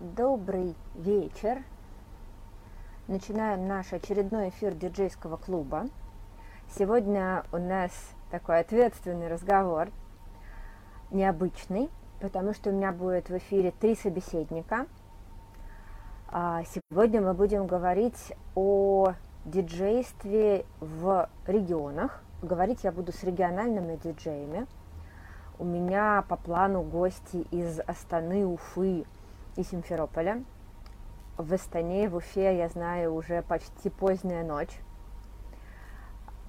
[0.00, 1.64] Добрый вечер.
[3.08, 5.88] Начинаем наш очередной эфир диджейского клуба.
[6.78, 7.90] Сегодня у нас
[8.30, 9.88] такой ответственный разговор,
[11.10, 11.90] необычный,
[12.20, 14.86] потому что у меня будет в эфире три собеседника.
[16.28, 19.14] А, сегодня мы будем говорить о
[19.46, 22.22] диджействе в регионах.
[22.40, 24.68] Говорить я буду с региональными диджеями.
[25.58, 29.04] У меня по плану гости из Астаны, Уфы
[29.58, 30.44] и Симферополя.
[31.36, 34.80] В Астане, в Уфе, я знаю, уже почти поздняя ночь.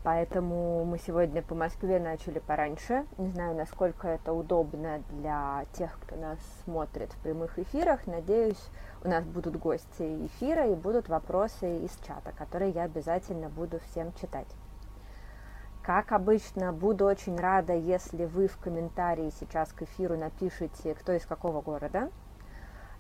[0.03, 3.05] Поэтому мы сегодня по Москве начали пораньше.
[3.17, 8.05] Не знаю, насколько это удобно для тех, кто нас смотрит в прямых эфирах.
[8.05, 8.63] Надеюсь,
[9.03, 14.13] у нас будут гости эфира и будут вопросы из чата, которые я обязательно буду всем
[14.13, 14.47] читать.
[15.81, 21.25] Как обычно, буду очень рада, если вы в комментарии сейчас к эфиру напишите, кто из
[21.25, 22.09] какого города.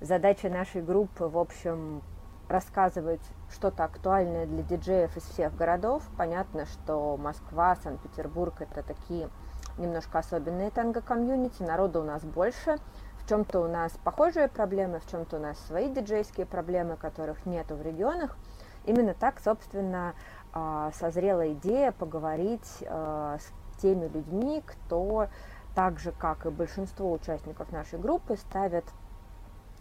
[0.01, 2.01] Задача нашей группы, в общем,
[2.47, 6.03] рассказывать что-то актуальное для диджеев из всех городов.
[6.17, 9.29] Понятно, что Москва, Санкт-Петербург– это такие
[9.77, 12.77] немножко особенные танго-комьюнити, народа у нас больше,
[13.21, 17.75] в чем-то у нас похожие проблемы, в чем-то у нас свои диджейские проблемы, которых нету
[17.75, 18.37] в регионах.
[18.85, 20.13] Именно так, собственно,
[20.53, 25.27] а, созрела идея поговорить а, с теми людьми, кто
[25.75, 28.85] так же, как и большинство участников нашей группы, ставят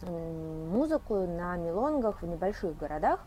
[0.02, 3.20] музыку на мелонгах в небольших городах.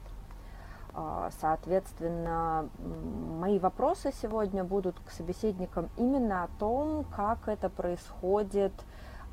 [0.94, 8.74] А, соответственно, мои вопросы сегодня будут к собеседникам именно о том, как это происходит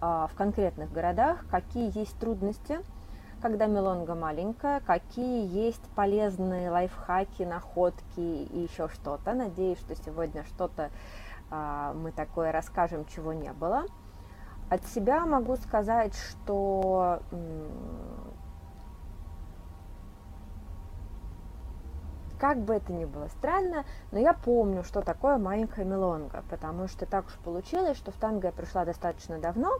[0.00, 2.78] а, в конкретных городах, какие есть трудности,
[3.42, 9.34] когда мелонга маленькая, какие есть полезные лайфхаки, находки и еще что-то.
[9.34, 10.91] Надеюсь, что сегодня что-то
[11.50, 13.86] а, мы такое расскажем, чего не было.
[14.70, 17.20] От себя могу сказать, что
[22.38, 27.07] как бы это ни было странно, но я помню, что такое маленькая мелонга, потому что
[27.07, 29.78] так уж получилось, что в танго я пришла достаточно давно,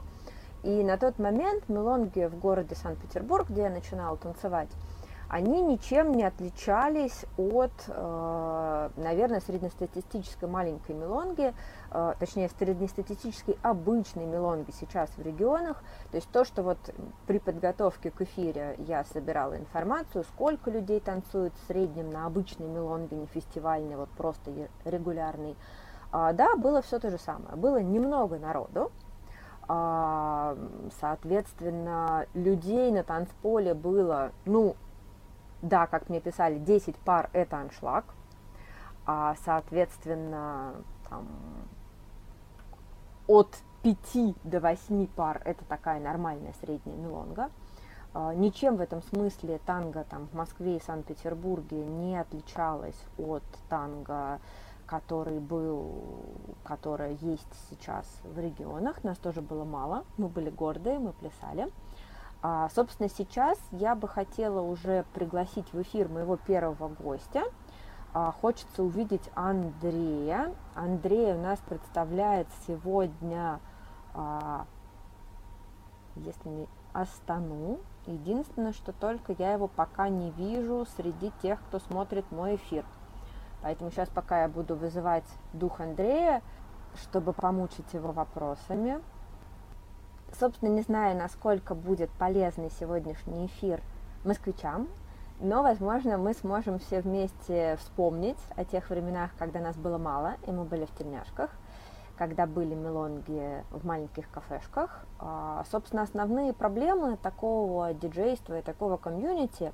[0.63, 4.71] и на тот момент мелонги в городе Санкт-Петербург, где я начинала танцевать,
[5.29, 11.53] они ничем не отличались от, э, наверное, среднестатистической маленькой мелонги,
[12.19, 15.83] точнее, среднестатистической обычной мелонги сейчас в регионах.
[16.11, 16.79] То есть то, что вот
[17.27, 23.17] при подготовке к эфире я собирала информацию, сколько людей танцуют в среднем на обычной мелонге,
[23.17, 24.51] не фестивальной, вот просто
[24.85, 25.57] регулярной,
[26.11, 27.57] а, да, было все то же самое.
[27.57, 28.91] Было немного народу,
[29.67, 30.57] а,
[31.01, 34.77] соответственно, людей на танцполе было, ну,
[35.61, 38.05] да, как мне писали, 10 пар– это аншлаг,
[39.05, 40.73] а, соответственно,
[41.09, 41.29] там,
[43.29, 47.51] от 5 до 8 пар– это такая нормальная средняя мелонга.
[48.15, 54.41] А, ничем в этом смысле танго там, в Москве и Санкт-Петербурге не отличалось от танго,
[54.87, 56.03] который был,
[56.65, 59.05] которое есть сейчас в регионах.
[59.05, 61.69] Нас тоже было мало, мы были гордые, мы плясали.
[62.41, 67.45] А, собственно, сейчас я бы хотела уже пригласить в эфир моего первого гостя.
[68.15, 70.55] А, хочется увидеть Андрея.
[70.75, 73.61] Андрей у нас представляет сегодня,
[74.15, 74.67] а,
[76.17, 77.79] если не Астану.
[78.07, 82.85] Единственное, что только я его пока не вижу среди тех, кто смотрит мой эфир.
[83.63, 86.43] Поэтому сейчас, пока я буду вызывать дух Андрея,
[86.95, 89.01] чтобы помучить его вопросами,
[90.39, 93.81] Собственно, не знаю, насколько будет полезный сегодняшний эфир
[94.25, 94.89] москвичам,
[95.41, 100.51] но, возможно, мы сможем все вместе вспомнить о тех временах, когда нас было мало, и
[100.51, 101.51] мы были в тельняшках,
[102.17, 105.07] когда были мелонги в маленьких кафешках.
[105.21, 109.73] А, собственно, основные проблемы такого диджейства и такого комьюнити,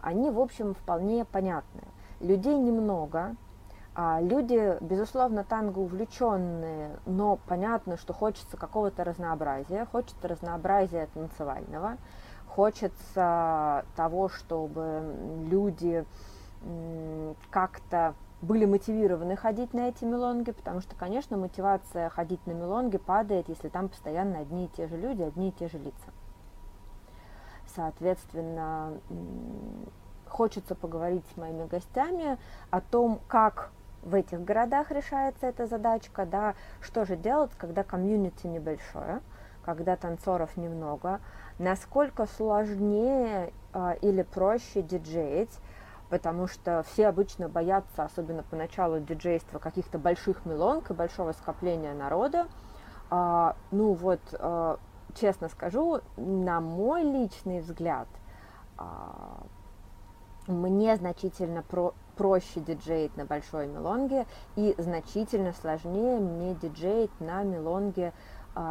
[0.00, 1.82] они, в общем, вполне понятны.
[2.20, 3.34] Людей немного,
[3.94, 11.96] а, люди, безусловно, танго увлеченные, но понятно, что хочется какого-то разнообразия, хочется разнообразия танцевального,
[12.60, 15.14] хочется того, чтобы
[15.48, 16.04] люди
[17.48, 23.48] как-то были мотивированы ходить на эти мелонги, потому что, конечно, мотивация ходить на мелонги падает,
[23.48, 26.10] если там постоянно одни и те же люди, одни и те же лица.
[27.74, 28.92] Соответственно,
[30.28, 32.36] хочется поговорить с моими гостями
[32.68, 33.70] о том, как
[34.02, 39.20] в этих городах решается эта задачка, да, что же делать, когда комьюнити небольшое,
[39.64, 41.20] когда танцоров немного,
[41.60, 45.52] насколько сложнее э, или проще диджеить,
[46.08, 51.92] потому что все обычно боятся, особенно по началу диджейства, каких-то больших мелонг и большого скопления
[51.92, 52.48] народа.
[53.10, 54.78] А, ну вот, а,
[55.14, 58.08] честно скажу, на мой личный взгляд,
[58.78, 59.42] а,
[60.46, 64.26] мне значительно про проще диджеить на большой мелонге
[64.56, 68.12] и значительно сложнее мне диджеить на мелонге,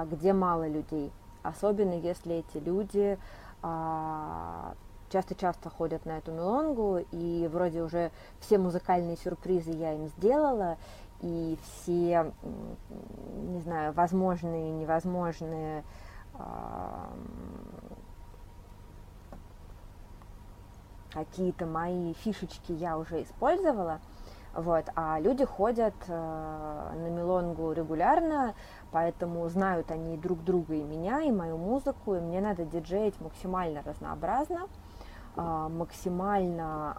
[0.06, 1.12] где мало людей.
[1.44, 3.18] Особенно если эти люди
[3.62, 4.74] а,
[5.10, 10.78] часто-часто ходят на эту мелонгу, и вроде уже все музыкальные сюрпризы я им сделала,
[11.22, 15.84] и все, не знаю, возможные, невозможные
[21.12, 24.00] какие-то мои фишечки я уже использовала,
[24.54, 28.56] вот, а люди ходят э, на мелонгу регулярно,
[28.92, 33.82] поэтому знают они друг друга и меня, и мою музыку, и мне надо диджеить максимально
[33.84, 34.68] разнообразно,
[35.36, 36.98] э, максимально,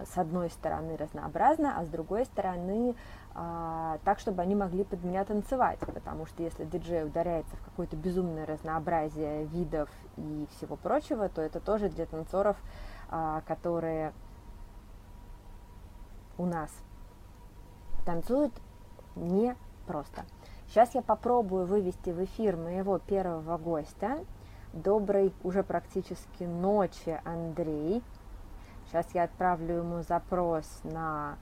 [0.00, 2.94] э, с одной стороны, разнообразно, а с другой стороны,
[3.34, 7.96] э, так, чтобы они могли под меня танцевать, потому что если диджей ударяется в какое-то
[7.96, 12.56] безумное разнообразие видов и всего прочего, то это тоже для танцоров
[13.14, 14.14] а, которые
[16.38, 16.70] у нас
[18.06, 18.54] танцуют
[19.16, 19.54] не
[19.86, 20.24] просто.
[20.72, 24.24] Сейчас я попробую вывести в эфир моего первого гостя.
[24.72, 28.02] Доброй уже практически ночи, Андрей.
[28.86, 31.36] Сейчас я отправлю ему запрос на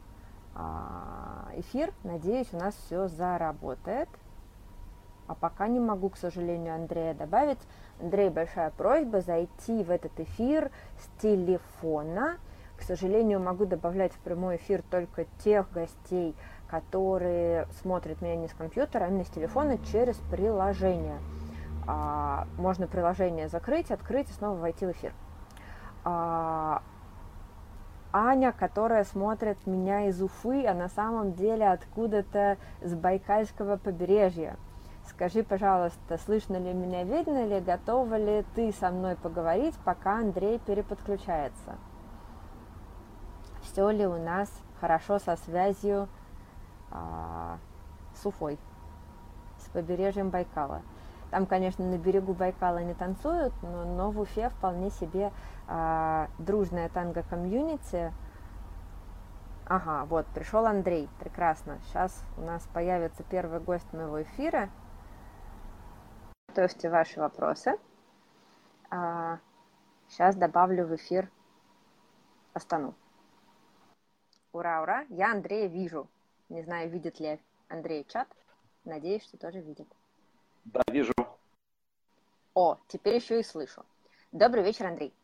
[0.56, 1.94] а, эфир.
[2.03, 4.09] Надеюсь, у нас все заработает.
[5.29, 7.61] А пока не могу, к сожалению, Андрея добавить.
[8.00, 12.38] Андрей, большая просьба зайти в этот эфир с телефона.
[12.77, 16.35] К сожалению, могу добавлять в прямой эфир только тех гостей,
[16.70, 21.19] которые смотрят меня не с компьютера, а именно с телефона через приложение.
[21.87, 25.12] А, можно приложение закрыть, открыть и снова войти в эфир.
[26.05, 26.82] А,
[28.12, 34.56] Аня, которая смотрит меня из Уфы, а на самом деле откуда-то с Байкальского побережья.
[35.08, 40.61] Скажи, пожалуйста, слышно ли меня, видно ли, готова ли ты со мной поговорить, пока Андрей
[40.61, 41.78] переподключается?
[43.62, 44.50] Все ли у нас
[44.81, 46.08] хорошо со связью
[46.93, 48.59] с Уфой,
[49.59, 50.83] с побережьем Байкала?
[51.31, 55.33] Там, конечно, на берегу Байкала не танцуют, но, но в Уфе вполне себе
[55.69, 58.13] а, дружная танго-комьюнити.
[59.67, 61.79] Ага, вот, пришел Андрей, прекрасно.
[61.85, 64.69] Сейчас у нас появится первый гость моего эфира–
[66.51, 67.79] Готовьте ваши вопросы.
[68.89, 71.31] Сейчас а, добавлю в эфир
[72.55, 72.97] Астану.
[74.51, 75.05] Ура, ура!
[75.11, 76.09] Я Андрея вижу.
[76.50, 78.29] Не знаю, видит ли Андрей чат.
[78.85, 79.87] Надеюсь, что тоже видит.
[80.64, 81.12] Да, вижу.
[82.55, 83.87] О, теперь еще и слышу.
[84.32, 85.14] Добрый вечер, Андрей.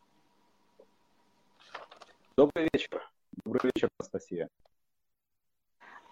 [2.37, 3.03] Добрый вечер.
[3.45, 4.49] Добрый вечер, Анастасия.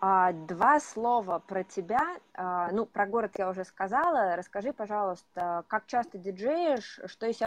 [0.00, 2.18] А, два слова про тебя.
[2.32, 4.34] А, ну, про город я уже сказала.
[4.34, 7.38] Расскажи, пожалуйста, как часто диджеешь, что из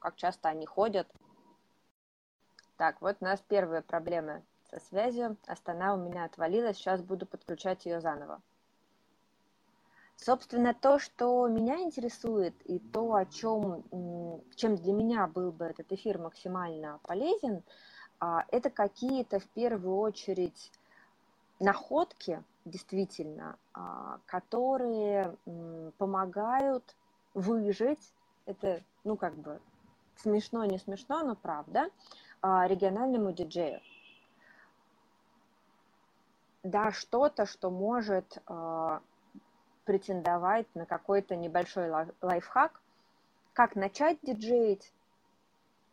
[0.00, 1.08] как часто они ходят.
[2.76, 5.36] Так, вот у нас первые проблемы со связью.
[5.46, 8.40] Астана у меня отвалилась, сейчас буду подключать ее заново.
[10.16, 13.84] Собственно, то, что меня интересует, и то, о чем,
[14.56, 17.62] чем для меня был бы этот эфир максимально полезен–
[18.24, 20.70] а, это какие-то в первую очередь
[21.58, 25.36] находки, действительно, а, которые
[25.98, 26.84] помогают
[27.34, 28.12] выжить,
[28.46, 29.60] это, ну, как бы,
[30.14, 31.90] смешно, не смешно, но правда,
[32.42, 33.80] а, региональному диджею.
[36.62, 38.38] Да, что-то, что может
[39.84, 41.90] претендовать на какой-то небольшой
[42.20, 42.80] лайфхак,
[43.52, 44.92] как начать диджеить,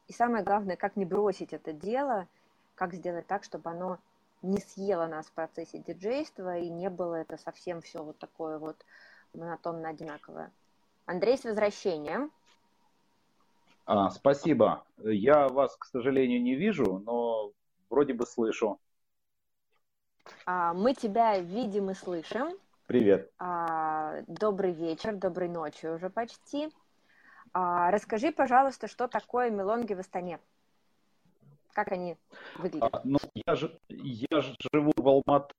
[0.07, 2.27] и самое главное, как не бросить это дело,
[2.75, 3.97] как сделать так, чтобы оно
[4.41, 8.77] не съело нас в процессе диджейства и не было это совсем все вот такое вот
[9.33, 10.51] монотонно одинаковое.
[11.05, 12.31] Андрей, с возвращением.
[13.85, 14.85] А, спасибо.
[14.97, 17.51] Я вас, к сожалению, не вижу, но
[17.89, 18.79] вроде бы слышу.
[20.45, 22.57] А, мы тебя видим и слышим.
[22.87, 23.31] Привет.
[23.37, 26.69] А, добрый вечер, доброй ночи уже почти.
[27.53, 30.39] А, расскажи, пожалуйста, что такое мелонги в Астане?
[31.73, 32.17] Как они
[32.57, 32.93] выглядят?
[32.93, 34.41] А, ну, я, же, я
[34.73, 35.53] живу в Алматы,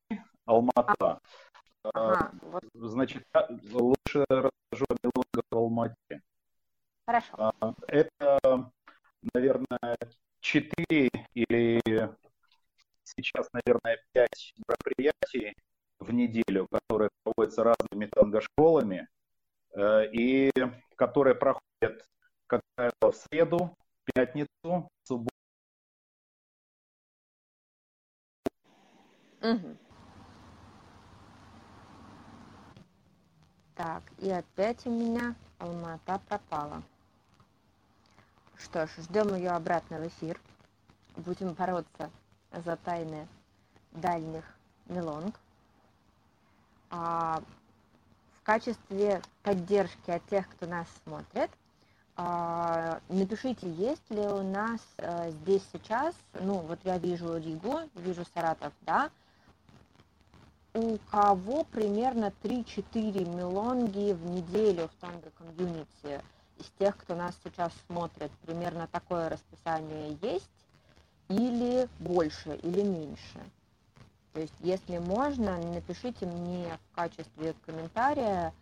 [0.44, 0.94] Алмата.
[0.98, 2.64] А, ага, вот.
[2.74, 3.24] Значит,
[3.72, 6.22] лучше расскажу о мелонгах в Алмате.
[7.06, 7.34] Хорошо.
[7.38, 8.70] А, это,
[9.34, 9.96] наверное,
[10.40, 12.14] четыре или
[13.17, 15.55] сейчас, наверное, пять мероприятий
[15.99, 19.09] в неделю, которые проводятся разными танго-школами
[19.75, 20.50] э, и
[20.97, 22.07] которые проходят
[22.47, 23.76] как правило, в среду,
[24.12, 25.31] пятницу, субботу.
[29.43, 29.76] Угу.
[33.76, 36.83] Так, и опять у меня Алмата пропала.
[38.57, 40.38] Что ж, ждем ее обратно в эфир.
[41.17, 42.11] Будем бороться
[42.52, 43.28] за тайны
[43.92, 44.45] дальних
[44.87, 45.35] мелонг.
[46.90, 47.42] А,
[48.40, 51.50] в качестве поддержки от тех, кто нас смотрит,
[52.16, 58.25] а, напишите, есть ли у нас а, здесь сейчас, ну вот я вижу Ригу, вижу
[58.35, 59.11] Саратов, да,
[60.75, 66.23] у кого примерно 3-4 мелонги в неделю в танго комьюнити
[66.59, 70.50] из тех, кто нас сейчас смотрит, примерно такое расписание есть
[71.30, 73.40] или больше, или меньше?
[74.32, 78.52] То есть, если можно, напишите мне в качестве комментария,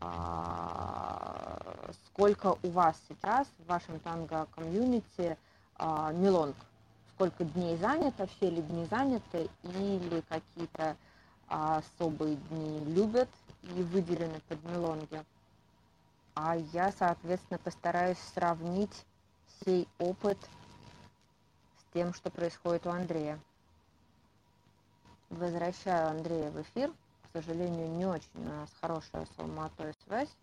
[0.00, 1.58] а,
[2.06, 5.38] сколько у вас сейчас в вашем танго-комьюнити
[5.76, 6.56] а, мелонг.
[7.14, 10.96] Сколько дней занято, все ли дни заняты, или какие-то
[11.46, 13.28] особые дни любят
[13.62, 15.24] и выделены под мелонги.
[16.34, 19.04] А я, соответственно, постараюсь сравнить
[19.64, 20.38] сей опыт
[21.94, 23.38] тем, что происходит у Андрея.
[25.30, 26.90] Возвращаю Андрея в эфир.
[27.22, 30.36] К сожалению, не очень у нас хорошая с Алматой связь,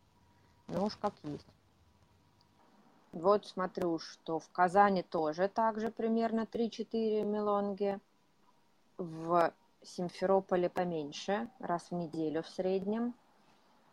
[0.67, 1.45] но уж как есть.
[3.11, 7.99] Вот смотрю, что в Казани тоже также примерно 3-4 мелонги.
[8.97, 9.53] В
[9.83, 13.13] Симферополе поменьше, раз в неделю в среднем.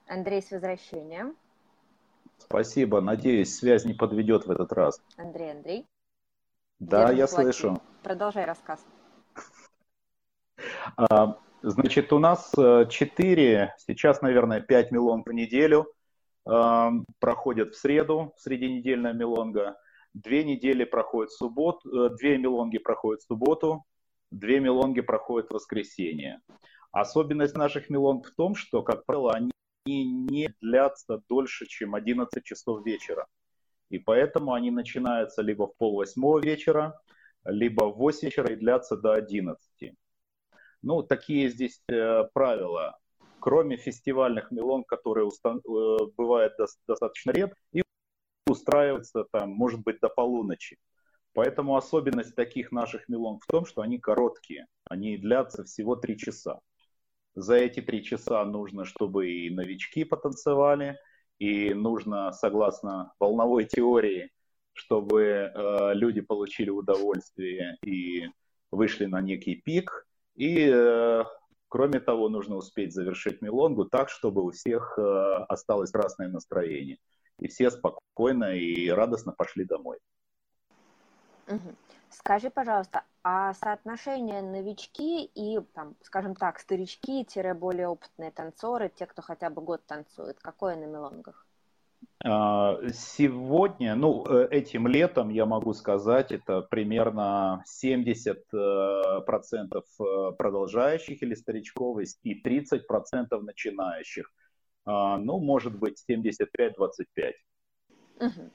[0.06, 1.36] Андрей, с возвращением.
[2.38, 3.00] Спасибо.
[3.00, 5.00] Надеюсь, связь не подведет в этот раз.
[5.16, 5.86] Андрей, Андрей.
[6.78, 7.80] Да, я слышу.
[8.02, 8.84] Продолжай рассказ.
[10.96, 15.92] А, значит, у нас 4, э, сейчас, наверное, 5 мелонг в неделю
[16.46, 19.76] а, проходят в среду, средненедельная мелонга.
[20.14, 23.84] Две недели проходят в субботу, э, две мелонги проходят в субботу,
[24.30, 26.40] две мелонги проходят в воскресенье.
[26.90, 29.50] Особенность наших мелонг в том, что, как правило, они
[29.86, 33.26] не длятся дольше, чем 11 часов вечера.
[33.90, 37.00] И поэтому они начинаются либо в пол восьмого вечера,
[37.44, 39.92] либо в 8 вечера и длятся до 11.
[40.82, 42.98] Ну, такие здесь э, правила.
[43.40, 47.82] Кроме фестивальных мелон, которые устан- э, бывают до- достаточно редко, и
[48.46, 50.78] устраиваются там, может быть, до полуночи.
[51.32, 54.66] Поэтому особенность таких наших мелон в том, что они короткие.
[54.84, 56.60] Они длятся всего 3 часа.
[57.34, 60.98] За эти 3 часа нужно, чтобы и новички потанцевали,
[61.38, 64.30] и нужно, согласно волновой теории,
[64.72, 68.28] чтобы э, люди получили удовольствие и
[68.70, 70.06] вышли на некий пик.
[70.34, 71.24] И, э,
[71.68, 75.02] кроме того, нужно успеть завершить мелонгу так, чтобы у всех э,
[75.48, 76.98] осталось красное настроение.
[77.38, 79.98] И все спокойно и радостно пошли домой.
[82.10, 89.50] Скажи, пожалуйста, а соотношение новички и, там, скажем так, старички-более опытные танцоры, те, кто хотя
[89.50, 91.46] бы год танцует, какое на мелонгах?
[92.24, 101.22] А, сегодня, ну, э, этим летом, я могу сказать, это примерно 70% э, э, продолжающих
[101.22, 104.32] или старичков и 30% начинающих.
[104.86, 107.34] А, ну, может быть, 75-25.
[108.20, 108.50] Угу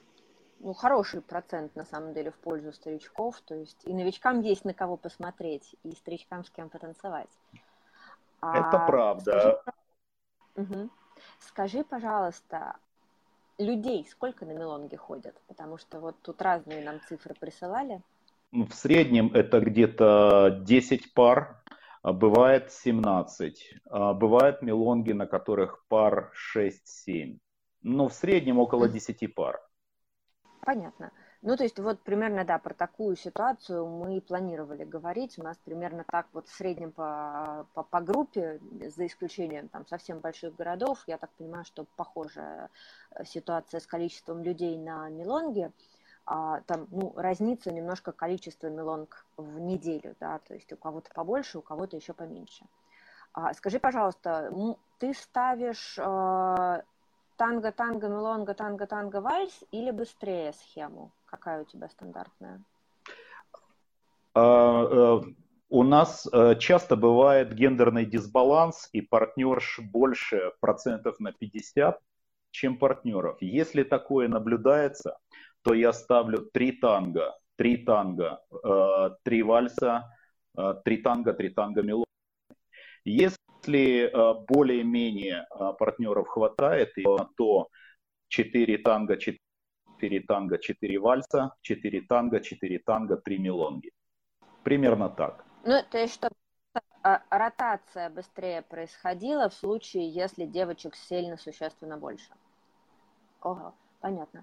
[0.64, 3.40] ну, хороший процент, на самом деле, в пользу старичков.
[3.42, 7.28] То есть и новичкам есть на кого посмотреть, и старичкам с кем потанцевать.
[8.40, 9.32] А, Это правда.
[9.32, 9.58] Скажи,
[10.56, 10.90] угу.
[11.38, 12.76] скажи, пожалуйста,
[13.58, 15.36] людей сколько на мелонге ходят?
[15.48, 18.00] Потому что вот тут разные нам цифры присылали.
[18.50, 21.62] Ну, в среднем это где-то 10 пар,
[22.02, 23.80] а бывает 17.
[23.90, 27.38] А бывают мелонги, на которых пар 6-7.
[27.82, 29.60] Но в среднем около 10 пар.
[30.64, 31.12] Понятно.
[31.42, 35.38] Ну, то есть вот примерно, да, про такую ситуацию мы планировали говорить.
[35.38, 40.20] У нас примерно так вот в среднем по, по, по группе, за исключением там совсем
[40.20, 42.70] больших городов, я так понимаю, что похожая
[43.10, 45.70] э, ситуация с количеством людей на Милонге.
[46.26, 51.58] А, там, ну, разнится немножко количество Милонг в неделю, да, то есть у кого-то побольше,
[51.58, 52.64] у кого-то еще поменьше.
[53.34, 54.50] А, скажи, пожалуйста,
[54.98, 56.82] ты ставишь э,
[57.36, 61.12] танго, танго, мелонга, танго, танго, вальс или быстрее схему?
[61.26, 62.62] Какая у тебя стандартная?
[64.34, 65.20] А, э,
[65.68, 71.98] у нас э, часто бывает гендерный дисбаланс, и партнерш больше процентов на 50,
[72.50, 73.36] чем партнеров.
[73.40, 75.18] Если такое наблюдается,
[75.62, 80.10] то я ставлю три танго, три танго, э, три вальса,
[80.84, 82.04] три танго, три танго мелодии.
[83.04, 86.92] Если если э, более-менее э, партнеров хватает,
[87.36, 87.68] то
[88.28, 93.90] 4 танго, 4 танго, 4 вальса, 4 танго, 4 танго, 3 мелонги.
[94.62, 95.44] Примерно так.
[95.64, 96.34] Ну, то есть, чтобы
[97.02, 102.30] а, ротация быстрее происходила в случае, если девочек сильно существенно больше.
[103.42, 104.42] Ого, понятно.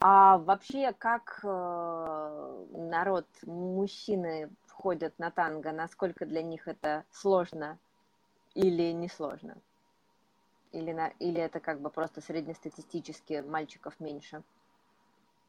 [0.00, 7.78] А вообще, как э, народ, мужчины входят на танго, насколько для них это сложно
[8.54, 9.56] или несложно?
[10.72, 14.42] Или, на, или это как бы просто среднестатистически мальчиков меньше?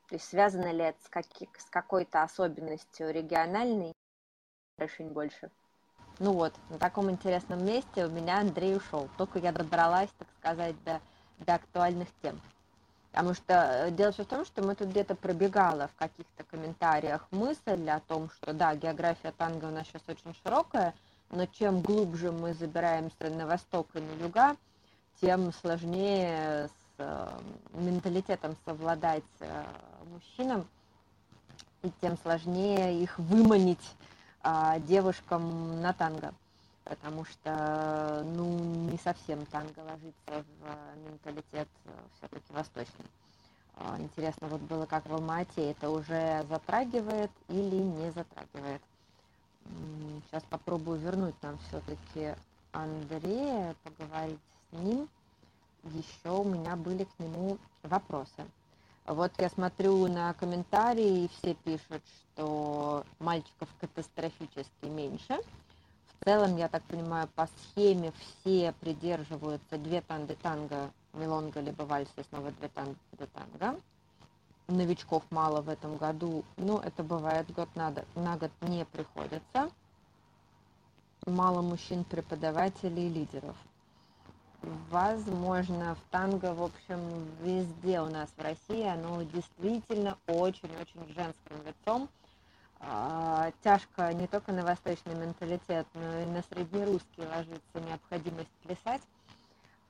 [0.10, 3.94] То есть связано ли это с, каки, с какой-то особенностью региональной?
[4.78, 5.50] Очень больше.
[6.20, 9.10] Ну вот, на таком интересном месте у меня Андрей ушел.
[9.18, 11.02] Только я добралась, так сказать, до,
[11.40, 12.40] до актуальных тем.
[13.12, 17.90] Потому что э, дело в том, что мы тут где-то пробегала в каких-то комментариях мысль
[17.90, 20.94] о том, что да, география танго у нас сейчас очень широкая,
[21.34, 24.56] но чем глубже мы забираемся на восток и на юга,
[25.20, 27.40] тем сложнее с э,
[27.74, 29.64] менталитетом совладать э,
[30.12, 30.68] мужчинам,
[31.82, 33.96] и тем сложнее их выманить
[34.44, 36.34] э, девушкам на танго.
[36.84, 38.60] Потому что, ну,
[38.92, 41.70] не совсем танго ложится в менталитет
[42.18, 43.06] все-таки восточный.
[43.76, 48.82] А, интересно вот было, как в Алмате это уже затрагивает или не затрагивает.
[50.26, 52.36] Сейчас попробую вернуть нам все-таки
[52.72, 54.40] Андрея, поговорить
[54.72, 55.08] с ним.
[55.84, 58.46] Еще у меня были к нему вопросы.
[59.06, 65.40] Вот я смотрю на комментарии, и все пишут, что мальчиков катастрофически меньше.
[66.08, 72.10] В целом, я так понимаю, по схеме все придерживаются две танды танго, мелонга, либо вальс,
[72.16, 72.98] и снова две танды
[73.34, 73.80] танго.
[74.68, 79.70] Новичков мало в этом году, но это бывает год на, на год не приходится.
[81.26, 83.56] Мало мужчин-преподавателей и лидеров–
[84.90, 87.00] возможно, в танго, в общем,
[87.42, 92.10] везде у нас в России оно действительно очень-очень женским лицом.
[92.80, 99.02] А, тяжко не только на восточный менталитет, но и на среднерусский ложится необходимость плясать.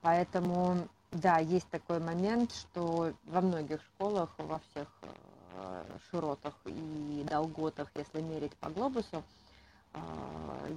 [0.00, 7.88] Поэтому, да, есть такой момент, что во многих школах, во всех э, широтах и долготах,
[7.94, 9.22] если мерить по глобусу,
[9.92, 10.00] э,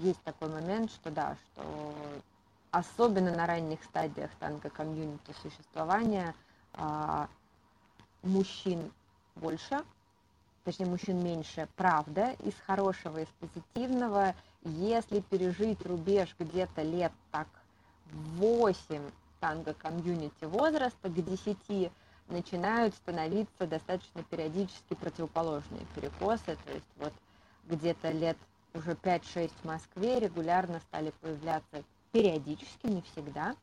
[0.02, 1.94] есть такой момент, что да, что
[2.70, 6.36] особенно на ранних стадиях танго-комьюнити существования,
[6.74, 7.28] а,
[8.22, 8.92] мужчин
[9.36, 9.84] больше,
[10.64, 17.48] точнее мужчин меньше, правда, из хорошего, из позитивного, если пережить рубеж где-то лет так
[18.12, 19.02] 8
[19.40, 21.92] танго-комьюнити возраста, к 10
[22.30, 27.14] начинают становиться достаточно периодически противоположные перекосы, то есть вот
[27.68, 28.38] где-то лет
[28.74, 33.56] уже 5-6 в Москве регулярно стали появляться периодически, не всегда,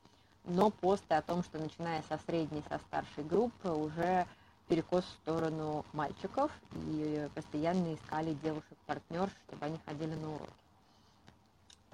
[0.45, 4.27] но посты о том, что начиная со средней, со старшей группы уже
[4.69, 6.51] перекос в сторону мальчиков
[6.87, 10.64] и постоянно искали девушек-партнерш, чтобы они ходили на уроки.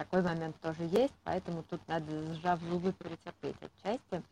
[0.01, 4.23] Такой момент тоже есть, поэтому тут надо, сжав зубы, перетерпеть отчасти.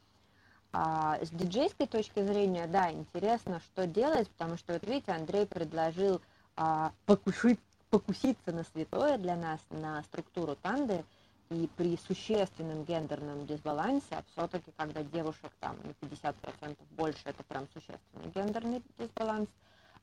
[0.72, 6.22] А, с диджейской точки зрения, да, интересно, что делать, потому что, вот видите, Андрей предложил
[6.56, 11.04] а, покушить, покуситься на святое для нас, на структуру танды–
[11.50, 17.66] и при существенном гендерном дисбалансе, а все-таки, когда девушек там на 50% больше, это прям
[17.72, 19.48] существенный гендерный дисбаланс,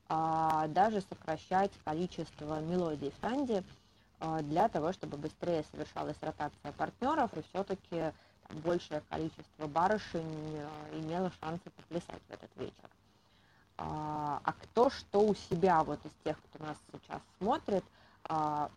[0.09, 3.63] а, даже сокращать количество мелодий в танде
[4.43, 8.13] для того, чтобы быстрее совершалась ротация партнеров и все-таки
[8.49, 12.89] большее количество барышень а, имело шансы поплясать в этот вечер.
[13.77, 17.83] А, а кто что у себя, вот из тех, кто нас сейчас смотрит,
[18.25, 18.69] а,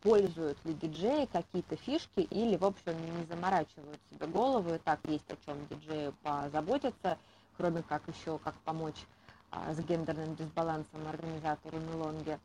[0.00, 5.30] пользуют ли диджеи какие-то фишки или, в общем, не заморачивают себе голову, и так есть
[5.30, 7.18] о чем диджею позаботиться,
[7.56, 9.04] кроме как еще как помочь
[9.50, 12.38] а, с гендерным дисбалансом организатору Мелонги.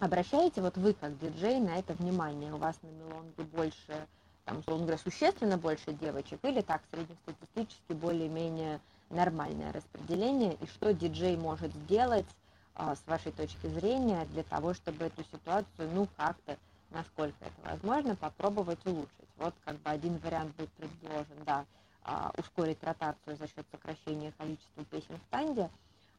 [0.00, 2.52] Обращаете вот вы как диджей на это внимание?
[2.52, 4.06] У вас на Мелонге больше,
[4.44, 10.54] там, условно говоря, существенно больше девочек или так среднестатистически более-менее нормальное распределение?
[10.54, 12.26] И что диджей может сделать
[12.74, 16.56] а, с вашей точки зрения для того, чтобы эту ситуацию, ну, как-то,
[16.90, 19.10] насколько это возможно, попробовать улучшить.
[19.36, 21.64] Вот как бы один вариант будет предложен, да,
[22.04, 25.68] а, ускорить ротацию за счет сокращения количества песен в танде,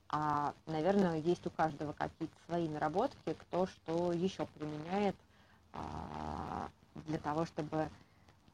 [0.10, 5.16] а, наверное, есть у каждого какие-то свои наработки, кто что еще применяет
[5.74, 6.70] а,
[7.08, 7.90] для того, чтобы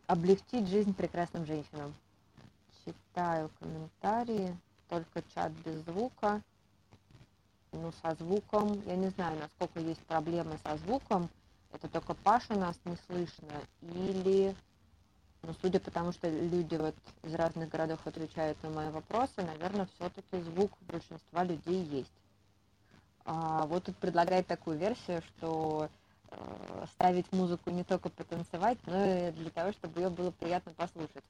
[0.07, 1.93] облегчить жизнь прекрасным женщинам.
[2.85, 4.55] Читаю комментарии,
[4.89, 6.41] только чат без звука
[7.75, 8.81] ну, со звуком.
[8.85, 11.29] Я не знаю, насколько есть проблемы со звуком.
[11.71, 13.51] Это только Паша нас не слышно.
[13.81, 14.55] Или,
[15.45, 19.87] ну, судя по тому, что люди вот из разных городов отвечают на мои вопросы, наверное,
[19.95, 22.11] все-таки звук большинства людей есть.
[23.25, 25.89] А, вот тут предлагает такую версию, что
[26.93, 31.23] ставить музыку не только потанцевать, но и для того, чтобы ее было приятно послушать.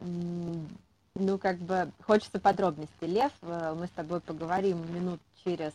[0.00, 3.06] Ну, как бы хочется подробностей.
[3.06, 5.72] Лев, э, мы с тобой поговорим минут через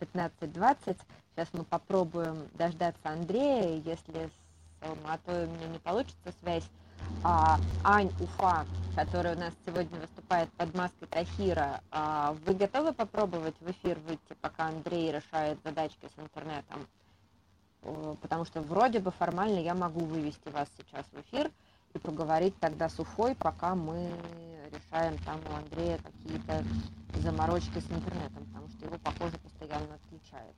[0.00, 0.98] 15-20.
[1.30, 4.28] Сейчас мы попробуем дождаться Андрея, если
[4.80, 6.68] с Алматой у меня не получится связь.
[7.22, 13.54] А, Ань Уфа, которая у нас сегодня выступает под маской Тахира, а, вы готовы попробовать
[13.60, 16.86] в эфир выйти, пока Андрей решает задачки с интернетом?
[18.20, 21.50] Потому что вроде бы формально я могу вывести вас сейчас в эфир
[21.94, 24.10] и проговорить тогда с Уфой, пока мы
[24.70, 26.64] решаем там у Андрея какие-то
[27.20, 30.54] заморочки с интернетом, потому что его, похоже, постоянно отключает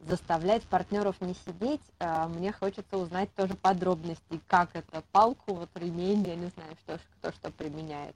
[0.00, 6.24] заставлять партнеров не сидеть, а, мне хочется узнать тоже подробности, как это, палку, вот ремень,
[6.26, 8.14] я не знаю, что, кто что применяет.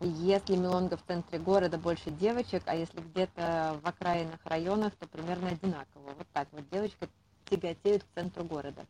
[0.00, 5.48] Если Милонга в центре города больше девочек, а если где-то в окраинных районах, то примерно
[5.48, 6.14] одинаково.
[6.18, 7.06] Вот так вот девочка
[7.48, 8.84] тяготеет к центру города.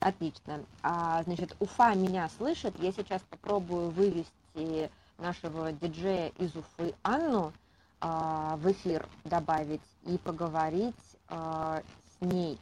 [0.00, 0.64] Отлично.
[0.82, 2.74] А, значит, Уфа меня слышит.
[2.80, 7.52] Я сейчас попробую вывести нашего диджея из Уфы Анну
[8.00, 10.94] а, в эфир добавить и поговорить
[11.28, 11.82] а,
[12.18, 12.58] с ней.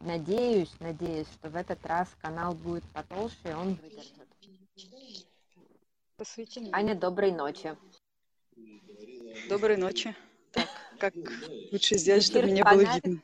[0.00, 4.14] Надеюсь, надеюсь, что в этот раз канал будет потолще, и он выдержит.
[6.16, 7.76] Посвяти Аня, доброй ночи.
[9.48, 10.14] Доброй ночи.
[10.52, 10.68] Так,
[10.98, 11.14] как
[11.70, 13.22] лучше сделать, чтобы меня было видно?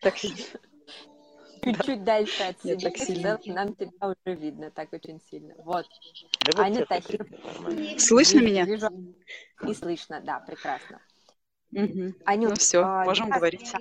[0.00, 0.16] Так,
[1.62, 5.54] чуть-чуть дальше от себя, нам тебя уже видно, так очень сильно.
[5.58, 5.86] Вот.
[6.56, 7.26] Аня Тахир.
[7.98, 8.66] Слышно меня?
[9.66, 11.00] И слышно, да, прекрасно.
[11.72, 12.14] Угу.
[12.24, 13.72] Анют, ну все, а, можем говорить.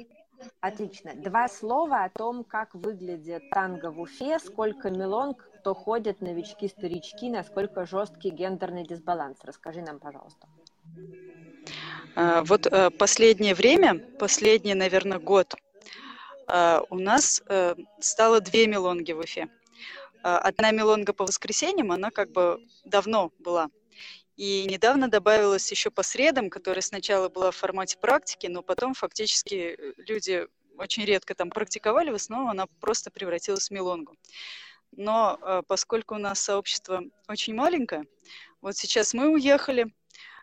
[0.60, 1.13] Отлично.
[1.15, 7.30] Два слова о том, как выглядит танго в Уфе, сколько мелонг, кто ходит, новички, старички,
[7.30, 9.38] насколько жесткий гендерный дисбаланс.
[9.43, 10.47] Расскажи нам, пожалуйста.
[12.15, 15.56] А, вот э, последнее время, последний, наверное, год,
[16.47, 19.47] э, у нас э, стало две мелонги в Уфе.
[20.23, 23.69] Одна мелонга по воскресеньям, она как бы давно была.
[24.38, 29.76] И недавно добавилась еще по средам, которая сначала была в формате практики, но потом фактически
[29.76, 30.47] э, люди
[30.78, 34.15] очень редко там практиковали, в основном она просто превратилась в мелонгу.
[34.91, 38.06] Но э, поскольку у нас сообщество очень маленькое,
[38.62, 39.91] вот сейчас мы уехали,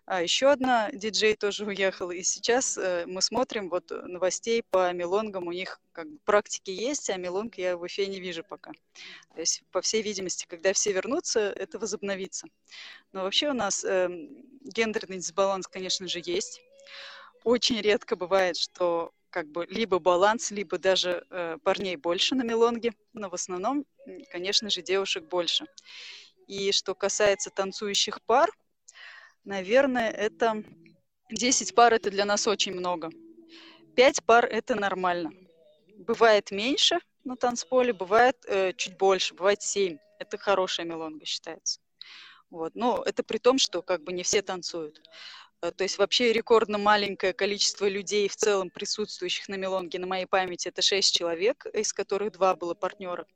[0.06, 5.46] а еще одна диджей тоже уехала, и сейчас э, мы смотрим вот новостей по мелонгам,
[5.46, 8.72] у них как бы практики есть, а мелонг я в Уфе не вижу пока.
[9.34, 12.46] То есть, по всей видимости, когда все вернутся, это возобновится.
[13.12, 14.08] Но вообще у нас э,
[14.62, 16.60] гендерный дисбаланс, конечно же, есть.
[17.42, 22.92] Очень редко бывает, что как бы либо баланс, либо даже э, парней больше на мелонге,
[23.14, 23.86] но в основном,
[24.30, 25.66] конечно же, девушек больше.
[26.46, 28.50] И что касается танцующих пар,
[29.44, 30.62] наверное, это
[31.30, 33.10] 10 пар это для нас очень много.
[33.96, 35.32] 5 пар это нормально.
[35.96, 39.98] Бывает меньше на танцполе, бывает э, чуть больше, бывает 7.
[40.18, 41.80] Это хорошая мелонга считается.
[42.50, 42.74] Вот.
[42.74, 45.00] Но это при том, что как бы не все танцуют.
[45.62, 50.26] Э, то есть вообще рекордно маленькое количество людей в целом присутствующих на мелонге на моей
[50.26, 53.26] памяти это 6 человек, из которых два было партнера.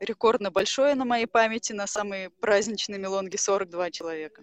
[0.00, 4.42] Рекордно большое на моей памяти на самые праздничные мелонги 42 человека.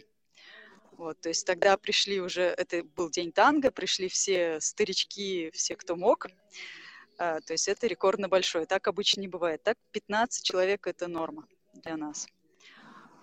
[0.98, 5.96] Вот, то есть тогда пришли уже, это был день танго, пришли все старички, все, кто
[5.96, 6.28] мог.
[7.18, 8.66] А, то есть это рекордно большое.
[8.66, 9.64] Так обычно не бывает.
[9.64, 12.28] Так 15 человек это норма для нас.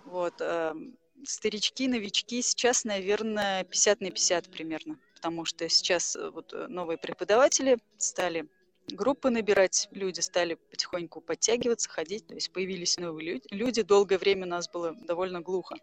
[0.05, 0.41] Вот.
[0.41, 0.75] А,
[1.23, 4.99] старички, новички сейчас, наверное, 50 на 50 примерно.
[5.15, 8.49] Потому что сейчас э, вот э, новые преподаватели стали
[8.87, 13.47] группы набирать, люди стали потихоньку подтягиваться, ходить, то есть появились новые люди.
[13.51, 13.81] люди.
[13.83, 15.75] Долгое время у нас было довольно глухо.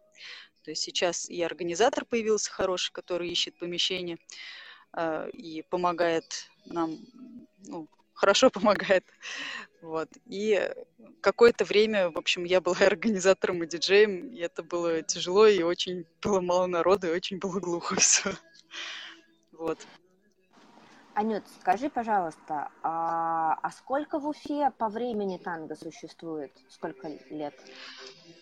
[0.62, 4.18] То есть сейчас и организатор появился хороший, который ищет помещение
[4.96, 6.98] э, и помогает нам,
[7.66, 9.04] ну, хорошо помогает.
[9.80, 10.08] Вот.
[10.26, 10.70] И
[11.20, 16.06] какое-то время, в общем, я была организатором и диджеем, и это было тяжело, и очень
[16.20, 18.32] было мало народу, и очень было глухо все.
[19.52, 19.78] Вот.
[21.18, 26.52] Анют, скажи, пожалуйста, а, а сколько в Уфе по времени танго существует?
[26.68, 27.54] Сколько лет?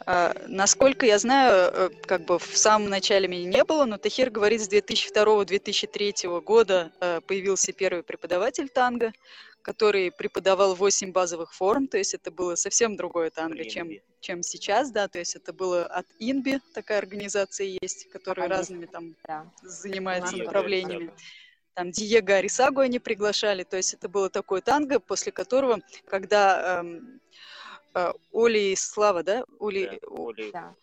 [0.05, 4.29] А, насколько я знаю, э, как бы в самом начале меня не было, но Тахир
[4.29, 9.13] говорит, с 2002-2003 года э, появился первый преподаватель танго,
[9.63, 13.89] который преподавал 8 базовых форм, то есть это было совсем другое танго, чем,
[14.21, 18.85] чем сейчас, да, то есть это было от Инби, такая организация есть, которая а, разными
[18.85, 19.51] там да.
[19.63, 21.11] занимается направлениями.
[21.77, 27.21] Там Диего Арисагу они приглашали, то есть это было такое танго, после которого, когда эм,
[27.95, 30.51] э, Оли и Слава, да, Оли, да, Оли.
[30.53, 30.75] Да.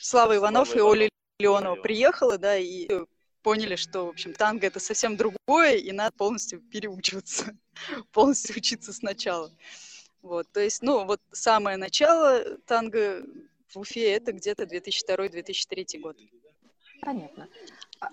[0.00, 1.08] Слава Иванов Слава и Оля
[1.38, 2.88] Леонова приехала, да, и
[3.42, 7.54] поняли, что, в общем, танго это совсем другое, и надо полностью переучиваться,
[8.12, 9.52] полностью учиться сначала.
[10.22, 13.22] Вот, то есть, ну, вот самое начало танго
[13.68, 16.16] в Уфе это где-то 2002-2003 год.
[17.00, 17.48] Понятно.
[18.00, 18.08] А,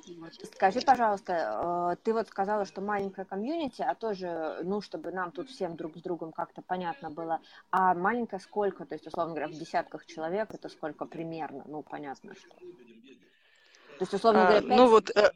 [0.54, 5.50] скажи, пожалуйста, э, ты вот сказала, что маленькая комьюнити, а тоже, ну, чтобы нам тут
[5.50, 7.40] всем друг с другом как-то понятно было,
[7.72, 12.34] а маленькая сколько, то есть, условно говоря, в десятках человек, это сколько примерно, ну, понятно,
[12.36, 12.50] что.
[12.50, 15.32] То есть, условно а, говоря, 5 ну, вот, э...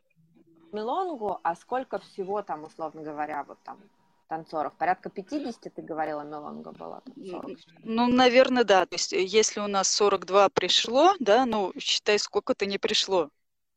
[0.71, 3.77] мелонгу, а сколько всего там, условно говоря, вот там
[4.27, 4.73] танцоров?
[4.73, 7.01] Порядка 50, ты говорила, мелонга была?
[7.01, 8.85] Там 40, ну, наверное, да.
[8.85, 13.29] То есть, если у нас 42 пришло, да, ну, считай, сколько-то не пришло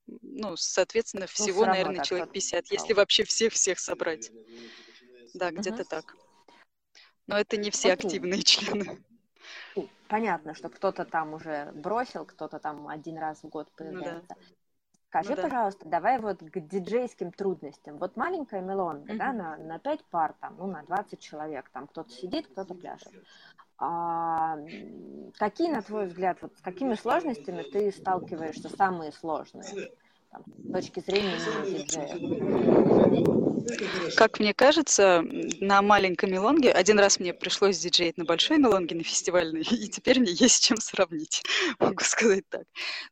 [0.06, 4.30] ну, соответственно, ну, всего, ну, наверное, человек 50, если вообще всех-всех собрать.
[5.34, 6.16] Да, где-то так.
[7.26, 8.06] Но это не все Окей.
[8.06, 9.02] активные члены.
[10.08, 14.36] Понятно, что кто-то там уже бросил, кто-то там один раз в год появляется.
[14.36, 14.36] Ну, да.
[15.08, 15.42] Скажи, ну, да.
[15.42, 17.98] пожалуйста, давай вот к диджейским трудностям.
[17.98, 19.18] Вот маленькая мелонга, mm-hmm.
[19.18, 23.12] да, на, на 5 пар, там, ну, на 20 человек, там кто-то сидит, кто-то пляшет.
[23.84, 24.58] А,
[25.38, 29.64] какие, на твой взгляд, вот с какими сложностями ты сталкиваешься самые сложные?
[30.30, 32.16] Там, с точки зрения диджея?
[34.16, 35.24] Как мне кажется,
[35.60, 40.20] на маленькой мелонге, один раз мне пришлось диджеить на большой мелонге, на фестивальной, и теперь
[40.20, 41.42] мне есть с чем сравнить,
[41.80, 42.62] могу сказать так.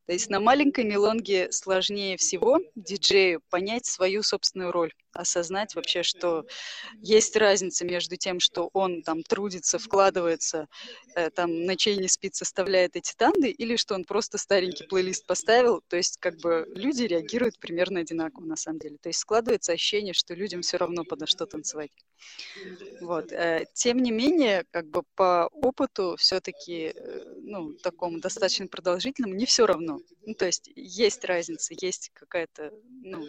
[0.06, 6.46] То есть на маленькой мелонге сложнее всего диджею понять свою собственную роль осознать вообще, что
[7.00, 10.68] есть разница между тем, что он там трудится, вкладывается,
[11.14, 15.82] э, там ночей не спит, составляет эти танды, или что он просто старенький плейлист поставил.
[15.88, 18.96] То есть как бы люди реагируют примерно одинаково на самом деле.
[18.98, 21.90] То есть складывается ощущение, что людям все равно подо что танцевать.
[23.00, 23.32] Вот.
[23.32, 29.46] Э, тем не менее, как бы по опыту все-таки, э, ну, такому достаточно продолжительному, не
[29.46, 30.00] все равно.
[30.26, 33.26] Ну, то есть есть разница, есть какая-то, ну,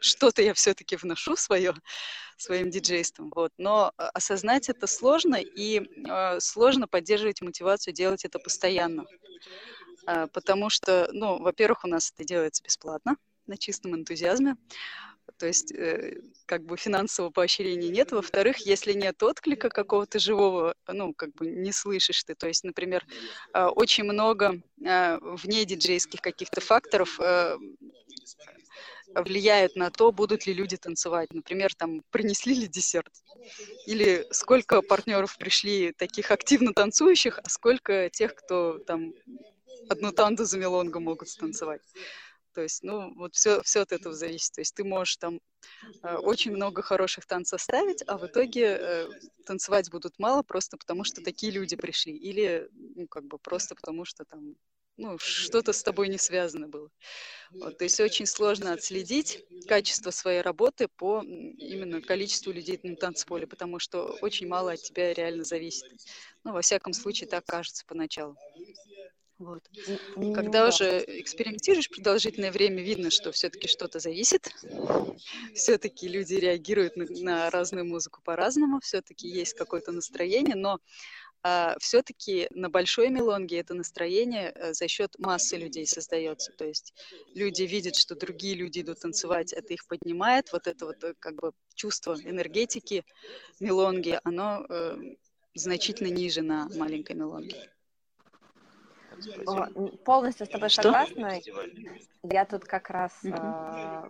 [0.00, 1.74] что-то я все-таки вношу свое,
[2.36, 3.32] своим диджейством.
[3.34, 3.52] Вот.
[3.56, 9.06] Но а, осознать это сложно, и э, сложно поддерживать мотивацию делать это постоянно.
[10.06, 13.16] Э, потому что, ну, во-первых, у нас это делается бесплатно,
[13.46, 14.56] на чистом энтузиазме.
[15.38, 18.12] То есть, э, как бы финансового поощрения нет.
[18.12, 22.34] Во-вторых, если нет отклика какого-то живого, ну, как бы не слышишь ты.
[22.34, 23.06] То есть, например,
[23.54, 27.18] э, очень много э, вне диджейских каких-то факторов
[29.22, 31.32] влияют на то, будут ли люди танцевать.
[31.32, 33.12] Например, там, принесли ли десерт?
[33.86, 39.12] Или сколько партнеров пришли таких активно танцующих, а сколько тех, кто там
[39.88, 41.82] одну танду за мелонгу могут станцевать.
[42.54, 44.54] То есть, ну, вот все, все от этого зависит.
[44.54, 45.40] То есть ты можешь там
[46.02, 49.08] э, очень много хороших танцев ставить, а в итоге э,
[49.46, 52.16] танцевать будут мало просто потому, что такие люди пришли.
[52.16, 54.56] Или, ну, как бы просто потому, что там
[54.98, 56.90] ну, что-то с тобой не связано было.
[57.52, 63.46] Вот, то есть очень сложно отследить качество своей работы по именно количеству людей на танцполе,
[63.46, 65.90] потому что очень мало от тебя реально зависит.
[66.44, 68.36] Ну, во всяком случае, так кажется поначалу.
[69.38, 69.62] Вот.
[70.34, 74.52] Когда уже экспериментируешь продолжительное время, видно, что все-таки что-то зависит.
[75.54, 80.80] Все-таки люди реагируют на, на разную музыку по-разному, все-таки есть какое-то настроение, но
[81.42, 86.52] а, все-таки на большой мелонге это настроение э, за счет массы людей создается.
[86.52, 86.94] То есть
[87.34, 90.52] люди видят, что другие люди идут танцевать, это их поднимает.
[90.52, 93.04] Вот это вот э, как бы чувство энергетики
[93.60, 94.96] мелонги, оно э,
[95.54, 97.70] значительно ниже на маленькой мелонге.
[100.04, 100.82] Полностью с тобой Что?
[100.82, 101.40] согласна.
[102.22, 103.32] Я тут как раз, угу.
[103.32, 104.08] э,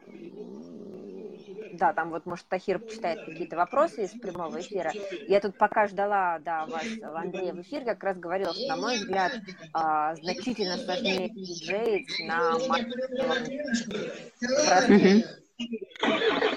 [1.73, 4.93] да, там вот, может, Тахир почитает какие-то вопросы из прямого эфира.
[5.27, 8.97] Я тут пока ждала, да, вас, Андрея, в эфир, как раз говорила, что, на мой
[8.97, 12.59] взгляд, э, значительно сложнее диджеить на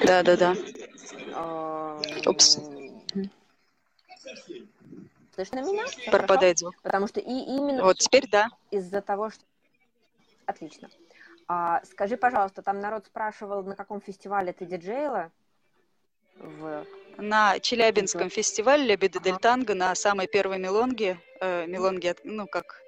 [0.06, 0.56] Да, да, да.
[2.26, 2.60] Упс.
[5.34, 5.86] Слышно меня?
[6.12, 6.76] Пропадает звук.
[6.84, 7.84] Потому что и именно...
[7.84, 8.50] Вот теперь да.
[8.70, 9.42] Из-за того, что...
[10.46, 10.90] Отлично.
[11.54, 15.32] А, скажи, пожалуйста, там народ спрашивал, на каком фестивале ты диджеила?
[16.38, 16.86] В...
[17.18, 18.34] На Челябинском в...
[18.34, 19.26] фестивале Лебеды ага.
[19.26, 22.82] Дель Танго на самой первой мелонге, э, мелонге, ну как,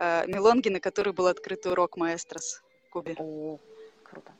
[0.00, 3.16] э, мелонге, на которой был открыт урок маэстрос в Кубе.
[3.18, 3.58] О,
[4.02, 4.32] круто.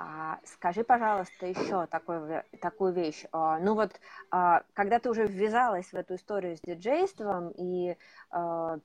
[0.00, 3.24] А, скажи, пожалуйста, еще такой, такую вещь.
[3.32, 7.96] А, ну вот, а, когда ты уже ввязалась в эту историю с диджейством и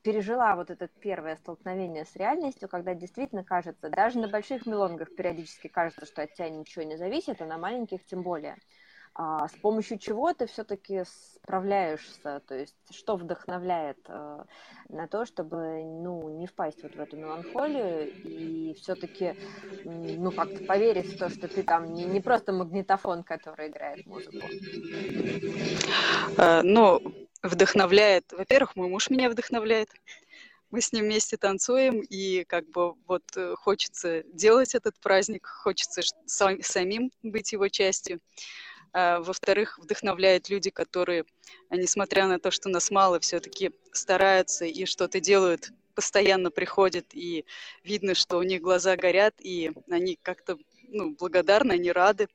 [0.04, 5.68] пережила вот это первое столкновение с реальностью, когда действительно кажется, даже на больших мелонгах периодически
[5.68, 8.54] кажется, что от тебя ничего не зависит, а на маленьких тем более.
[8.54, 8.83] А
[9.16, 12.42] с помощью чего ты все-таки справляешься?
[12.48, 14.44] То есть что вдохновляет э,
[14.90, 19.36] на то, чтобы ну, не впасть вот в эту меланхолию и все-таки
[19.84, 24.48] ну, как-то поверить в то, что ты там не, не просто магнитофон, который играет музыку?
[26.38, 27.00] А, ну,
[27.44, 28.32] вдохновляет.
[28.32, 29.90] Во-первых, мой муж меня вдохновляет.
[30.72, 36.02] Мы с ним вместе танцуем, и как бы вот э, хочется делать этот праздник, хочется
[36.26, 38.20] самим быть его частью.
[38.94, 41.26] А, во-вторых, вдохновляют люди, которые,
[41.72, 47.46] несмотря на то, что нас мало, все-таки стараются и что-то делают, постоянно приходят, и
[47.84, 50.58] видно, что у них глаза горят, и они как-то
[50.90, 52.28] ну, благодарны, они рады.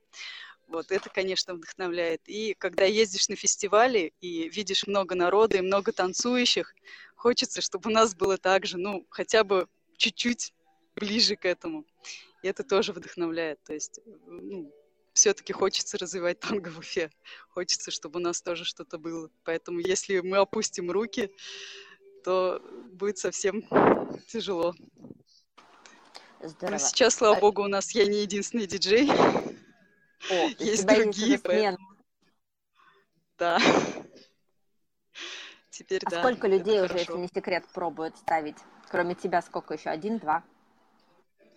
[0.66, 2.22] Вот это, конечно, вдохновляет.
[2.26, 6.74] И когда ездишь на фестивали и видишь много народа и много танцующих,
[7.14, 9.66] хочется, чтобы у нас было так же, ну, хотя бы
[9.96, 10.52] чуть-чуть
[10.94, 11.84] ближе к этому.
[12.42, 13.62] И это тоже вдохновляет.
[13.64, 14.72] То есть, ну,
[15.18, 17.10] все-таки хочется развивать танго в Уфе.
[17.50, 19.28] Хочется, чтобы у нас тоже что-то было.
[19.42, 21.30] Поэтому если мы опустим руки,
[22.24, 23.62] то будет совсем
[24.28, 24.74] тяжело.
[26.40, 26.70] Здорово.
[26.70, 27.40] Но сейчас, слава а...
[27.40, 29.10] богу, у нас я не единственный диджей.
[29.10, 31.88] О, есть другие, поэтому...
[33.38, 33.58] Да.
[35.70, 36.20] Теперь а да.
[36.20, 36.98] сколько людей уже, хорошо.
[36.98, 38.56] если не секрет, пробуют ставить?
[38.88, 39.90] Кроме тебя сколько еще?
[39.90, 40.44] Один, два?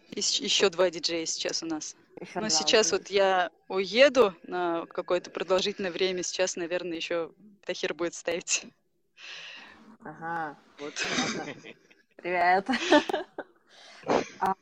[0.09, 1.95] Еще два диджея сейчас у нас.
[2.35, 6.23] Но сейчас вот я уеду на какое-то продолжительное время.
[6.23, 7.31] Сейчас, наверное, еще
[7.65, 8.65] Тахир будет ставить.
[10.03, 10.57] Ага.
[10.79, 10.93] Вот.
[12.17, 12.67] Привет.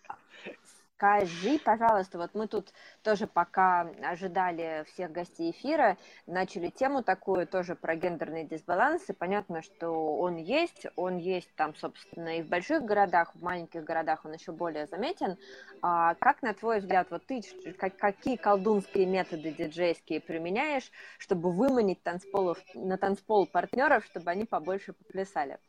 [1.00, 7.48] А, Скажи, пожалуйста, вот мы тут тоже пока ожидали всех гостей эфира, начали тему такую
[7.48, 9.14] тоже про гендерные дисбалансы.
[9.14, 14.26] Понятно, что он есть, он есть там, собственно, и в больших городах, в маленьких городах
[14.26, 15.38] он еще более заметен.
[15.82, 17.42] А как, на твой взгляд, вот ты
[17.78, 24.94] как, какие колдунские методы диджейские применяешь, чтобы выманить танцполов, на танцпол партнеров, чтобы они побольше
[24.94, 25.60] поплясали?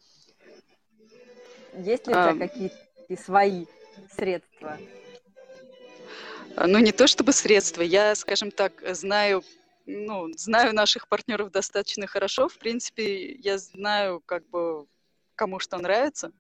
[1.72, 2.76] Есть ли у тебя какие-то
[3.22, 3.66] свои
[4.16, 4.78] средства?
[6.56, 9.44] А, ну, не то чтобы средства, я, скажем так, знаю,
[9.86, 12.48] ну, знаю наших партнеров достаточно хорошо.
[12.48, 14.86] В принципе, я знаю, как бы,
[15.36, 16.32] кому что нравится,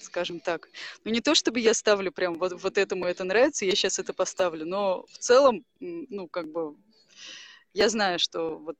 [0.00, 0.68] скажем так.
[1.04, 4.12] Ну, не то чтобы я ставлю прям вот, вот этому это нравится, я сейчас это
[4.12, 6.76] поставлю, но в целом, ну, как бы,
[7.72, 8.76] я знаю, что вот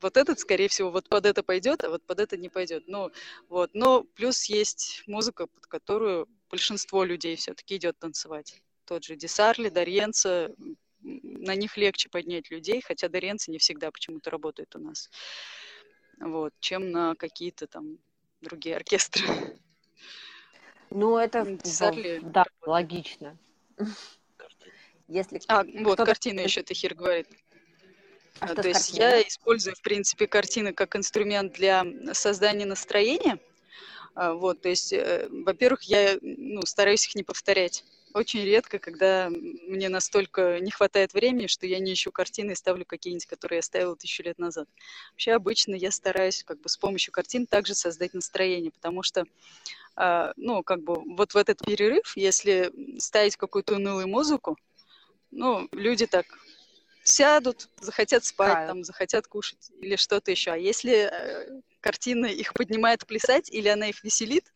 [0.00, 2.88] вот этот, скорее всего, вот под это пойдет, а вот под это не пойдет.
[2.88, 3.12] Ну,
[3.48, 3.70] вот.
[3.72, 10.54] Но плюс есть музыка, под которую большинство людей все-таки идет танцевать тот же Десарли, Дарьенца,
[11.02, 15.10] на них легче поднять людей, хотя Дарьенцы не всегда почему-то работают у нас,
[16.20, 17.98] вот, чем на какие-то там
[18.40, 19.24] другие оркестры.
[20.90, 22.20] Ну, это Десарли...
[22.22, 23.38] да, логично.
[25.08, 27.28] Если а, вот, картина еще Тахир говорит.
[28.40, 33.38] А То есть я использую, в принципе, картины как инструмент для создания настроения.
[34.14, 37.84] А, вот, то есть, э, во-первых, я ну, стараюсь их не повторять
[38.14, 42.84] очень редко, когда мне настолько не хватает времени, что я не ищу картины и ставлю
[42.84, 44.68] какие-нибудь, которые я ставила тысячу лет назад.
[45.12, 49.24] Вообще обычно я стараюсь как бы с помощью картин также создать настроение, потому что,
[49.96, 54.56] э, ну, как бы вот в этот перерыв, если ставить какую-то унылую музыку,
[55.30, 56.26] ну, люди так
[57.04, 60.52] сядут, захотят спать, а, там, захотят кушать или что-то еще.
[60.52, 64.52] А если э, картина их поднимает плясать или она их веселит,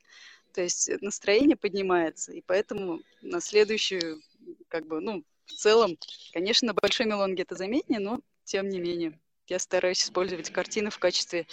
[0.57, 4.23] то есть настроение поднимается, и поэтому на следующую,
[4.69, 5.99] как бы, ну, в целом,
[6.33, 9.21] конечно, на большой мелонге это заметнее, но тем не менее.
[9.49, 11.47] Я стараюсь использовать картины в качестве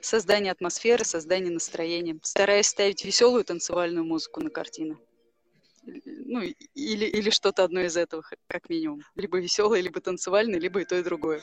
[0.00, 2.16] создания атмосферы, создания настроения.
[2.22, 4.98] Стараюсь ставить веселую танцевальную музыку на картины.
[5.82, 9.02] Ну, или, или что-то одно из этого, как минимум.
[9.16, 11.42] Либо веселое, либо танцевальное, либо и то, и другое.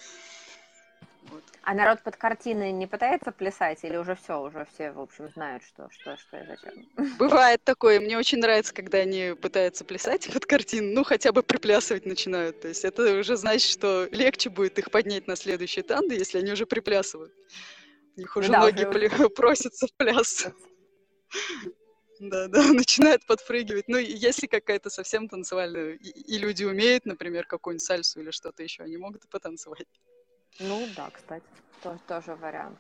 [1.24, 1.44] Вот.
[1.64, 5.64] А народ под картиной не пытается плясать или уже все, уже все, в общем, знают,
[5.64, 6.88] что, что, что и зачем?
[7.20, 8.00] Бывает такое.
[8.00, 12.62] Мне очень нравится, когда они пытаются плясать под картину, ну, хотя бы приплясывать начинают.
[12.62, 16.52] То есть это уже значит, что легче будет их поднять на следующие танды, если они
[16.52, 17.34] уже приплясывают.
[18.18, 19.30] У них уже да, ноги уже...
[19.30, 20.48] просятся в пляс.
[22.20, 23.88] Да, да, начинают подпрыгивать.
[23.88, 28.84] Ну, если какая-то совсем танцевальная, и, и люди умеют, например, какую-нибудь сальсу или что-то еще,
[28.84, 29.88] они могут и потанцевать.
[30.60, 31.46] Ну да, кстати,
[31.82, 32.78] тоже, тоже вариант.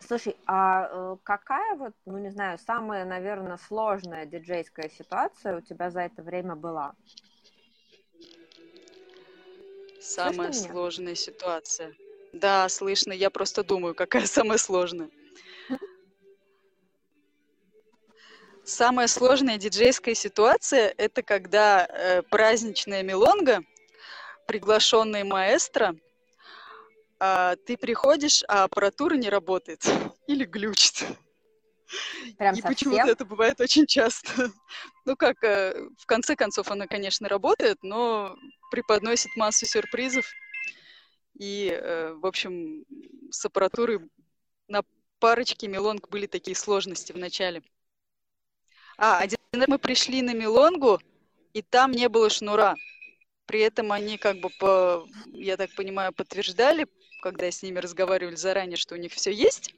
[0.00, 5.90] Слушай, а э, какая вот, ну не знаю, самая, наверное, сложная диджейская ситуация у тебя
[5.90, 6.94] за это время была?
[10.00, 11.16] Самая слышно сложная меня?
[11.16, 11.94] ситуация.
[12.32, 13.12] Да, слышно.
[13.12, 15.10] Я просто думаю, какая самая сложная.
[18.64, 23.60] Самая сложная диджейская ситуация– это когда э, праздничная мелонга,
[24.46, 25.94] приглашенный маэстро–
[27.24, 29.84] а ты приходишь, а аппаратура не работает
[30.26, 31.06] или глючит.
[32.36, 34.50] Прям И почему-то это бывает очень часто.
[35.04, 38.36] Ну как, э, в конце концов она, конечно, работает, но
[38.70, 40.24] преподносит массу сюрпризов.
[41.38, 42.84] И, э, в общем,
[43.30, 44.00] с аппаратурой
[44.66, 44.82] на
[45.20, 47.62] парочке мелонг были такие сложности в начале.
[48.96, 51.00] А, один раз мы пришли на мелонгу,
[51.52, 52.74] и там не было шнура.
[53.46, 56.86] При этом они как бы, по, я так понимаю, подтверждали,
[57.22, 59.74] когда с ними разговаривали заранее, что у них все есть.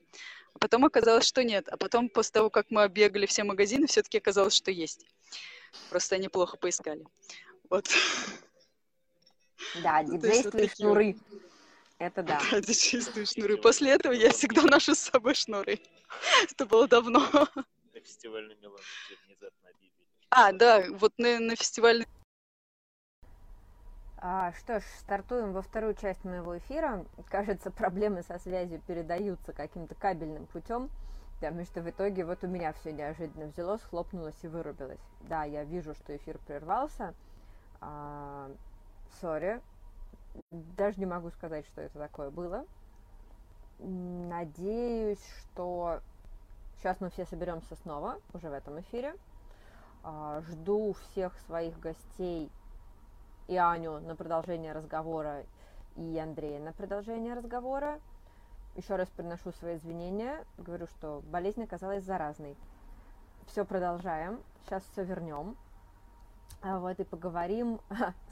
[0.55, 1.68] А потом оказалось, что нет.
[1.68, 5.07] А потом, после того, как мы оббегали все магазины, все-таки оказалось, что есть.
[5.90, 7.05] Просто они плохо поискали.
[7.68, 7.88] Вот.
[9.82, 10.76] Да, Ну, вот вот.
[10.76, 11.16] шнуры.
[11.99, 12.40] Это да.
[12.51, 13.57] Да, чистые шнуры.
[13.59, 15.80] После этого я всегда ношу с собой шнуры.
[16.51, 17.20] Это было давно.
[17.20, 20.09] На фестивальной мелодии внезапно объявили.
[20.30, 22.07] А, да, вот на, на фестивальной
[24.52, 27.04] что ж, стартуем во вторую часть моего эфира.
[27.28, 30.88] Кажется, проблемы со связью передаются каким-то кабельным путем,
[31.40, 35.00] потому что в итоге вот у меня все неожиданно взяло, схлопнулось и вырубилось.
[35.28, 37.12] Да, я вижу, что эфир прервался.
[37.82, 38.50] А,
[39.20, 39.60] Сори.
[40.50, 42.64] Даже не могу сказать, что это такое было.
[43.78, 46.00] Надеюсь, что
[46.78, 49.14] сейчас мы все соберемся снова, уже в этом эфире.
[50.02, 52.50] А, Жду всех своих гостей
[53.47, 55.45] и Аню на продолжение разговора,
[55.97, 58.01] и Андрея на продолжение разговора.
[58.76, 60.45] Еще раз приношу свои извинения.
[60.59, 62.57] Говорю, что болезнь оказалась заразной.
[63.47, 64.40] Все продолжаем.
[64.64, 65.57] Сейчас все вернем.
[66.62, 67.78] А Вот и поговорим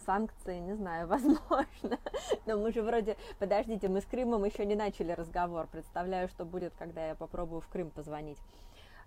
[0.07, 1.99] санкции, не знаю, возможно.
[2.47, 5.69] Но мы же вроде, подождите, мы с Крымом еще не начали разговор.
[5.71, 8.39] Представляю, что будет, когда я попробую в Крым позвонить.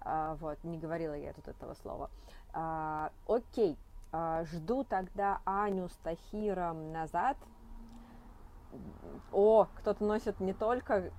[0.02, 2.12] А, Вот, не говорила я тут этого слова.
[2.54, 3.78] А, Окей,
[4.46, 7.38] жду тогда Аню с Тахиром назад.
[9.32, 11.12] О, кто-то носит не только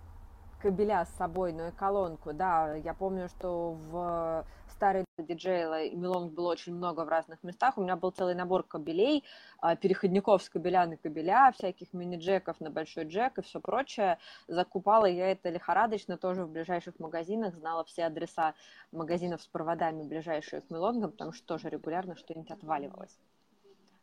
[0.66, 2.32] кабеля с собой, но и колонку.
[2.32, 7.78] Да, я помню, что в старой диджейла Милонг было очень много в разных местах.
[7.78, 9.22] У меня был целый набор кабелей,
[9.60, 14.18] а, переходников с кабеля на кабеля, всяких мини-джеков на большой джек и все прочее.
[14.48, 18.54] Закупала я это лихорадочно тоже в ближайших магазинах, знала все адреса
[18.90, 23.16] магазинов с проводами, ближайшие к Милонгам, потому что тоже регулярно что-нибудь отваливалось.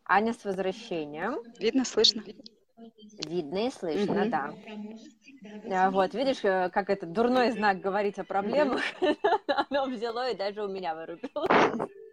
[0.06, 1.40] Аня, с возвращением.
[1.60, 2.22] Видно, слышно?
[2.22, 2.53] Видно
[3.18, 4.30] и слышно, Мгм.
[4.30, 4.54] да.
[5.72, 8.82] А, Вот, видишь, э, как это дурной знак говорить о проблемах,
[9.70, 11.48] оно взяло и даже у меня вырубило.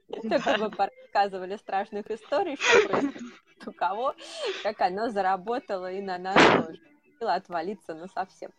[0.08, 3.24] Только мы рассказывали страшных историй, что происходит
[3.66, 4.14] у кого,
[4.62, 6.80] как оно заработало и на нас тоже.
[7.20, 8.50] Отвалиться, ну совсем.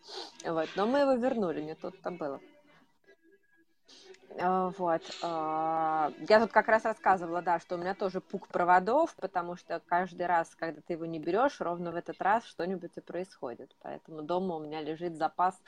[0.44, 2.40] Вот, но мы его вернули, не тут-то было.
[4.38, 5.02] А, Вот.
[5.22, 9.80] а, Я тут как раз рассказывала, да, что у меня тоже пук проводов, потому что
[9.86, 13.74] каждый раз, когда ты его не берешь, ровно в этот раз что-нибудь и происходит.
[13.82, 15.60] Поэтому дома у меня лежит запас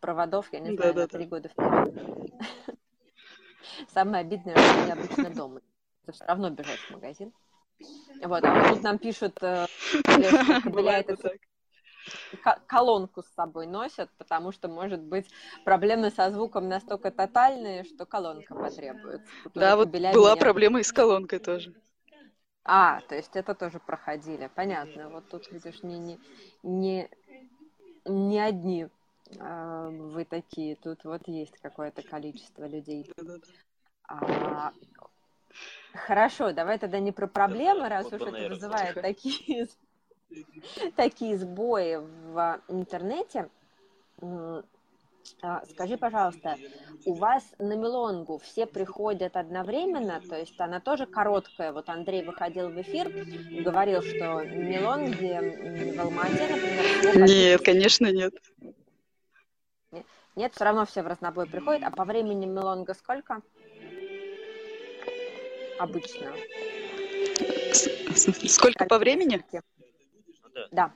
[0.00, 1.18] проводов, я не знаю, на Да-да-да.
[1.18, 2.32] три года вперед.
[3.94, 5.60] Самое обидное, что они обычно дома.
[6.04, 7.32] Это все равно бежать в магазин.
[8.22, 9.66] Вот, а вот тут нам пишут, э,
[10.62, 11.32] что Бывает это
[12.66, 15.26] колонку с собой носят, потому что, может быть,
[15.64, 19.24] проблемы со звуком настолько тотальные, что колонка потребуется.
[19.54, 21.72] Да, вот была меня- проблема и с колонкой тоже.
[22.64, 24.48] А, то есть это тоже проходили.
[24.54, 25.08] Понятно.
[25.10, 26.18] Вот тут, видишь, не, не,
[26.62, 27.08] не,
[28.06, 28.88] не одни
[29.40, 30.76] а, вы такие.
[30.76, 33.10] Тут вот есть какое-то количество людей.
[33.16, 33.46] Да-да-да.
[34.08, 34.72] А,
[35.94, 39.66] Хорошо, давай тогда не про проблемы, раз вот уж это наверное, вызывает такие,
[40.96, 43.48] такие сбои в интернете.
[45.40, 46.56] А, Скажи, пожалуйста,
[47.04, 51.72] у вас на Мелонгу все приходят одновременно, то есть она тоже короткая.
[51.72, 53.08] Вот Андрей выходил в эфир,
[53.62, 58.34] говорил, что Мелонги в Алмате, например, Нет, конечно, нет.
[60.34, 61.82] Нет, все равно все в разнобой приходят.
[61.84, 63.42] А по времени Мелонга сколько?
[65.78, 66.32] Обычно.
[68.48, 69.42] Сколько по времени?
[70.54, 70.68] Да.
[70.70, 70.94] Да.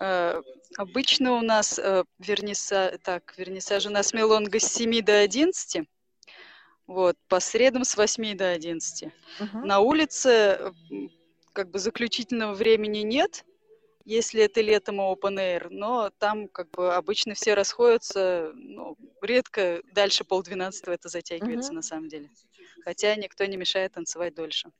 [0.00, 0.42] Э,
[0.78, 2.98] Обычно у нас э, верниса...
[3.02, 5.86] так, вернисаж у нас мелонга с 7 до 11.
[6.86, 9.12] Вот, по средам с 8 до 11.
[9.40, 9.66] Мгм.
[9.66, 10.72] На улице
[11.52, 13.44] как бы заключительного времени нет,
[14.04, 20.24] если это летом open air, но там как бы обычно все расходятся, ну, редко дальше
[20.24, 21.76] полдвенадцатого это затягивается Мгм.
[21.76, 22.30] на самом деле.
[22.84, 24.70] Хотя никто не мешает танцевать дольше.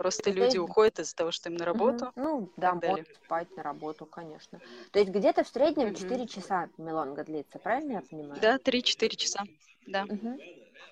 [0.00, 2.10] Просто то люди уходят из-за того, что им на работу.
[2.16, 4.58] Ну, да, могут спать на работу, конечно.
[4.92, 5.94] То есть где-то в среднем Мгм.
[5.96, 8.40] 4 часа Мелонга длится, правильно я понимаю?
[8.40, 9.44] Да, 3-4 часа.
[9.86, 10.06] Да.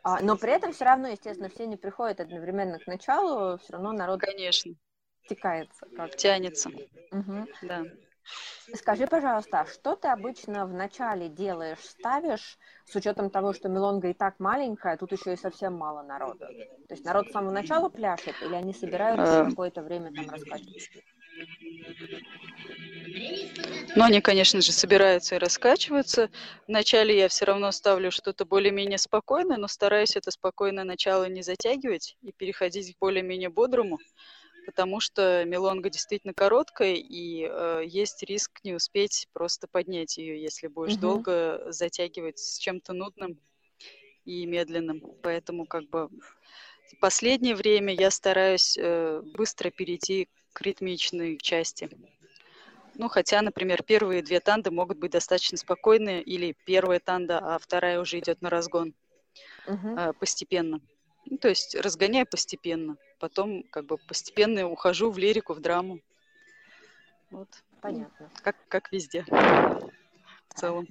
[0.02, 3.92] А, но при этом все равно, естественно, все не приходят одновременно к началу, все равно
[3.92, 4.74] народ Конечно,
[5.24, 5.86] стекается.
[5.96, 6.14] Как...
[6.14, 6.70] тянется.
[7.10, 7.48] Мгм.
[7.62, 7.86] Да.
[8.74, 14.08] Скажи, пожалуйста, а что ты обычно в начале делаешь, ставишь, с учетом того, что Мелонга
[14.08, 16.46] и так маленькая, тут еще и совсем мало народа?
[16.88, 19.48] То есть народ с самого начала пляшет, или они собираются Э.
[19.50, 20.88] какое-то время там раскачиваться?
[23.94, 26.30] Но они, конечно же, собираются и раскачиваются.
[26.66, 32.16] Вначале я все равно ставлю что-то более-менее спокойное, но стараюсь это спокойное начало не затягивать
[32.22, 33.98] и переходить к более-менее бодрому,
[34.68, 40.66] потому что мелонга действительно короткая, и э, есть риск не успеть просто поднять ее, если
[40.66, 41.00] будешь Мгм.
[41.00, 43.40] долго затягивать с чем-то нудным
[44.26, 45.00] и медленным.
[45.22, 46.10] Поэтому как бы
[46.92, 51.88] в последнее время я стараюсь э, быстро перейти к ритмичной части.
[52.92, 58.00] Ну, хотя, например, первые две танды могут быть достаточно спокойные, или первая танда, а вторая
[58.02, 58.92] уже идет на разгон
[59.66, 59.96] Мгм.
[59.96, 60.78] э, постепенно.
[61.24, 62.98] Ну, то есть разгоняю постепенно.
[63.18, 66.00] Потом как бы постепенно ухожу в лирику, в драму.
[67.30, 67.48] Вот.
[67.80, 68.30] Понятно.
[68.42, 69.24] Как, как везде.
[69.28, 70.86] В целом.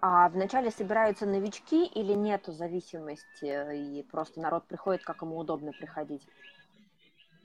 [0.00, 6.22] А вначале собираются новички или нету зависимости, и просто народ приходит, как ему удобно приходить?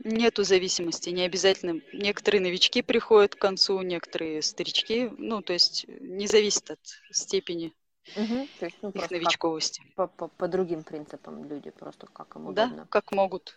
[0.04, 1.82] Нету зависимости, не обязательно.
[1.94, 5.10] Некоторые новички приходят к концу, некоторые старички.
[5.18, 6.80] Ну, то есть не зависит от
[7.12, 7.74] степени
[8.16, 8.48] Мгм.
[8.60, 9.82] То есть, ну, их как новичковости.
[9.96, 12.88] по, по- по другим принципам люди, просто как им Да, удобно.
[12.90, 13.56] как могут.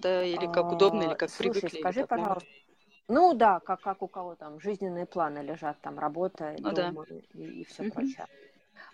[0.00, 2.48] Да, или как удобно, или А, как Слушай, привыкли, скажи, как пожалуйста,
[3.08, 6.90] ну да, как, как у кого там жизненные планы лежат, там работа, Ну да.
[6.90, 7.94] дом и, все Мгм.
[7.94, 8.26] прочее.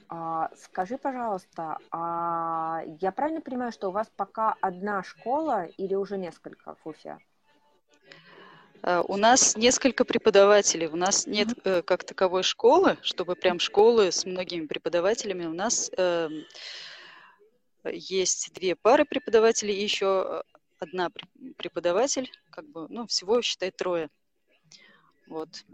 [0.09, 6.19] А, скажи, пожалуйста, а я правильно понимаю, что у вас пока одна школа или уже
[6.19, 7.19] несколько Уфе?
[8.83, 10.89] А, У нас несколько преподавателей.
[10.89, 15.47] У нас нет э, как таковой школы, чтобы прям школы с многими преподавателями.
[15.47, 16.45] У нас эм,
[17.85, 20.52] есть две пары преподавателей и еще э,
[20.83, 22.31] одна пре- преподаватель.
[22.51, 24.09] Как бы, ну, всего, считай, трое.
[25.29, 25.65] Вот.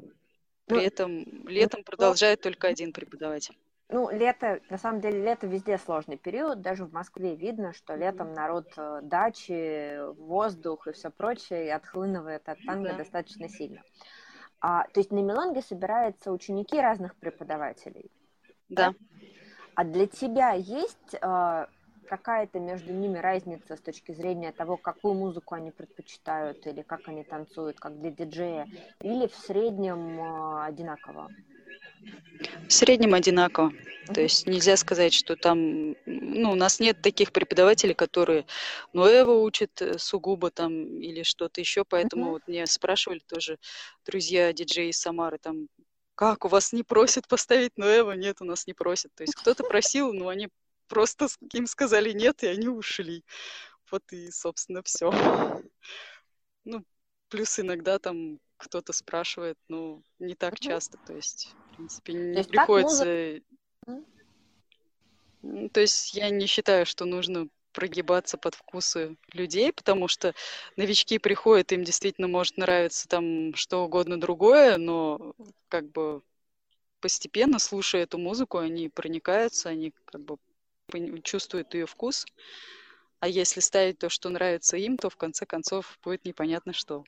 [0.66, 3.56] При Ну, этом летом продолжает только один преподаватель.
[3.90, 6.60] Ну, лето, на самом деле, лето везде сложный период.
[6.60, 12.58] Даже в Москве видно, что летом народ э, дачи, воздух и все прочее отхлынывает от
[12.66, 12.96] танго Да.
[12.98, 13.82] достаточно сильно.
[14.60, 18.10] А, то есть на Мелонге собираются ученики разных преподавателей.
[18.68, 18.92] Да.
[19.74, 21.66] А для тебя есть э,
[22.08, 27.22] какая-то между ними разница с точки зрения того, какую музыку они предпочитают или как они
[27.22, 28.66] танцуют, как для диджея,
[29.02, 31.28] или в среднем э, одинаково?
[32.68, 33.72] В среднем одинаково.
[34.14, 38.46] То есть нельзя сказать, что там, ну, у нас нет таких преподавателей, которые
[38.92, 43.58] Ноева учат э, сугубо там или что-то еще, поэтому вот меня спрашивали тоже
[44.06, 45.68] друзья диджеи Самары, там,
[46.14, 48.12] как, у вас не просят поставить Ноева?
[48.12, 49.14] Нет, у нас не просят.
[49.14, 50.48] То есть кто-то просил, но они
[50.88, 53.24] просто им сказали нет, и они ушли.
[53.90, 55.12] Вот и, собственно, все.
[56.64, 56.84] Ну,
[57.28, 62.50] плюс иногда там кто-то спрашивает, но не так часто, то есть, в принципе, не есть
[62.50, 63.40] приходится...
[63.86, 64.04] Мгм.
[65.42, 70.34] М, То есть я не считаю, что нужно прогибаться под вкусы людей, потому что
[70.76, 75.34] новички приходят, им действительно может нравиться там что угодно другое, но
[75.68, 76.22] как бы
[77.00, 80.38] постепенно, слушая эту музыку, они проникаются, они как бы
[81.22, 82.26] чувствуют ее вкус.
[83.20, 87.04] А если ставить то, что нравится им, то в конце концов будет непонятно что.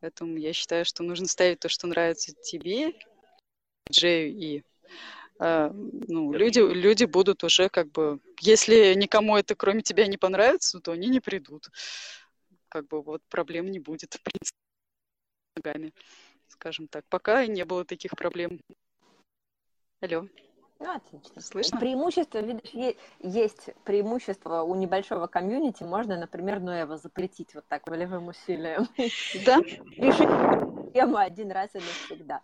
[0.00, 2.92] Поэтому я считаю, что нужно ставить то, что нравится тебе,
[3.90, 4.62] Джею и
[5.40, 8.20] э, ну, люди, люди будут уже как бы...
[8.40, 11.68] Если никому это кроме тебя не понравится, то они не придут.
[12.68, 14.58] Как бы вот проблем не будет, в принципе,
[15.56, 15.92] ногами,
[16.48, 17.04] скажем так.
[17.08, 18.60] Пока не было таких проблем.
[20.00, 20.28] Алло,
[20.80, 21.40] Ну, отлично.
[21.40, 21.78] слышно?
[21.78, 25.82] Преимущество, видишь, есть преимущество у небольшого комьюнити.
[25.84, 28.86] Можно, например, Ноева запретить вот так волевым усилием.
[29.44, 29.58] Да,
[29.96, 32.40] Решить тему один раз и навсегда.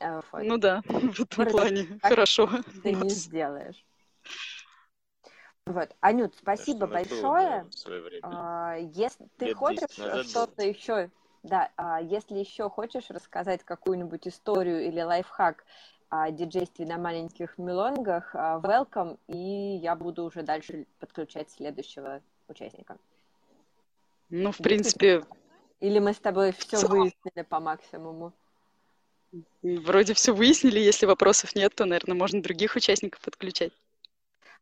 [0.00, 0.42] Э, вот.
[0.42, 2.48] ну да, в этом плане хорошо.
[2.82, 3.84] Ты не сделаешь.
[5.66, 5.94] Вот.
[6.00, 7.66] Анют, спасибо большое.
[8.22, 11.10] А, Если ты хочешь 10 назад что-то еще,
[11.42, 15.64] да, а если еще хочешь рассказать какую-нибудь историю или лайфхак
[16.30, 19.36] диджействе на маленьких мелонгах, а, welcome, и
[19.82, 22.98] я буду уже дальше подключать следующего участника.
[24.28, 25.24] Ну, в принципе,
[25.80, 28.32] Или мы с тобой все целом- выяснили по максимуму?
[29.62, 30.78] вроде все выяснили.
[30.78, 33.72] Если вопросов нет, то, наверное, можно других участников подключать.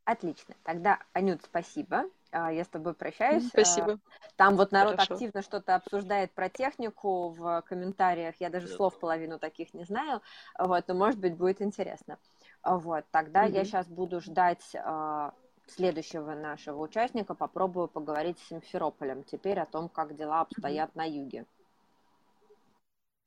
[0.04, 0.54] Отлично.
[0.62, 2.04] Тогда, Анют, спасибо.
[2.32, 3.46] А, Я с тобой прощаюсь.
[3.48, 3.98] Спасибо.
[4.36, 5.14] Там вот народ Хорошо.
[5.14, 8.34] активно что-то обсуждает про технику в комментариях.
[8.38, 8.76] Я даже Да.
[8.76, 10.22] слов половину таких не знаю.
[10.58, 12.18] Вот, но может быть будет интересно.
[12.64, 13.64] Вот, тогда я Мгм.
[13.64, 15.32] сейчас буду ждать а,
[15.66, 17.34] следующего нашего участника.
[17.34, 21.46] Попробую поговорить с Симферополем теперь о том, как дела обстоят на юге.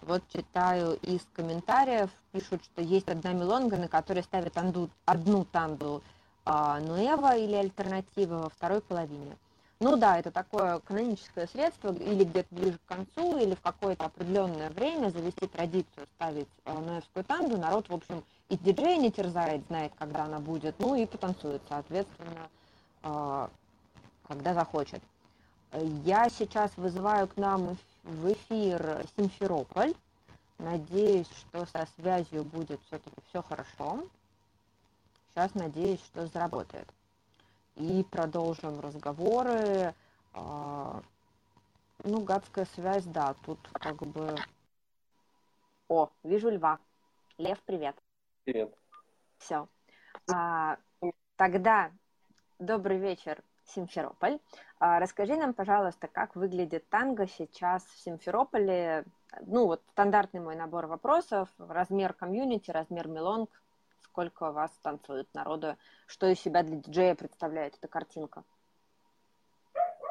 [0.02, 6.04] Вот читаю из комментариев, пишут, что есть одна мелонга, на которой ставят анду, одну танду
[6.46, 9.38] а, Нуэва или альтернатива во второй половине.
[9.80, 14.70] Ну да, это такое каноническое средство, или где-то ближе к концу, или в какое-то определенное
[14.70, 17.58] время завести традицию ставить э, ноевскую танду.
[17.58, 22.50] Народ, в общем, и диджей не терзает, знает, когда она будет, ну и потанцует, соответственно,
[23.04, 23.48] э,
[24.28, 25.02] когда захочет.
[26.06, 29.94] Я сейчас вызываю к нам в эфир Симферополь.
[30.60, 34.04] Надеюсь, что со связью будет все-таки все хорошо.
[35.34, 36.88] Сейчас надеюсь, что заработает
[37.76, 39.96] и продолжим разговоры.
[40.34, 41.02] А,
[42.04, 44.36] ну, гадская связь, да, тут как бы...
[45.88, 46.78] О, вижу льва.
[47.40, 47.96] Лев, привет.
[48.44, 48.76] Привет.
[49.40, 49.68] Все.
[50.32, 50.78] А,
[51.36, 51.92] тогда
[52.60, 54.40] добрый вечер, Симферополь.
[54.80, 59.04] А, расскажи нам, пожалуйста, как выглядит танго сейчас в Симферополе.
[59.42, 63.50] Ну, вот стандартный мой набор вопросов, размер комьюнити, размер мелонг,
[64.14, 68.44] сколько вас танцует народу, что из себя для диджея представляет эта картинка?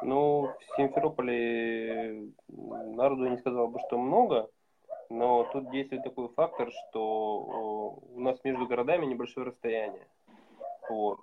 [0.01, 4.49] Ну, в Симферополе народу я не сказал бы, что много,
[5.09, 10.05] но тут действует такой фактор, что у нас между городами небольшое расстояние.
[10.89, 11.19] Вот.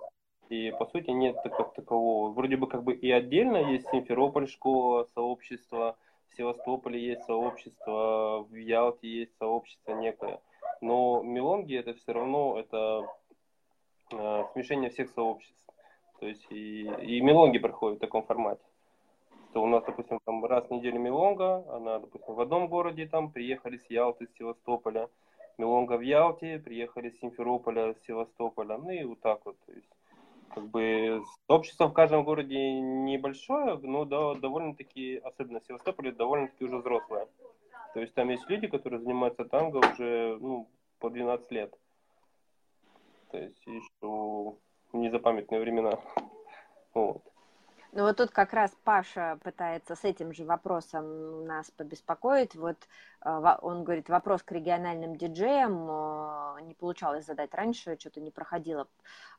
[0.49, 2.31] И по сути нет как такового.
[2.31, 5.95] Вроде бы как бы и отдельно есть Симферополь, школа, сообщество,
[6.29, 10.41] в Севастополе есть сообщество, в Ялте есть сообщество некое
[10.81, 13.07] но мелонги это все равно это
[14.11, 15.55] э, смешение всех сообществ.
[16.19, 18.61] То есть и, и мелонги проходят в таком формате.
[19.53, 23.31] То у нас, допустим, там раз в неделю мелонга, она, допустим, в одном городе там,
[23.31, 25.09] приехали с Ялты, с Севастополя,
[25.57, 29.57] мелонга в Ялте, приехали с Симферополя, с Севастополя, ну и вот так вот.
[29.65, 29.89] То есть,
[30.53, 36.77] как бы сообщество в каждом городе небольшое, но да, довольно-таки, особенно в Севастополе, довольно-таки уже
[36.77, 37.27] взрослое.
[37.93, 40.67] То есть там есть люди, которые занимаются танго уже ну,
[40.99, 41.73] по 12 лет.
[43.31, 44.57] То есть еще в
[44.93, 45.99] незапамятные времена.
[46.93, 47.23] Вот.
[47.93, 52.55] Ну вот тут как раз Паша пытается с этим же вопросом нас побеспокоить.
[52.55, 52.77] Вот
[53.25, 58.87] э, он говорит, вопрос к региональным диджеям э, не получалось задать раньше, что-то не проходило.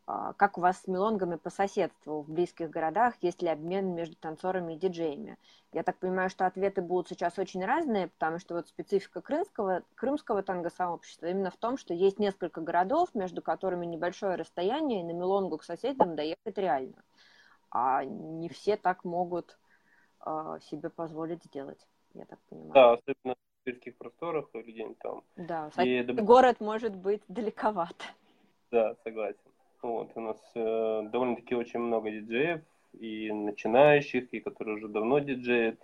[0.07, 3.15] Э, как у вас с мелонгами по соседству в близких городах?
[3.23, 5.39] Есть ли обмен между танцорами и диджеями?
[5.73, 10.43] Я так понимаю, что ответы будут сейчас очень разные, потому что вот специфика крымского, крымского
[10.43, 15.57] танго-сообщества именно в том, что есть несколько городов, между которыми небольшое расстояние, и на мелонгу
[15.57, 17.03] к соседям доехать реально
[17.73, 19.59] а не все так могут
[20.25, 22.73] э, себе позволить сделать, я так понимаю.
[22.75, 25.23] Да, особенно в сельских просторах или где-нибудь там.
[25.37, 26.03] Да, и...
[26.03, 28.05] город может быть далековато.
[28.71, 29.39] Да, согласен.
[29.81, 32.61] Вот, у нас э, довольно-таки очень много диджеев,
[32.93, 35.81] и начинающих, и которые уже давно диджеют,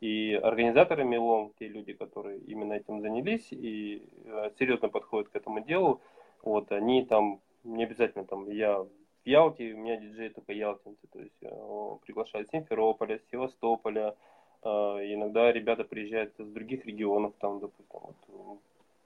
[0.00, 5.60] и организаторы Мелон, те люди, которые именно этим занялись и э, серьезно подходят к этому
[5.60, 6.00] делу,
[6.42, 8.86] вот, они там, не обязательно там, я
[9.24, 14.16] в Ялте у меня диджей только ялтинцы, то есть э, приглашают Симферополя, Севастополя,
[14.62, 18.60] э, иногда ребята приезжают из других регионов, там, допустим, вот,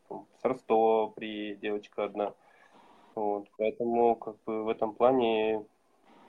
[0.09, 2.35] там, с Ростова при девочка одна.
[3.15, 5.65] Вот, поэтому как бы в этом плане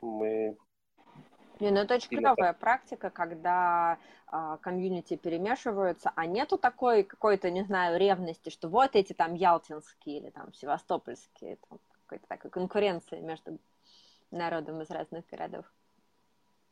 [0.02, 0.58] мы
[1.60, 3.98] не, ну это очень клевая практика, когда
[4.32, 10.20] э, комьюнити перемешиваются, а нету такой какой-то, не знаю, ревности, что вот эти там ялтинские
[10.20, 13.58] или там севастопольские, там какой-то такой конкуренции между
[14.32, 15.66] народом из разных городов?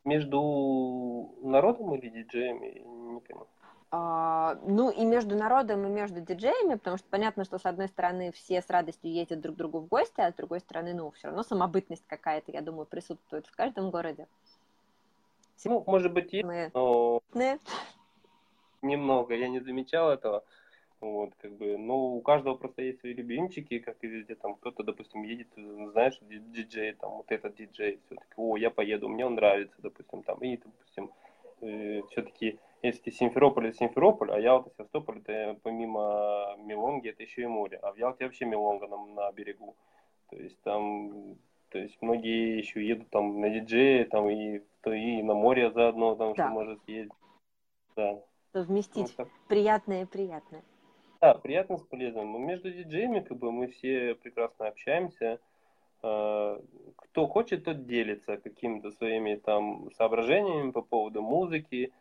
[0.04, 2.80] Между народом или диджеями?
[3.14, 3.48] Не понимаю.
[3.92, 8.32] А, ну и между народом, и между диджеями, потому что понятно, что с одной стороны
[8.34, 11.28] все с радостью ездят друг к другу в гости, а с другой стороны, ну, все
[11.28, 14.28] равно самобытность какая-то, я думаю, присутствует в каждом городе.
[15.64, 17.22] Ну, может быть, есть, но
[18.82, 20.44] немного, я не замечал этого.
[21.02, 24.84] Вот, как бы, ну, у каждого просто есть свои любимчики, как и везде, там, кто-то,
[24.84, 29.76] допустим, едет, знаешь, диджей, там, вот этот диджей, все-таки, о, я поеду, мне он нравится,
[29.80, 31.12] допустим, там, и, допустим,
[31.62, 37.48] э, все-таки, если Симферополь, это Симферополь, а Ялта, Севастополь, это помимо Мелонги, это еще и
[37.48, 39.76] море, а в Ялте вообще Мелонга на, на берегу,
[40.30, 41.36] то есть там,
[41.70, 46.34] то есть многие еще едут там на диджеи, там, и, и на море заодно, там,
[46.34, 46.46] да.
[46.46, 47.14] что может съездить,
[47.96, 48.24] да.
[48.54, 50.64] Совместить ну, приятное и приятное.
[51.26, 52.40] Да, приятно с полезным.
[52.46, 55.40] Между диджеями как бы мы все прекрасно общаемся.
[56.04, 56.62] А,
[56.98, 61.92] кто хочет, тот делится какими-то своими там соображениями по поводу музыки,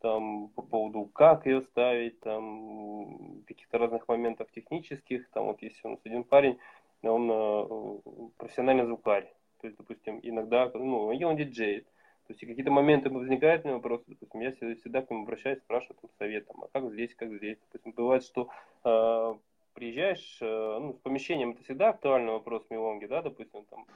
[0.00, 5.26] там по поводу как ее ставить, там каких-то разных моментов технических.
[5.30, 6.58] Там вот есть у нас один парень,
[7.02, 7.98] он а,
[8.36, 9.32] профессиональный звукарь.
[9.62, 11.86] То есть, допустим, иногда, ну, и он диджеет.
[12.26, 15.96] То есть какие-то моменты возникают у меня вопросы, допустим, я всегда к ним обращаюсь, спрашиваю
[16.00, 17.56] там, советом, а как здесь, как здесь.
[17.60, 18.48] Допустим, бывает, что
[18.84, 19.34] э,
[19.74, 23.86] приезжаешь, э, ну, с помещением это всегда актуальный вопрос Милонги, да, допустим, там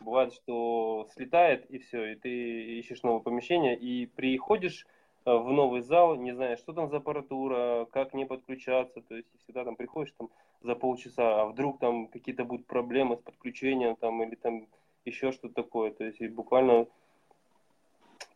[0.00, 4.86] бывает, что слетает и все, и ты ищешь новое помещение, и приходишь
[5.24, 9.28] э, в новый зал, не знаешь, что там за аппаратура, как не подключаться, то есть
[9.44, 10.28] всегда там приходишь там
[10.60, 14.66] за полчаса, а вдруг там какие-то будут проблемы с подключением там или там
[15.06, 16.86] еще что-то такое, то есть буквально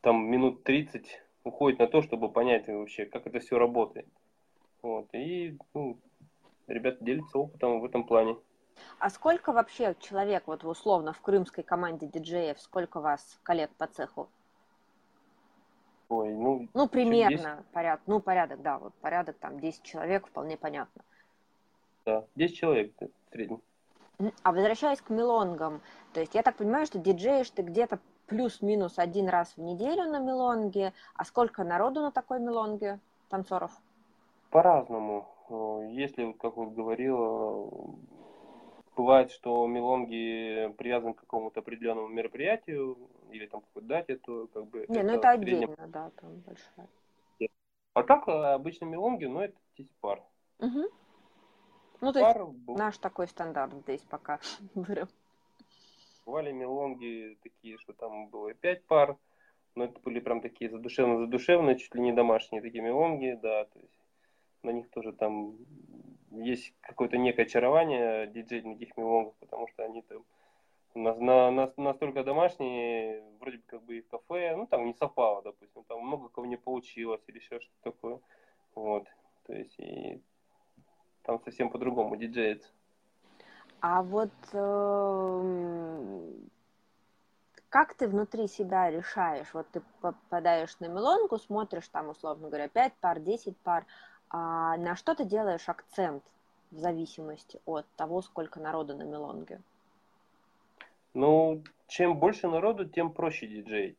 [0.03, 4.09] там минут 30 уходит на то, чтобы понять вообще, как это все работает.
[4.83, 5.09] Вот.
[5.15, 5.97] И ну,
[6.67, 8.37] ребята делятся опытом в этом плане.
[8.99, 14.29] А сколько вообще человек, вот условно, в крымской команде диджеев, сколько вас коллег по цеху?
[16.09, 21.03] Ой, ну, ну примерно, порядок, ну, порядок, да, вот порядок, там, 10 человек, вполне понятно.
[22.05, 23.63] Да, 10 человек в среднем.
[24.43, 25.81] А возвращаясь к мелонгам,
[26.13, 27.99] то есть я так понимаю, что диджеешь ты где-то
[28.33, 30.93] плюс-минус один раз в неделю на мелонге.
[31.15, 33.71] А сколько народу на такой мелонге, танцоров?
[34.51, 35.29] По-разному.
[35.91, 37.69] Если, как вот говорила,
[38.97, 42.97] бывает, что мелонги привязаны к какому-то определенному мероприятию
[43.31, 44.87] или там какой-то дате, то как бы...
[44.89, 46.89] Не, это ну это отдельно, да, там большая.
[47.95, 50.23] А так обычно мелонги, ну это 10 пар.
[50.61, 50.83] Угу.
[52.01, 54.41] Ну, то есть наш такой стандарт здесь пока
[54.75, 55.11] вырос.
[56.25, 59.17] Бывали мелонги такие, что там было пять пар,
[59.75, 63.99] но это были прям такие задушевно-задушевные, чуть ли не домашние такие мелонги, да, то есть
[64.63, 65.57] на них тоже там
[66.31, 70.25] есть какое-то некое очарование диджей на таких мелонгах, потому что они там
[70.95, 74.95] на, на, на, настолько домашние, вроде бы как бы и в кафе, ну там не
[74.95, 78.21] совпало, допустим, там много кого не получилось или еще что-то такое,
[78.75, 79.07] вот,
[79.47, 80.23] то есть и
[81.23, 82.71] там совсем по-другому диджеется.
[83.83, 86.33] А вот э,
[87.69, 89.53] как ты внутри себя решаешь?
[89.53, 93.85] Вот ты попадаешь на мелонку, смотришь там, условно говоря, 5 пар, 10 пар,
[94.31, 96.23] а на что ты делаешь акцент
[96.71, 99.61] в зависимости от того, сколько народу на мелонге?
[101.13, 103.99] Ну, чем больше народу, тем проще диджеить.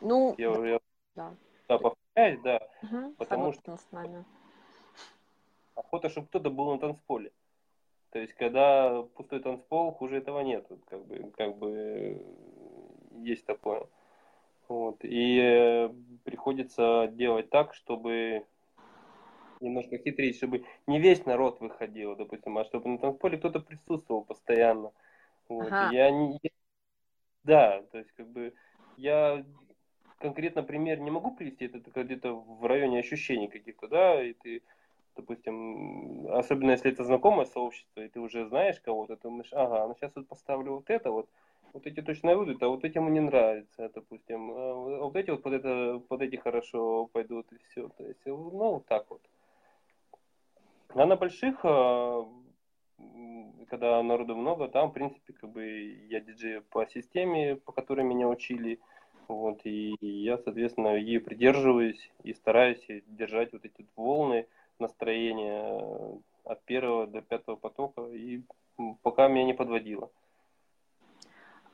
[0.00, 0.66] Ну, я, да.
[0.66, 0.80] Я,
[1.14, 1.34] да.
[1.68, 2.66] да, повторяюсь, да.
[2.82, 4.24] Угу, потому что с нами.
[5.74, 7.30] охота, чтобы кто-то был на танцполе.
[8.10, 10.66] То есть, когда пустой танцпол, хуже этого нет.
[10.88, 12.22] Как бы, как бы
[13.22, 13.86] есть такое.
[14.68, 14.98] Вот.
[15.02, 15.90] И э,
[16.24, 18.44] приходится делать так, чтобы
[19.60, 24.92] немножко хитрить, чтобы не весь народ выходил, допустим, а чтобы на танцполе кто-то присутствовал постоянно.
[25.48, 25.66] Вот.
[25.66, 25.90] Ага.
[25.92, 26.38] Я не...
[27.44, 28.54] Да, то есть, как бы,
[28.96, 29.44] я
[30.18, 34.62] конкретно пример не могу привести, это где-то в районе ощущений каких-то, да, и ты
[35.18, 39.94] допустим, особенно если это знакомое сообщество, и ты уже знаешь кого-то, ты думаешь, ага, ну
[39.96, 41.28] сейчас вот поставлю вот это вот,
[41.72, 45.42] вот эти точно выйдут, а вот эти ему не нравится, допустим, а вот эти вот
[45.42, 49.20] под, это, под эти хорошо пойдут, и все, то есть, ну, вот так вот.
[50.90, 52.24] А на больших, а,
[53.68, 55.64] когда народу много, там, в принципе, как бы
[56.08, 58.78] я диджей по системе, по которой меня учили,
[59.26, 64.46] вот, и я, соответственно, ее придерживаюсь и стараюсь держать вот эти волны,
[64.80, 68.42] настроение э, от первого до пятого потока, и
[69.02, 70.10] пока меня не подводило.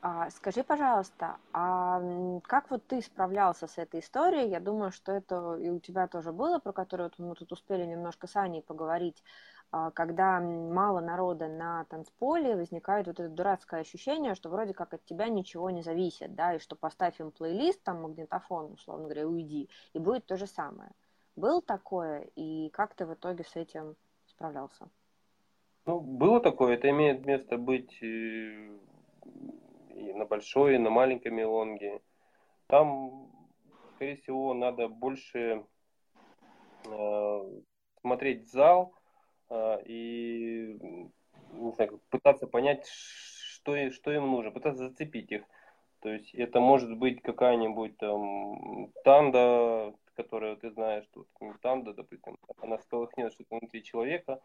[0.07, 1.99] А, скажи, пожалуйста, а
[2.43, 4.49] как вот ты справлялся с этой историей?
[4.49, 8.27] Я думаю, что это и у тебя тоже было, про которую мы тут успели немножко
[8.27, 9.23] с Аней поговорить,
[9.71, 15.03] а, когда мало народа на танцполе, возникает вот это дурацкое ощущение, что вроде как от
[15.05, 19.69] тебя ничего не зависит, да, и что поставь им плейлист, там магнитофон, условно говоря, уйди,
[19.93, 20.91] и будет то же самое.
[21.35, 23.95] Был такое, и как ты в итоге с этим
[24.27, 24.89] справлялся?
[25.85, 28.71] Ну, было такое, это имеет место быть и,
[29.89, 32.01] и на большой, и на маленькой мелонге.
[32.67, 33.29] Там,
[33.95, 35.65] скорее всего, надо больше
[36.85, 37.61] э,
[38.01, 38.93] смотреть зал
[39.49, 40.79] э, и
[41.51, 45.43] не знаю, пытаться понять, что, что им нужно, пытаться зацепить их.
[46.01, 51.27] То есть это может быть какая-нибудь там танда, которую ты знаешь, тут
[51.61, 54.41] там, да, допустим, она сколыхнет что-то внутри человека,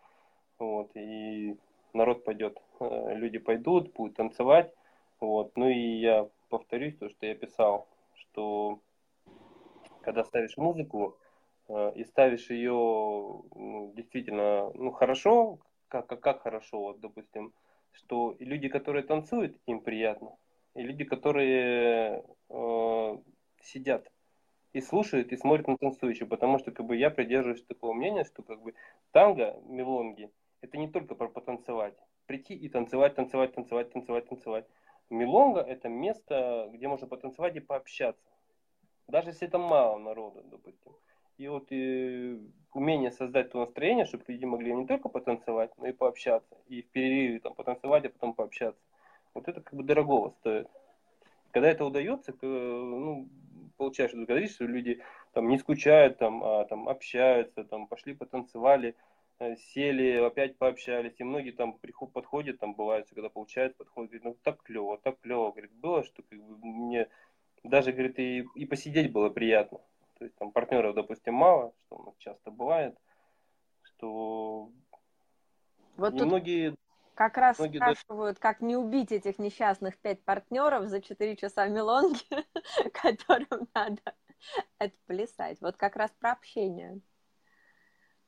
[0.58, 1.56] вот, и
[1.92, 4.72] народ пойдет, э, люди пойдут, будут танцевать,
[5.20, 8.80] вот, ну и я повторюсь то, что я писал, что
[10.02, 11.16] когда ставишь музыку
[11.68, 15.58] э, и ставишь ее ну, действительно, ну, хорошо,
[15.88, 17.52] как, как, как хорошо, вот, допустим,
[17.92, 20.36] что и люди, которые танцуют, им приятно,
[20.74, 23.18] и люди, которые э,
[23.62, 24.10] сидят
[24.72, 28.42] и слушают, и смотрят на танцующих, потому что как бы я придерживаюсь такого мнения, что
[28.42, 28.74] как бы
[29.12, 31.94] танго, мелонги, это не только про потанцевать,
[32.26, 34.66] прийти и танцевать, танцевать, танцевать, танцевать, танцевать.
[35.10, 38.22] Мелонга это место, где можно потанцевать и пообщаться.
[39.08, 40.92] Даже если там мало народа, допустим.
[41.36, 42.38] И вот и
[42.74, 46.54] умение создать то настроение, чтобы люди могли не только потанцевать, но и пообщаться.
[46.68, 48.80] И в перерыве там потанцевать, а потом пообщаться.
[49.34, 50.68] Вот это как бы дорогого стоит.
[51.50, 53.28] Когда это удается, ну,
[53.80, 55.02] получаешь это количество, люди
[55.32, 58.94] там не скучают, там, а там общаются, там пошли потанцевали,
[59.38, 64.24] э, сели, опять пообщались, и многие там приход, подходят, там бывает, когда получают, подходят, говорят,
[64.24, 67.08] ну так клево, так клево, говорит, было, что как бы, мне
[67.64, 69.78] даже, говорит, и, и посидеть было приятно.
[70.18, 72.94] То есть там партнеров, допустим, мало, что у нас часто бывает,
[73.82, 74.70] что
[75.96, 76.76] вот многие
[77.20, 78.40] как раз Многие спрашивают, даже...
[78.40, 82.24] как не убить этих несчастных пять партнеров за четыре часа мелонги,
[82.94, 84.00] которым надо
[84.78, 85.60] отплясать.
[85.60, 86.98] Вот как раз про общение.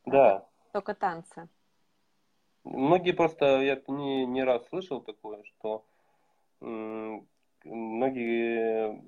[0.04, 0.46] Да.
[0.74, 1.48] Только танцы.
[2.64, 5.86] Многие просто, я не, не раз слышал такое, что
[6.60, 9.02] многие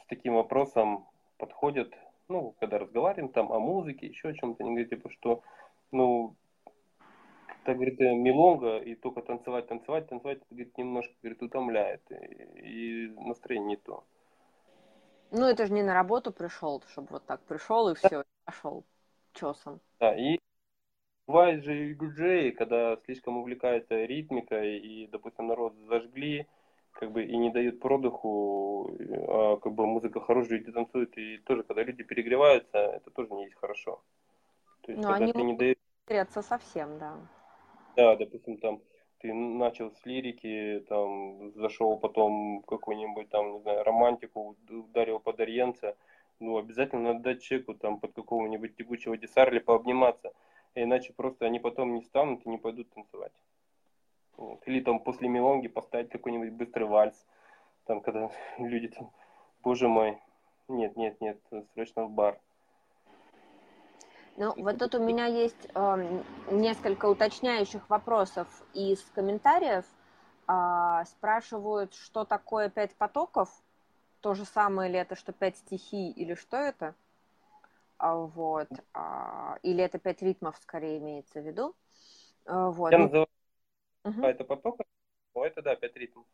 [0.00, 1.06] с таким вопросом
[1.36, 1.92] подходят,
[2.28, 5.42] ну, когда разговариваем там о музыке, еще о чем-то, они говорят, типа, что,
[5.92, 6.36] ну,
[7.64, 13.06] так, говорит, э, милонга, и только танцевать, танцевать, танцевать, это, говорит, немножко, говорит, утомляет, и,
[13.06, 14.04] и настроение не то.
[15.30, 18.84] Ну, это же не на работу пришел, чтобы вот так пришел и все, пошел
[19.32, 19.80] чесом.
[20.00, 20.38] Да, и
[21.26, 26.46] бывает же и диджеи, когда слишком увлекается ритмикой, и, допустим, народ зажгли,
[26.92, 28.90] как бы и не дают продыху,
[29.28, 33.44] а как бы музыка хорошая, люди танцуют, и тоже, когда люди перегреваются, это тоже не
[33.44, 34.02] есть хорошо.
[34.82, 36.28] То есть, Но когда они ты не даешь...
[36.42, 37.16] совсем, да.
[37.96, 38.80] Да, допустим, там
[39.20, 45.96] ты начал с лирики, там зашел потом какую-нибудь там, не знаю, романтику, ударил под Ориенца,
[46.38, 50.32] ну, обязательно надо дать чеку там под какого-нибудь тягучего десарли пообниматься,
[50.74, 53.32] иначе просто они потом не станут и не пойдут танцевать.
[54.36, 54.66] Вот.
[54.66, 57.26] Или там после мелонги поставить какой-нибудь быстрый вальс,
[57.84, 59.12] там, когда люди там,
[59.62, 60.18] боже мой,
[60.68, 61.38] нет, нет, нет,
[61.74, 62.40] срочно в бар.
[64.40, 69.84] Ну, вот тут у меня есть э, несколько уточняющих вопросов из комментариев.
[70.48, 73.50] Э, спрашивают, что такое пять потоков?
[74.22, 76.94] То же самое ли это, что пять стихий, или что это?
[77.98, 78.68] А, вот.
[78.94, 81.74] А, или это пять ритмов, скорее, имеется в виду?
[82.46, 82.92] А, вот.
[82.92, 83.26] Я называю
[84.04, 84.22] угу.
[84.22, 84.86] это потоком,
[85.34, 86.24] но это, да, пять ритмов.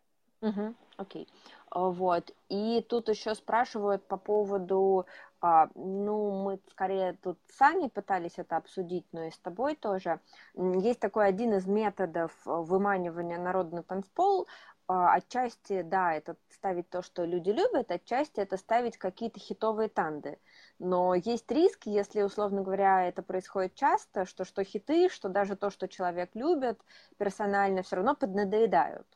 [0.43, 1.29] Угу, окей.
[1.73, 2.33] Вот.
[2.51, 5.07] И тут еще спрашивают по поводу
[5.47, 10.21] а, ну, мы скорее тут сами пытались это обсудить, но и с тобой тоже.
[10.55, 14.49] Есть такой один из методов э, выманивания народ на танцпол.
[14.89, 20.41] А, отчасти, да, это ставить то, что люди любят, отчасти это ставить какие-то хитовые танды.
[20.81, 25.71] Но есть риск, если, условно говоря, это происходит часто, что что хиты, что даже то,
[25.71, 26.81] что человек любит,
[27.19, 29.07] персонально все равно поднадоедают.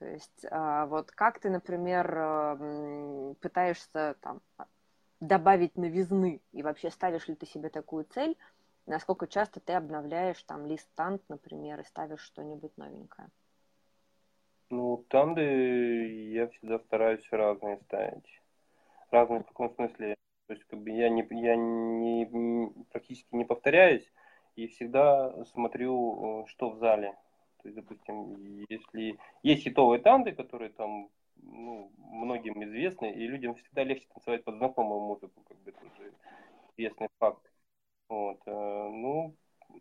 [0.00, 4.40] То есть а, вот как ты, например, э, пытаешься там
[5.20, 6.40] добавить новизны?
[6.52, 8.36] И вообще ставишь ли ты себе такую цель?
[8.86, 13.28] Насколько часто ты обновляешь там лист тант, например, и ставишь что-нибудь новенькое?
[14.70, 18.42] Ну, танды я всегда стараюсь разные ставить.
[19.10, 20.16] Разные в каком смысле?
[20.46, 24.08] То есть, как бы я не, я не, практически не повторяюсь
[24.54, 27.16] и всегда смотрю, э, что в зале.
[27.62, 31.10] То есть, допустим, если есть хитовые танды, которые там
[31.42, 36.12] ну, многим известны, и людям всегда легче танцевать под знакомую музыку, как бы это уже
[36.76, 37.50] известный факт.
[38.08, 38.38] Вот.
[38.46, 39.34] Э, ну,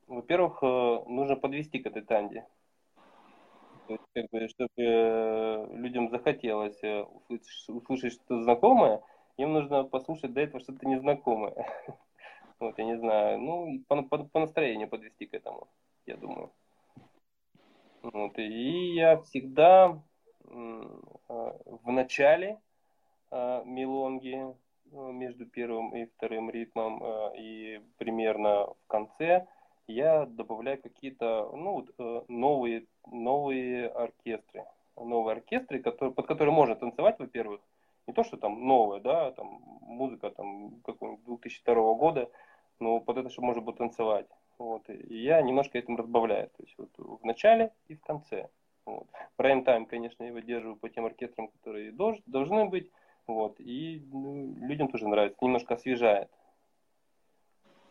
[0.08, 2.46] во-первых, э, нужно подвести к этой танде.
[3.88, 9.02] То есть, как бы, чтобы э, людям захотелось услышать, услышать что-то знакомое,
[9.38, 11.56] им нужно послушать до этого что-то незнакомое.
[12.58, 13.38] Вот, я не знаю.
[13.38, 15.68] Ну, по, по, по настроению подвести к этому,
[16.06, 16.54] я думаю.
[18.02, 20.02] Вот, и я всегда
[20.48, 22.60] в начале
[23.32, 24.46] а, мелонги
[24.92, 29.48] ну, между первым и вторым ритмом а, и примерно в конце
[29.88, 34.66] я добавляю какие-то ну, э, новые, новые оркестры.
[34.96, 37.62] Новые оркестры, которые, под которые можно танцевать, во-первых.
[38.08, 42.32] Не то, что там новая, да, там музыка там какого-нибудь 2002 года,
[42.80, 44.28] но под это, чтобы можно было танцевать.
[44.58, 44.90] Вот.
[44.90, 46.50] И я немножко этим разбавляю.
[46.50, 48.50] То есть вот в начале и в конце.
[48.86, 49.08] Вот.
[49.36, 52.92] Прайм-тайм, конечно, я выдерживаю по тем оркестрам, которые дож, должны быть.
[53.28, 53.60] Вот.
[53.60, 56.30] И ну, людям тоже нравится, немножко освежает.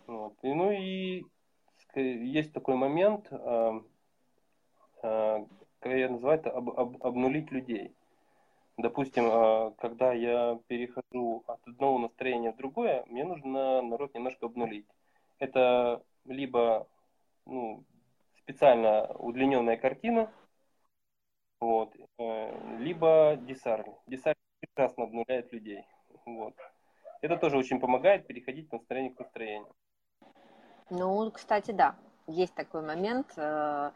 [0.06, 0.34] Вот.
[0.42, 1.24] И, ну и
[1.96, 3.80] есть такой момент, э,
[5.02, 5.46] э,
[5.80, 7.94] как я называю это, об, об, обнулить людей.
[8.76, 14.86] Допустим, э, когда я перехожу от одного настроения в другое, мне нужно народ немножко обнулить.
[15.38, 16.86] Это либо
[17.46, 17.84] ну,
[18.38, 20.30] специально удлиненная картина,
[21.64, 21.96] вот.
[22.18, 23.94] Э, либо десарли.
[24.06, 25.82] Десарли прекрасно обнуляет людей.
[26.26, 26.54] Вот.
[27.22, 29.74] это тоже очень помогает переходить от настроения к настроению.
[30.90, 31.96] Ну, кстати, да,
[32.26, 33.32] есть такой момент.
[33.36, 33.90] Э,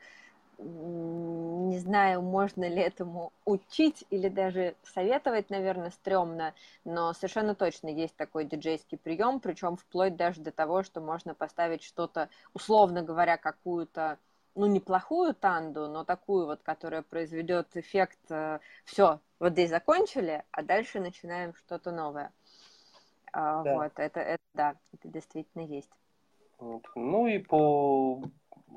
[0.59, 6.55] не знаю, можно ли этому учить или даже советовать, наверное, стрёмно,
[6.85, 11.83] но совершенно точно есть такой диджейский прием, причем вплоть даже до того, что можно поставить
[11.83, 14.19] что-то, условно говоря, какую-то
[14.59, 20.63] ну, неплохую танду, но такую вот, которая произведет эффект э, все, вот здесь закончили, а
[20.63, 22.33] дальше начинаем что-то новое.
[23.33, 23.75] А, да.
[23.77, 25.93] Вот, это, это, да, это действительно есть.
[26.59, 26.83] Вот.
[26.97, 28.21] Ну и по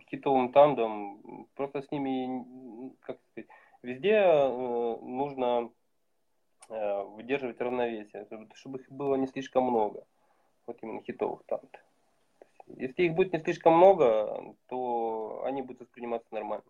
[0.08, 3.50] хитовым тандам, просто с ними, как сказать,
[3.82, 5.72] везде э, нужно
[6.70, 10.06] э, выдерживать равновесие, чтобы их было не слишком много,
[10.68, 11.82] вот именно хитовых танд.
[12.68, 16.64] Если их будет не слишком много, то они будут восприниматься нормально.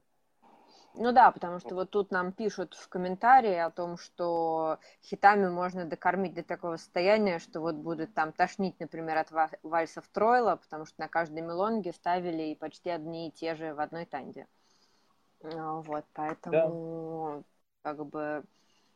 [0.94, 5.86] Ну да, потому что вот тут нам пишут в комментарии о том, что хитами можно
[5.86, 9.32] докормить до такого состояния, что вот будет там тошнить, например, от
[9.64, 13.80] вальсов Тройла, потому что на каждой мелонге ставили и почти одни и те же в
[13.80, 14.48] одной танде.
[15.42, 17.44] Вот, поэтому
[17.84, 17.89] да.
[17.89, 18.44] как бы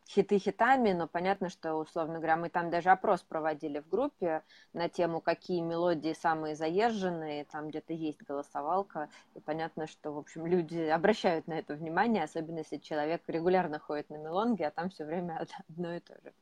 [0.08, 4.44] хиты хитами, но понятно, что, условно говоря, мы там даже опрос проводили в группе
[4.74, 10.46] на тему, какие мелодии самые заезженные, там где-то есть голосовалка, и понятно, что, в общем,
[10.46, 15.06] люди обращают на это внимание, особенно если человек регулярно ходит на мелонги, а там все
[15.06, 16.34] время одно и то же.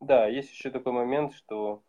[0.00, 1.82] Да, есть еще такой момент, что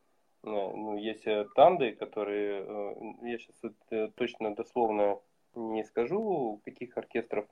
[0.43, 5.19] э, ну, есть э, танды, которые, э, я сейчас точно дословно
[5.55, 7.45] не скажу, каких оркестров,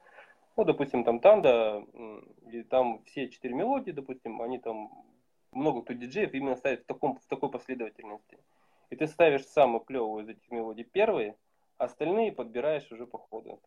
[0.59, 1.85] ну, допустим, там танда,
[2.51, 4.91] и там все четыре мелодии, допустим, они там,
[5.53, 8.37] много кто диджеев именно ставит в, таком, в такой последовательности.
[8.89, 11.37] И ты ставишь самую клевую из этих мелодий первые,
[11.77, 13.61] а остальные подбираешь уже по ходу.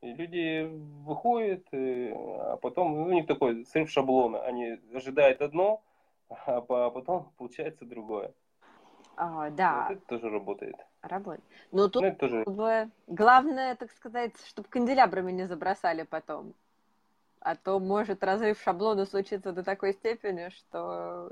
[0.00, 0.64] И люди
[1.04, 4.40] выходят, э, а потом ну, у них такой срыв шаблона.
[4.44, 5.82] Они ожидают одно,
[6.30, 8.32] а потом получается другое.
[9.16, 9.88] А, да.
[9.90, 10.76] Вот это тоже работает.
[11.02, 11.44] Работает.
[11.70, 12.44] Но тут ну, тоже...
[12.44, 16.54] как бы, главное, так сказать, чтобы канделябрами не забросали потом.
[17.40, 21.30] А то может разрыв шаблона случиться до такой степени, что...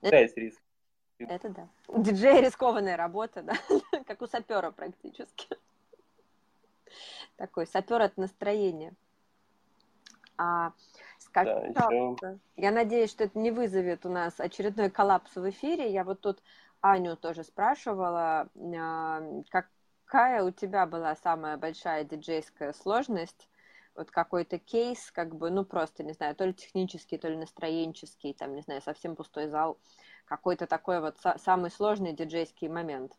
[0.00, 0.60] Да, есть риск.
[1.18, 1.68] Это да.
[1.88, 3.54] У диджея рискованная работа, да,
[4.06, 5.46] как у сапера практически.
[7.36, 8.92] Такой сапер от настроения.
[10.36, 10.72] А,
[11.32, 12.38] Скажи, да, еще...
[12.56, 15.90] Я надеюсь, что это не вызовет у нас очередной коллапс в эфире.
[15.90, 16.42] Я вот тут
[16.82, 18.50] Аню тоже спрашивала,
[19.48, 23.48] какая у тебя была самая большая диджейская сложность?
[23.94, 28.34] Вот какой-то кейс, как бы, ну просто, не знаю, то ли технический, то ли настроенческий,
[28.34, 29.78] там, не знаю, совсем пустой зал.
[30.26, 33.12] Какой-то такой вот самый сложный диджейский момент.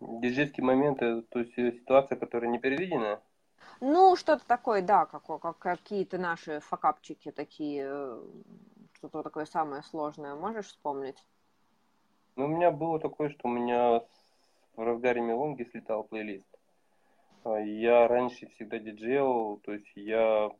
[0.00, 3.20] Диджейский момент, это то есть ситуация, которая не переведена?
[3.80, 8.22] Ну, что-то такое, да, как, как какие-то наши факапчики такие, э,
[8.94, 11.24] что-то такое самое сложное, можешь вспомнить?
[12.36, 14.02] Ну, у меня было такое, что у меня
[14.76, 16.46] в разгаре мелонги слетал плейлист.
[17.44, 20.50] А, я раньше всегда диджейл, то есть я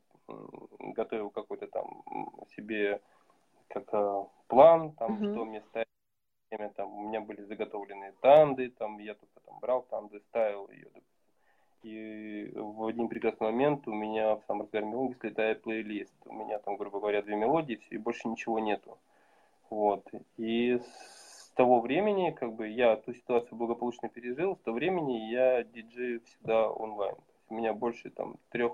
[0.79, 2.03] готовил какой-то там
[2.55, 3.01] себе
[3.67, 5.31] как а, план, там, uh-huh.
[5.31, 5.87] что мне ставить
[6.49, 10.89] время, там, у меня были заготовленные танды, там, я только там брал танды, ставил ее,
[11.83, 16.13] и в один прекрасный момент у меня в самом разгаре мелодии слетает плейлист.
[16.25, 18.97] У меня там, грубо говоря, две мелодии, и больше ничего нету.
[19.69, 20.05] Вот.
[20.37, 25.63] И с того времени, как бы, я ту ситуацию благополучно пережил, с того времени я
[25.63, 27.15] диджей всегда онлайн.
[27.49, 28.73] У меня больше там трех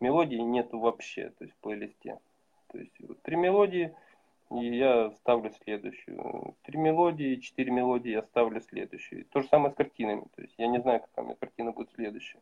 [0.00, 2.18] мелодий нету вообще, то есть в плейлисте.
[2.68, 3.94] То есть вот, три мелодии–
[4.50, 6.56] и я ставлю следующую.
[6.62, 9.26] Три мелодии, четыре мелодии я ставлю следующую.
[9.26, 10.26] То же самое с картинами.
[10.34, 12.40] То есть я не знаю, какая у меня картина будет следующая.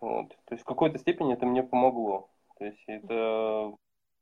[0.00, 0.28] Вот.
[0.28, 2.30] То есть в какой-то степени это мне помогло.
[2.58, 3.74] То есть это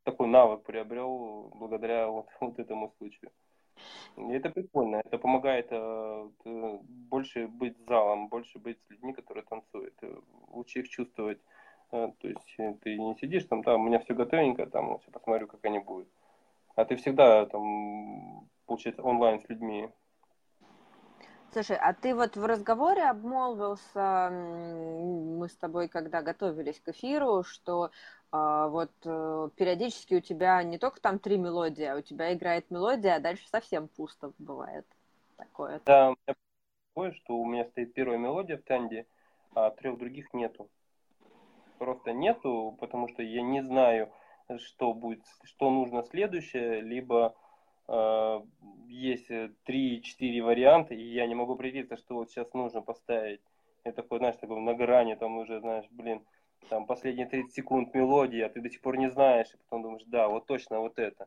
[0.05, 3.31] такой навык приобрел благодаря вот, вот этому случаю.
[4.17, 4.97] И это прикольно.
[5.05, 6.29] Это помогает э,
[7.11, 9.95] больше быть залом, больше быть с людьми, которые танцуют.
[10.49, 11.39] Лучше их чувствовать.
[11.93, 15.47] Э, то есть ты не сидишь там, там у меня все готовенько, там все посмотрю,
[15.47, 16.09] как они будут
[16.79, 19.91] а ты всегда там, получается, онлайн с людьми.
[21.51, 27.91] Слушай, а ты вот в разговоре обмолвился, мы с тобой, когда готовились к эфиру, что
[28.31, 32.71] а, вот э, периодически у тебя не только там три мелодии, а у тебя играет
[32.71, 34.87] мелодия, а дальше совсем пусто бывает
[35.37, 35.81] такое.
[35.85, 36.37] Да, у меня
[36.95, 39.07] такое, что у меня стоит первая мелодия в танде,
[39.53, 40.71] а трех других нету.
[41.79, 44.13] Просто нету, потому что я не знаю,
[44.59, 47.35] что будет, что нужно следующее, либо
[47.87, 48.41] э,
[48.87, 53.41] есть 3-4 варианта, и я не могу определиться, что вот сейчас нужно поставить.
[53.85, 56.23] Это такой, знаешь, такой на грани, там уже, знаешь, блин,
[56.69, 60.05] там последние 30 секунд мелодии, а ты до сих пор не знаешь, и потом думаешь,
[60.07, 61.27] да, вот точно вот это.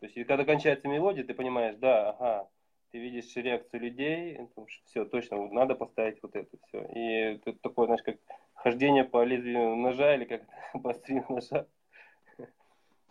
[0.00, 2.48] То есть, когда кончается мелодия, ты понимаешь, да, ага,
[2.90, 4.38] ты видишь реакцию людей,
[4.84, 6.84] все, точно, вот надо поставить вот это все.
[6.94, 8.16] И тут такое, знаешь, как
[8.54, 10.42] хождение по лезвию ножа или как
[10.82, 11.66] по острию ножа.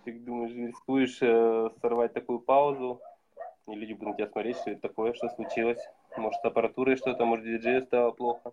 [0.03, 3.01] Ты думаешь, рискуешь э, сорвать такую паузу,
[3.67, 5.79] и люди будут на тебя смотреть, что это такое, что случилось.
[6.17, 8.51] Может, с аппаратурой что-то, может, диджею стало плохо.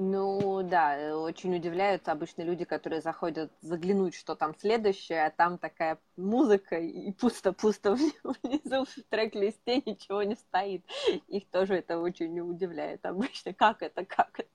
[0.00, 5.58] Ну да, э, очень удивляются обычно люди, которые заходят заглянуть, что там следующее, а там
[5.58, 10.84] такая музыка и пусто-пусто внизу в трек-листе ничего не стоит.
[11.26, 13.52] Их тоже это очень удивляет обычно.
[13.52, 14.48] Как это, как это?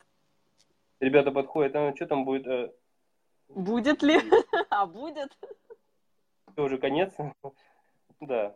[1.02, 2.74] Ребята подходят, а что там будет?
[3.56, 4.20] Будет ли?
[4.70, 5.38] А будет?
[6.58, 7.14] Уже конец?
[8.20, 8.56] Да.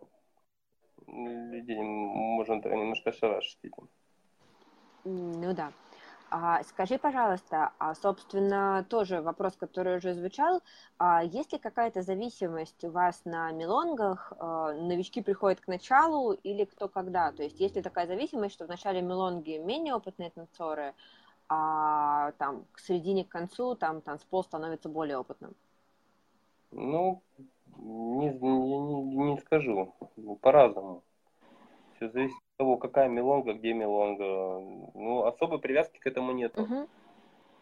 [1.08, 3.90] Людей можно немножко шарашить этим.
[5.04, 5.72] Ну да.
[6.30, 10.62] А, скажи, пожалуйста, а, собственно, тоже вопрос, который уже звучал,
[10.98, 16.66] а, есть ли какая-то зависимость у вас на мелонгах, а, новички приходят к началу или
[16.66, 17.32] кто когда?
[17.32, 20.94] То есть есть ли такая зависимость, что в начале мелонги менее опытные танцоры,
[21.50, 25.56] а там к середине, к концу там танцпол становится более опытным?
[26.72, 27.22] Ну,
[27.78, 29.94] не, не, не скажу,
[30.42, 31.04] по-разному.
[31.96, 34.60] Все зависит от того, какая мелонга, где мелонга.
[34.94, 36.58] Ну, особой привязки к этому нет.
[36.58, 36.88] Угу.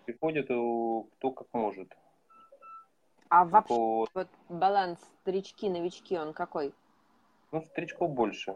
[0.06, 1.96] Приходит э, кто как может.
[3.30, 4.08] А вообще Такого...
[4.14, 6.74] вот баланс старички, новички, он какой?
[7.52, 8.56] Ну, старичков больше.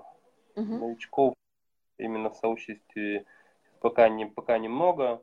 [0.56, 0.64] Угу.
[0.64, 1.34] Новичков
[1.98, 3.26] именно в сообществе
[3.80, 5.22] пока, не, пока немного.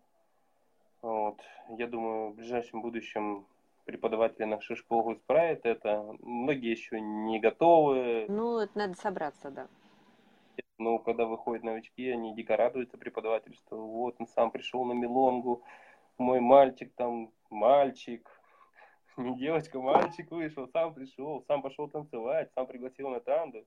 [1.03, 1.41] Вот.
[1.79, 3.47] Я думаю, в ближайшем будущем
[3.85, 6.17] преподаватели нашей школы исправят это.
[6.21, 8.27] Многие еще не готовы.
[8.29, 9.69] Ну, это надо собраться, да.
[10.79, 15.63] Ну, когда выходят новички, они дико радуются преподавателю, что вот он сам пришел на Милонгу,
[16.19, 18.29] мой мальчик там, мальчик,
[19.17, 23.65] не девочка, мальчик вышел, сам пришел, сам пошел танцевать, сам пригласил на танго.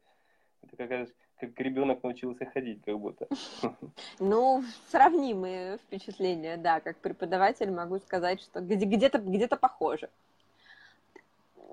[0.61, 1.07] Это как,
[1.39, 3.27] как ребенок научился ходить, как будто.
[4.19, 10.09] Ну, сравнимые впечатления, да, как преподаватель могу сказать, что где-то где-то похоже.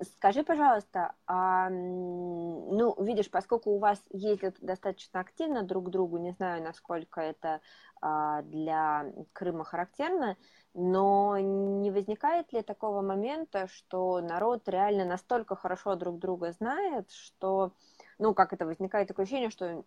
[0.01, 6.31] Скажи, пожалуйста, а, ну, видишь, поскольку у вас ездят достаточно активно друг к другу, не
[6.31, 7.61] знаю, насколько это
[7.99, 10.37] а, для Крыма характерно,
[10.75, 17.71] но не возникает ли такого момента, что народ реально настолько хорошо друг друга знает, что,
[18.19, 19.83] ну, как это, возникает такое ощущение, что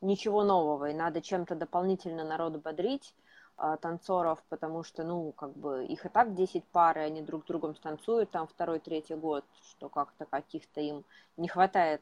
[0.00, 3.14] ничего нового, и надо чем-то дополнительно народу бодрить,
[3.56, 7.44] а, танцоров, потому что, ну, как бы их и так 10 пар, и они друг
[7.44, 11.04] с другом станцуют там второй, третий год, что как-то каких-то им
[11.36, 12.00] не хватает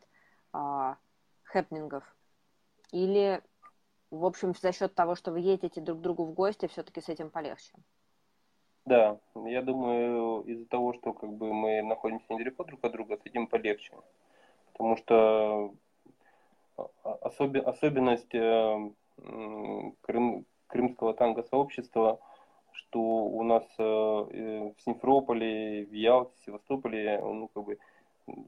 [0.53, 0.97] а,
[1.43, 2.05] хэпнингов.
[2.93, 3.43] Или,
[4.11, 7.09] в общем, за счет того, что вы едете друг к другу в гости, все-таки с
[7.09, 7.73] этим полегче?
[8.85, 13.27] Да, я думаю, из-за того, что как бы мы находимся недалеко друг от друга, с
[13.27, 13.93] этим полегче.
[14.79, 15.75] Потому что
[16.77, 18.91] а, особи, особенность э,
[20.03, 22.21] Крым, крымского танго-сообщества,
[22.73, 27.79] что у нас э, в Симферополе, в Ялте, в Севастополе, ну, как бы,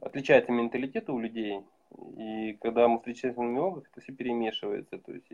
[0.00, 1.60] отличается менталитет у людей.
[2.16, 4.98] И когда мы встречаемся на мелодах, это все перемешивается.
[4.98, 5.26] То есть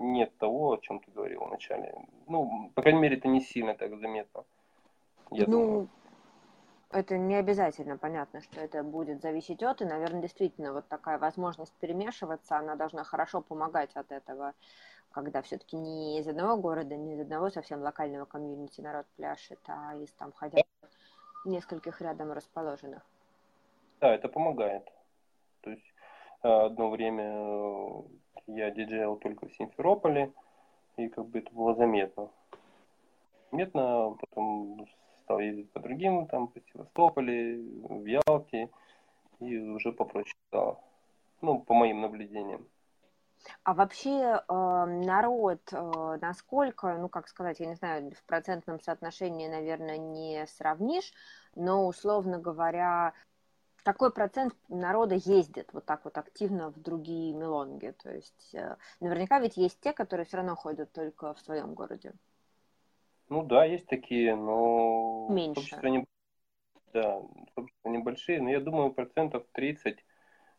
[0.00, 1.94] нет того, о чем ты говорил вначале.
[2.28, 4.44] Ну, по крайней мере, это не сильно так заметно.
[5.30, 5.88] Я ну, думаю.
[6.96, 7.98] Это не обязательно.
[7.98, 9.82] Понятно, что это будет зависеть от.
[9.82, 14.54] И, наверное, действительно, вот такая возможность перемешиваться, она должна хорошо помогать от этого
[15.16, 19.94] когда все-таки не из одного города, не из одного совсем локального комьюнити народ пляшет, а
[19.96, 23.02] из там хотя бы нескольких рядом расположенных.
[24.00, 24.92] Да, это помогает.
[25.62, 25.94] То есть
[26.42, 28.02] э, одно время э,
[28.48, 30.34] я диджейл только в Симферополе,
[30.98, 32.28] и как бы это было заметно.
[33.50, 34.86] Заметно, потом
[35.26, 38.70] стал ездить по другим, там, по Севастополе, в Ялте,
[39.40, 40.80] и уже попроще стало.
[41.42, 42.66] Ну, по моим наблюдениям.
[43.62, 49.48] А вообще э, народ, э, насколько, ну как сказать, я не знаю, в процентном соотношении,
[49.48, 51.12] наверное, не сравнишь,
[51.54, 53.12] но условно говоря,
[53.84, 57.94] какой процент народа ездит вот так вот активно в другие мелонги?
[58.02, 62.14] То есть э, наверняка ведь есть те, которые все равно ходят только в своем городе.
[63.28, 65.28] Ну да, есть такие, но...
[65.30, 65.78] Меньше.
[65.82, 66.06] Не...
[66.92, 67.20] Да,
[67.54, 69.98] собственно, небольшие, но я думаю, процентов 30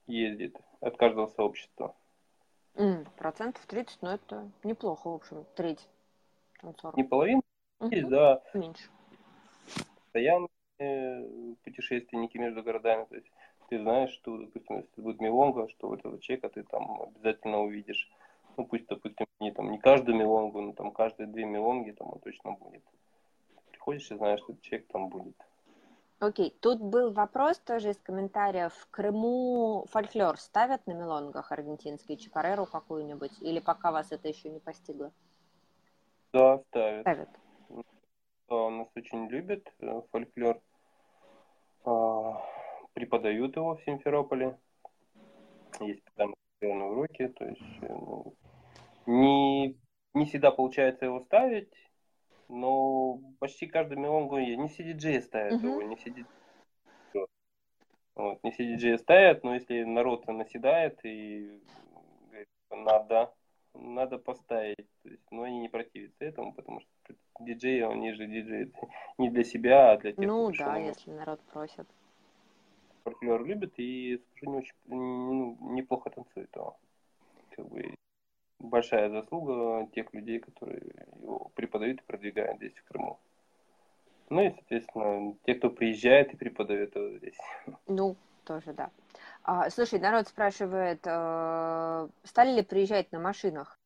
[0.08, 1.96] ездит от каждого сообщества.
[2.76, 5.88] Mm, процентов 30, но это неплохо, в общем, треть
[6.62, 6.96] танцоров.
[6.96, 7.42] Не половина,
[7.80, 7.90] угу.
[7.90, 8.44] есть, да.
[8.54, 8.90] Меньше.
[10.04, 10.50] Постоянные
[11.64, 13.28] путешественники между городами, то есть
[13.70, 18.10] ты знаешь, что, допустим, если будет Милонга, что вот этого человека ты там обязательно увидишь.
[18.58, 22.20] Ну, пусть, допустим, не, там, не каждую Милонгу, но там каждые две Милонги там он
[22.20, 22.84] точно будет.
[23.70, 25.36] Приходишь и знаешь, что человек там будет.
[26.20, 28.74] Окей, тут был вопрос тоже из комментариев.
[28.74, 33.40] В Крыму фольклор ставят на мелонгах аргентинский, чикареру какую-нибудь?
[33.42, 35.12] Или пока вас это еще не постигло?
[36.34, 37.02] Да, ставят.
[37.02, 37.30] Ставят.
[38.50, 40.60] Да, нас очень любят э, фольклор.
[41.86, 42.44] А,
[42.94, 44.58] преподают его в Симферополе.
[45.82, 48.34] Есть там уроки, то есть э, ну,
[49.08, 49.78] не,
[50.14, 51.74] не всегда получается его ставить,
[52.50, 55.70] но почти каждый мелонгу не все диджеи ставят Мгм.
[55.70, 56.28] его, не все диджеи.
[58.16, 61.62] Вот, не все диджеи ставят, но если народ наседает и
[62.28, 63.34] говорит, надо,
[63.74, 68.72] надо поставить, то есть, но они не противятся этому, потому что диджеи, они же диджеи
[69.18, 71.88] не для себя, а для тех, Ну да, на если народ просит.
[73.04, 76.78] фольклор любит и, скажу, не очень, ну, неплохо танцует его.
[77.52, 77.96] Как бы
[78.60, 80.82] большая заслуга тех людей, которые
[81.22, 83.20] его преподают и продвигают здесь, в Крыму.
[84.30, 87.38] Ну и, соответственно, те, кто приезжает и преподает его здесь.
[87.88, 88.90] Ну, тоже да.
[89.44, 93.80] А, слушай, народ спрашивает, э, стали ли приезжать на машинах,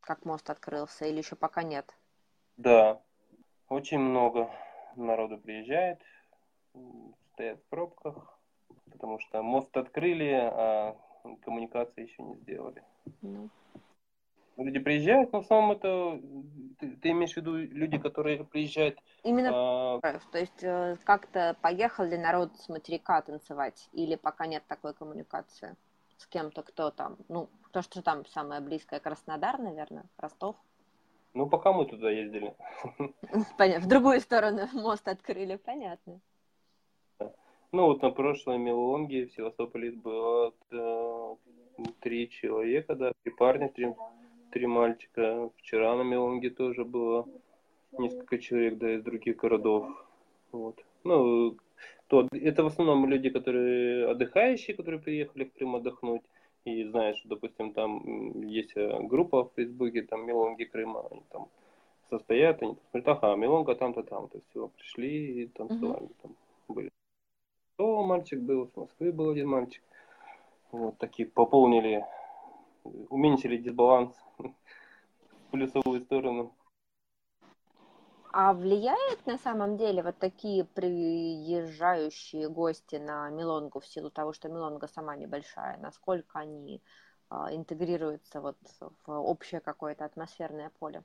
[0.00, 1.94] как мост открылся, или еще пока нет?
[2.56, 3.02] Да,
[3.68, 4.50] очень много
[4.96, 6.00] народу приезжает,
[7.34, 8.38] стоят в пробках,
[8.90, 10.96] потому что мост открыли, а
[11.42, 12.82] коммуникации еще не сделали.
[13.20, 13.50] Ну,
[14.56, 16.20] Люди приезжают, но в основном это,
[16.78, 22.04] ты, ты имеешь в виду люди, которые приезжают именно а, то есть э, как-то поехал
[22.04, 25.76] ли народ с материка танцевать, или пока нет такой коммуникации
[26.16, 30.56] с кем-то, кто там, ну, то, что там самое близкое, Краснодар, наверное, Ростов.
[31.34, 32.54] Ну, пока мы туда ездили.
[33.58, 36.20] Понятно, в другую сторону мост открыли, понятно.
[37.72, 41.36] Ну, вот на прошлой Мелонге в Севастополе было э,
[42.00, 43.94] три человека, да, три парня, три,
[44.50, 45.50] три мальчика.
[45.56, 47.26] Вчера на Мелонге тоже было
[47.92, 49.88] несколько человек, да, из других городов.
[50.52, 50.84] Вот.
[51.04, 51.56] Ну,
[52.08, 56.22] то, это в основном люди, которые отдыхающие, которые приехали в Крым отдохнуть.
[56.64, 61.48] И знаешь, что, допустим, там есть э, группа в Фейсбуке, там Мелонги Крыма, они там
[62.10, 66.34] состоят, они смотрят, ага, Мелонга там-то, там-то, все, пришли и танцевали, там
[66.68, 66.90] были.
[67.76, 69.82] То мальчик был, с Москвы был один мальчик.
[70.72, 72.04] Вот такие пополнили,
[73.10, 76.54] уменьшили дисбаланс в плюсовую сторону.
[78.32, 84.48] А влияет на самом деле вот такие приезжающие гости на Милонгу в силу того, что
[84.48, 86.82] Милонга сама небольшая, насколько они
[87.30, 88.58] а, интегрируются вот
[89.06, 91.02] в общее какое-то атмосферное поле?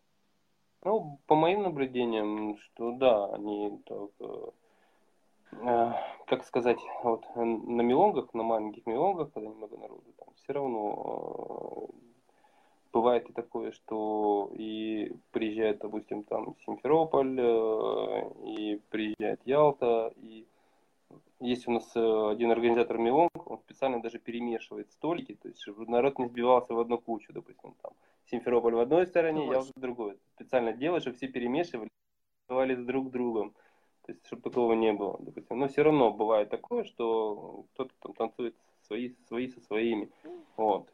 [0.84, 4.52] Ну, по моим наблюдениям, что да, они так, э,
[6.32, 11.90] как сказать, вот э, на мелонгах, на маленьких мелонгах, когда немного народу, там все равно
[11.90, 11.94] э,
[12.94, 20.48] бывает и такое, что и приезжает, допустим, там Симферополь, э, и приезжает Ялта, и
[21.42, 26.18] есть у нас один организатор Милонг, он специально даже перемешивает столики, то есть чтобы народ
[26.18, 27.92] не сбивался в одну кучу, допустим, там
[28.28, 29.48] Симферополь в одной стороне.
[29.48, 30.18] Ялта в другой.
[30.36, 31.90] Специально делает, чтобы все перемешивали,
[32.50, 33.54] с друг другом.
[34.06, 35.60] То есть, чтобы такого не было, допустим.
[35.60, 40.10] Но все равно бывает такое, что кто-то там танцует свои, свои со своими.
[40.58, 40.92] Вот.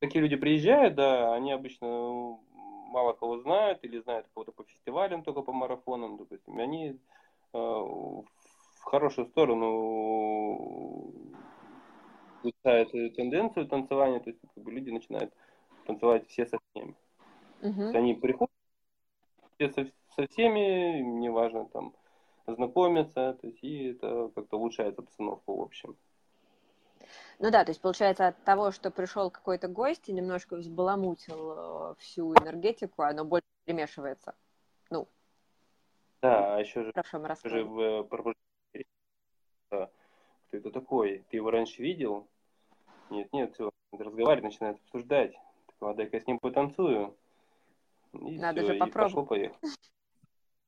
[0.00, 2.38] Такие люди приезжают, да, они обычно
[2.88, 6.58] мало кого знают или знают кого-то по фестивалям, только по марафонам, допустим.
[6.58, 6.96] И они э,
[7.58, 8.24] в
[8.82, 11.12] хорошую сторону
[12.62, 15.32] эту тенденцию танцевания, то есть как бы люди начинают
[15.84, 16.92] танцевать все со всеми.
[17.60, 17.82] То Мгм.
[17.82, 18.52] есть они приходят
[19.56, 21.92] все со, со всеми, неважно, там,
[22.54, 25.96] знакомятся, то есть и это как-то улучшает обстановку в общем.
[27.38, 31.94] Ну да, то есть получается от того, что пришел какой-то гость и немножко взбаламутил э,
[31.98, 34.34] всю энергетику, оно больше перемешивается.
[34.90, 35.06] Ну,
[36.20, 38.86] Да, а еще же, мы же э, пробуждении,
[39.70, 39.88] да,
[40.48, 41.24] кто это такой?
[41.30, 42.26] Ты его раньше видел?
[43.10, 45.32] Нет, нет, все, разговаривать, начинает обсуждать.
[45.66, 47.14] Так, а дай-ка я с ним потанцую.
[48.14, 49.14] И Надо всё, же и попробовать.
[49.14, 49.60] пошло-поехало.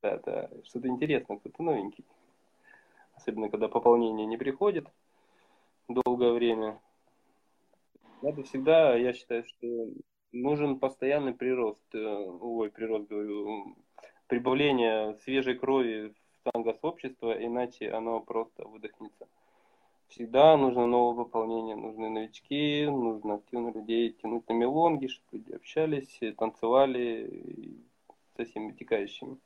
[0.01, 2.05] Да, да, что-то интересное, кто-то новенький.
[3.13, 4.87] Особенно, когда пополнение не приходит
[5.87, 6.79] долгое время.
[8.21, 9.67] Надо всегда, я считаю, что
[10.31, 13.75] нужен постоянный прирост, э, ой, прирост, говорю,
[14.27, 19.27] прибавление свежей крови в танго-сообщество, иначе оно просто выдохнется.
[20.07, 26.19] Всегда нужно новое пополнение, нужны новички, нужно активно людей тянуть на мелонги, чтобы люди общались,
[26.37, 27.77] танцевали
[28.35, 29.37] со всеми вытекающими.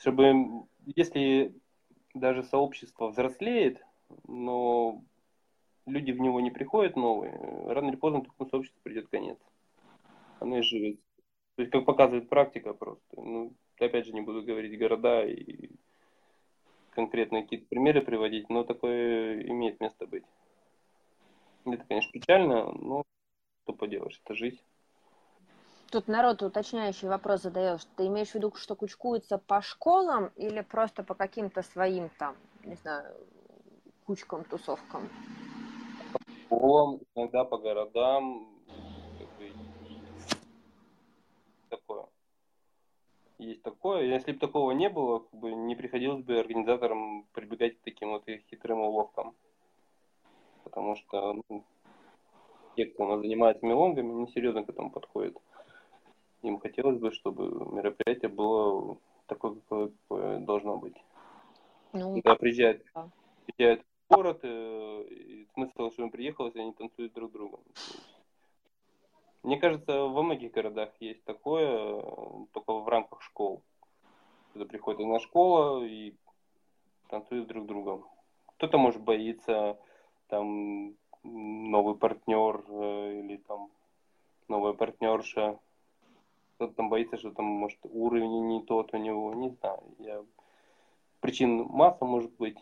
[0.00, 0.66] Чтобы,
[0.96, 1.54] если
[2.14, 3.84] даже сообщество взрослеет,
[4.26, 5.02] но
[5.86, 9.38] люди в него не приходят новые, рано или поздно такому сообществу придет конец.
[10.40, 10.98] Оно и живет.
[11.56, 13.20] То есть, как показывает практика просто.
[13.20, 15.68] Ну, опять же, не буду говорить города и
[16.90, 20.24] конкретные какие-то примеры приводить, но такое имеет место быть.
[21.66, 23.04] Это, конечно, печально, но
[23.64, 24.60] что поделаешь, это жизнь.
[25.90, 27.86] Тут народ уточняющий вопрос задает.
[27.96, 32.76] Ты имеешь в виду, что кучкуются по школам или просто по каким-то своим там, не
[32.76, 33.12] знаю,
[34.06, 35.08] кучкам, тусовкам?
[36.12, 38.50] По школам, иногда по городам,
[41.68, 42.06] такое.
[43.38, 44.02] Есть такое.
[44.04, 48.24] Если бы такого не было, как бы не приходилось бы организаторам прибегать к таким вот
[48.48, 49.34] хитрым уловкам.
[50.62, 51.64] Потому что ну,
[52.76, 55.36] те, кто занимается мелонгами, несерьезно к этому подходят.
[56.42, 58.96] Им хотелось бы, чтобы мероприятие было
[59.26, 60.96] такое, какое должно быть.
[61.92, 63.10] Ну, Когда приезжают, да.
[63.46, 67.60] приезжают в город, э, и смысл, что им приехалось, они танцуют друг с другом.
[69.42, 72.02] Мне кажется, во многих городах есть такое,
[72.52, 73.62] только в рамках школ.
[74.52, 76.14] Когда приходит одна школа и
[77.08, 78.06] танцуют друг с другом.
[78.56, 79.78] Кто-то, может, боится,
[80.28, 83.70] там, новый партнер э, или там
[84.48, 85.58] новая партнерша.
[86.60, 89.80] Кто-то там боится, что там, может, уровень не тот у него, не знаю.
[89.98, 90.22] Я...
[91.20, 92.58] Причин масса может быть.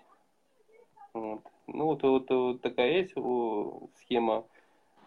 [1.14, 1.42] Вот.
[1.66, 3.14] Ну, вот, вот, вот такая есть
[3.96, 4.44] схема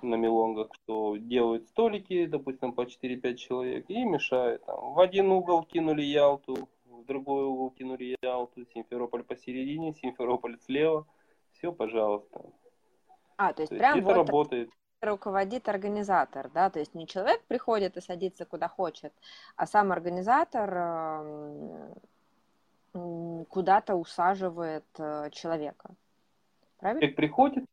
[0.02, 4.66] на мелонгах, что делают столики, допустим, по 4-5 человек, и мешают.
[4.66, 11.08] Там, в один угол кинули Ялту, в другой угол кинули Ялту, Симферополь посередине, Симферополь слева.
[11.54, 12.44] Все, пожалуйста.
[13.38, 14.70] А, то есть то прям есть вот это работает.
[15.02, 19.14] Руководит организатор, да, то есть не человек приходит и садится куда хочет,
[19.56, 20.74] а сам организатор
[22.94, 25.90] эм, куда-то усаживает э, человека.
[26.78, 27.02] Правильно?
[27.02, 27.66] Человек приходит,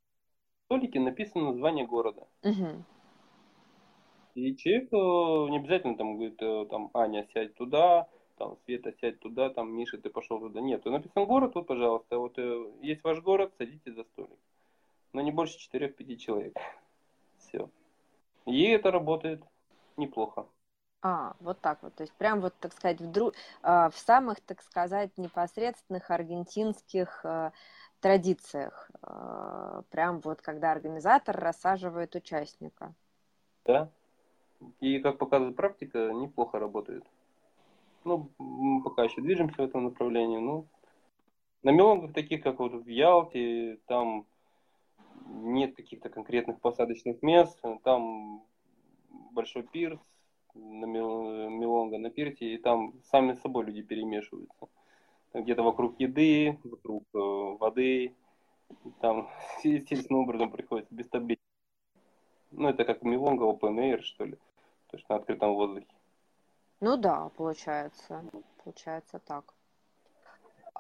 [0.66, 2.26] столике написано название города.
[2.42, 2.84] Угу.
[4.34, 9.20] И человек э, не обязательно там говорит, э, там, Аня, сядь туда, там, Света, сядь
[9.20, 10.60] туда, там, Миша, ты пошел туда.
[10.60, 12.38] Нет, написан город, вот, пожалуйста, вот
[12.80, 14.38] есть ваш город, садитесь за столик.
[15.12, 16.56] Но не больше 4-5 человек.
[17.48, 17.68] Все.
[18.46, 19.42] И это работает
[19.96, 20.46] неплохо.
[21.02, 21.94] А, вот так вот.
[21.94, 23.32] То есть прям вот, так сказать, в, дру...
[23.62, 27.24] в самых, так сказать, непосредственных аргентинских
[28.00, 32.94] традициях, э, прям вот когда организатор рассаживает участника.
[33.64, 33.90] Да.
[34.80, 37.04] И, как показывает практика, неплохо работает.
[38.04, 40.38] Ну, мы пока еще движемся в этом направлении.
[40.38, 40.66] Ну,
[41.62, 44.26] на мелонгах таких, как вот в Ялте, там
[45.26, 47.60] нет каких-то конкретных посадочных мест.
[47.84, 48.44] Там
[49.32, 50.00] большой пирс
[50.54, 54.68] на Мелонга на пирте, и там сами собой люди перемешиваются
[55.34, 58.14] где-то вокруг еды, вокруг э, воды.
[59.00, 59.28] Там
[59.62, 61.38] естественным образом приходится без таблиц.
[62.50, 64.36] Ну, это как Милонга Open Air, что ли.
[64.88, 65.86] То есть на открытом воздухе.
[66.80, 68.24] Ну да, получается.
[68.64, 69.54] Получается так.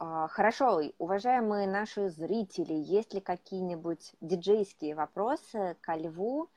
[0.00, 6.48] А, хорошо, уважаемые наши зрители, есть ли какие-нибудь диджейские вопросы ко льву?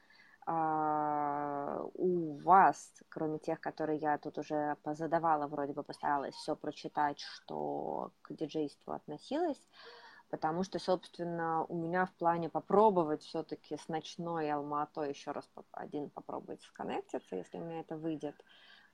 [0.45, 7.19] а, у вас, кроме тех, которые я тут уже позадавала, вроде бы постаралась все прочитать,
[7.19, 9.61] что к диджейству относилось,
[10.29, 16.09] потому что, собственно, у меня в плане попробовать все-таки с ночной Алмато еще раз один
[16.09, 18.35] попробовать сконнектиться, если у меня это выйдет.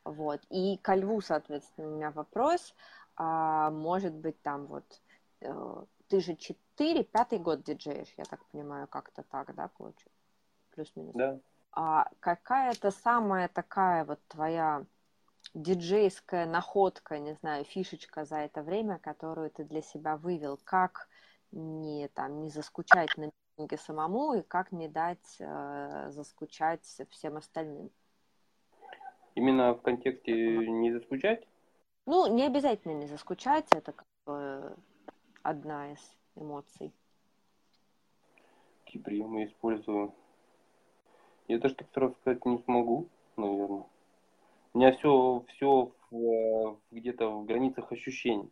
[0.04, 0.42] Вот.
[0.50, 2.74] И ко льву, соответственно, у меня вопрос,
[3.18, 5.02] а, может быть, там вот,
[5.42, 10.18] э, ты же 4, пятый год диджеешь, я так понимаю, как-то так, да, получается?
[10.78, 11.14] плюс-минус.
[11.16, 11.40] Да.
[11.72, 14.86] А какая-то самая такая вот твоя
[15.54, 21.10] диджейская находка, не знаю, фишечка за это время, которую ты для себя вывел, как
[21.52, 27.90] не там не заскучать на митинге самому и как не дать э, заскучать всем остальным.
[29.36, 31.48] Именно в контексте не заскучать?
[32.08, 34.78] Ну, не обязательно не заскучать, это как бы
[35.44, 36.00] одна из
[36.38, 36.94] эмоций.
[38.86, 40.14] Какие приемы использую?
[41.50, 43.84] Я даже так сразу сказать не смогу, наверное.
[44.74, 48.50] У меня все, все в, где-то в границах ощущений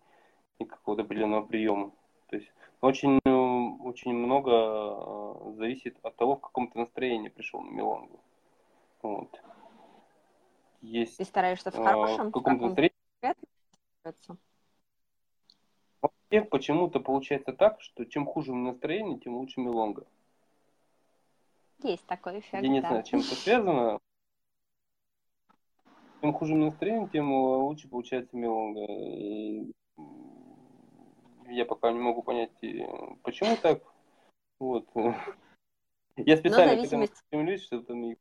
[0.59, 1.91] и какого-то определенного приема.
[2.27, 2.51] То есть
[2.81, 8.19] очень, очень много э, зависит от того, в каком ты настроении пришел на Милонгу.
[9.01, 9.41] Вот.
[10.81, 12.27] Есть, ты стараешься в хорошем?
[12.27, 12.94] Э, в каком-то настроении.
[16.49, 20.05] Почему-то получается так, что чем хуже настроение, тем лучше Милонга.
[21.83, 22.89] Есть такой эффект, Я не да.
[22.89, 23.99] знаю, чем это связано.
[26.21, 28.85] Чем хуже настроение, тем лучше получается мелонга.
[28.85, 29.71] И
[31.47, 32.51] я пока не могу понять,
[33.21, 33.83] почему так.
[34.59, 34.87] Вот.
[36.17, 37.11] Я специально зависимость...
[37.11, 38.17] к этому стремлюсь, что-то не...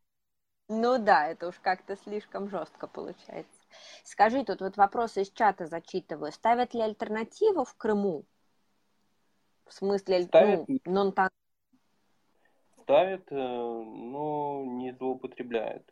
[0.69, 3.64] Ну да, это уж как-то слишком жестко получается.
[4.03, 6.33] Скажи, тут вот вопросы из чата зачитываю.
[6.33, 8.25] Ставят ли альтернативу в Крыму
[9.67, 11.31] В смысле, Ставят, ну, нон-танго.
[12.83, 15.89] ставят, э, но не злоупотребляют.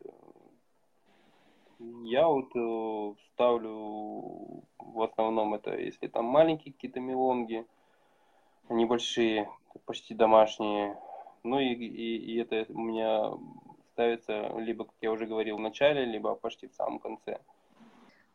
[2.05, 7.67] Я вот э, ставлю в основном это, если там маленькие какие-то мелонги,
[8.69, 9.51] небольшие,
[9.85, 10.97] почти домашние.
[11.43, 13.33] Ну и, и, и это у меня
[13.93, 17.41] ставится либо, как я уже говорил, в начале, либо почти в самом конце.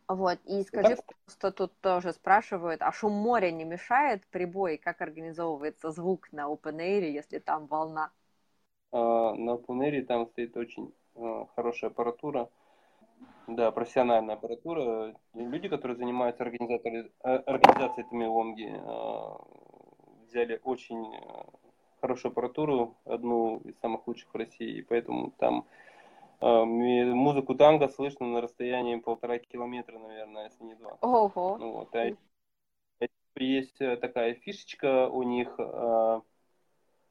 [0.08, 1.06] Вот, и скажи, Так.
[1.28, 4.78] что тут тоже спрашивают, а шум моря не мешает прибой?
[4.78, 8.12] Как организовывается звук на open air, если там волна?
[8.92, 12.50] А, На Пунере там стоит очень э, хорошая аппаратура.
[13.48, 15.14] Да, профессиональная аппаратура.
[15.34, 21.06] Люди, которые занимаются организаторы- э, организацией этой мелонги, э, взяли очень
[22.00, 25.66] хорошую аппаратуру, одну из самых лучших в России, и поэтому там
[26.40, 30.98] музыку танго слышно на расстоянии полтора километра, наверное, если не два.
[31.02, 32.16] Ого, Ну вот, а
[33.40, 36.22] есть э, такая фишечка у них, э,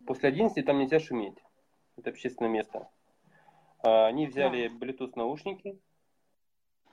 [0.06, 1.38] после 11 там нельзя шуметь.
[1.96, 2.88] Это общественное место.
[3.82, 5.78] А, Они взяли Bluetooth наушники,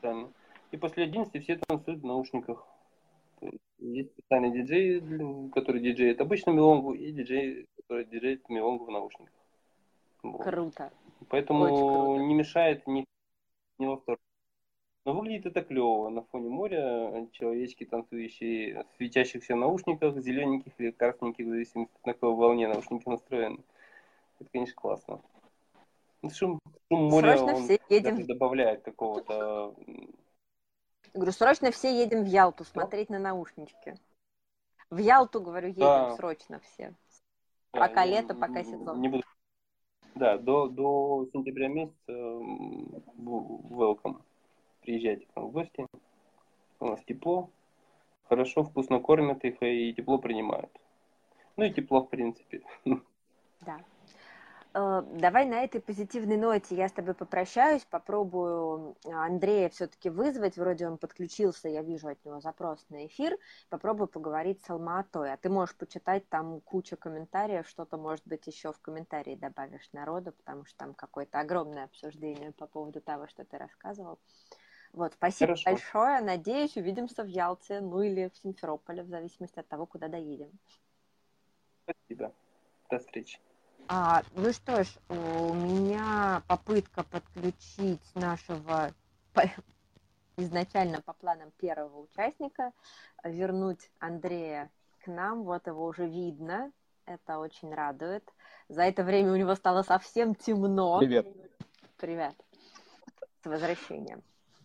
[0.01, 0.33] там,
[0.71, 2.67] и после 11 все танцуют в наушниках.
[3.79, 5.01] Есть специальный диджей,
[5.51, 9.33] который диджеет обычную мелонгу, и диджей, который диджеет мелонгу в наушниках.
[10.21, 10.41] Вот.
[10.41, 10.91] круто.
[11.29, 13.05] Поэтому не мешает ни,
[13.79, 14.19] ни во втором.
[15.05, 16.09] Но выглядит это клево.
[16.09, 22.13] На фоне моря человечки, танцующие в светящихся наушниках, зелененьких или красненьких, в зависимости от на
[22.13, 23.59] какой волне наушники настроены.
[24.39, 25.21] Это, конечно, классно.
[26.21, 26.59] Ну, Шум,
[26.89, 28.25] шум моря, Срочно он все едем.
[28.25, 29.75] добавляет какого-то...
[31.13, 33.95] Говорю, срочно все едем в Ялту смотреть на наушнички.
[34.89, 36.15] В Ялту, говорю, едем Да.
[36.15, 36.93] срочно все.
[37.73, 39.01] да, Пока я лето, пока сезон.
[39.01, 39.23] Не буду...
[40.15, 42.11] Да, до, до сентября месяца
[43.17, 44.21] welcome.
[44.81, 45.87] Приезжайте к нам в гости.
[46.79, 47.49] У нас тепло,
[48.27, 50.69] хорошо, вкусно кормят их и тепло принимают.
[51.57, 52.61] Ну и тепло, в принципе.
[53.61, 53.79] Да.
[54.73, 60.87] Э, Давай на этой позитивной ноте я с тобой попрощаюсь, попробую Андрея все-таки вызвать, вроде
[60.87, 63.37] он подключился, я вижу от него запрос на эфир,
[63.69, 68.71] попробую поговорить с Алматой, а ты можешь почитать там куча комментариев, что-то, может быть, еще
[68.71, 73.57] в комментарии добавишь народу, потому что там какое-то огромное обсуждение по поводу того, что ты
[73.57, 74.17] рассказывал.
[74.91, 75.63] Вот, спасибо Хорошо.
[75.65, 80.51] большое, надеюсь, увидимся в Ялте, ну или в Симферополе, в зависимости от того, куда доедем.
[81.83, 82.31] Спасибо.
[82.89, 83.39] До встречи.
[83.87, 88.91] А, ну что ж, у меня попытка подключить нашего
[90.37, 92.71] изначально по планам первого участника,
[93.23, 94.71] вернуть Андрея
[95.03, 95.43] к нам.
[95.43, 96.71] Вот его уже видно.
[97.05, 98.23] Это очень радует.
[98.69, 100.99] За это время у него стало совсем темно.
[100.99, 101.27] Привет.
[101.97, 102.35] Привет.
[103.43, 104.23] С возвращением.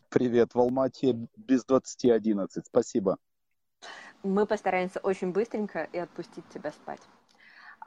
[0.08, 2.48] Привет, в Алмате без 20.11.
[2.64, 3.18] Спасибо.
[4.22, 7.00] Мы постараемся очень быстренько и отпустить тебя спать.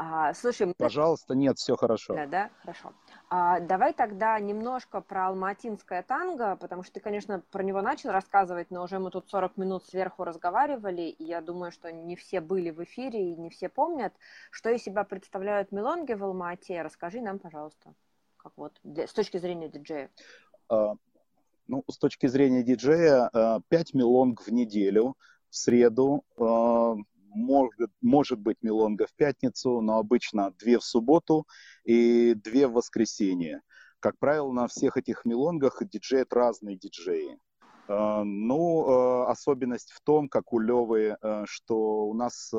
[0.03, 2.15] А, слушай, мы Пожалуйста, нет, все хорошо.
[2.15, 2.91] Да, да, хорошо.
[3.30, 8.72] А, давай тогда немножко про алматинское танго, потому что ты, конечно, про него начал рассказывать,
[8.72, 12.72] но уже мы тут 40 минут сверху разговаривали, и я думаю, что не все были
[12.72, 14.11] в эфире и не все помнят,
[14.49, 16.82] что из себя представляют мелонги в Алмате.
[16.82, 17.94] Расскажи нам, пожалуйста,
[18.38, 20.10] как вот для- с точки зрения диджея.
[20.68, 20.95] А,
[21.68, 25.15] Ну, с точки зрения диджея, а, 5 мелонг в неделю,
[25.49, 26.95] в среду, а,
[27.33, 31.47] может, может быть мелонга в пятницу, но обычно 2 в субботу
[31.83, 33.61] и 2 в воскресенье.
[33.99, 37.39] Как правило, на всех этих мелонгах диджеют разные диджеи.
[37.87, 42.51] А, Ну, а, особенность в том, как у Левы, а, что у нас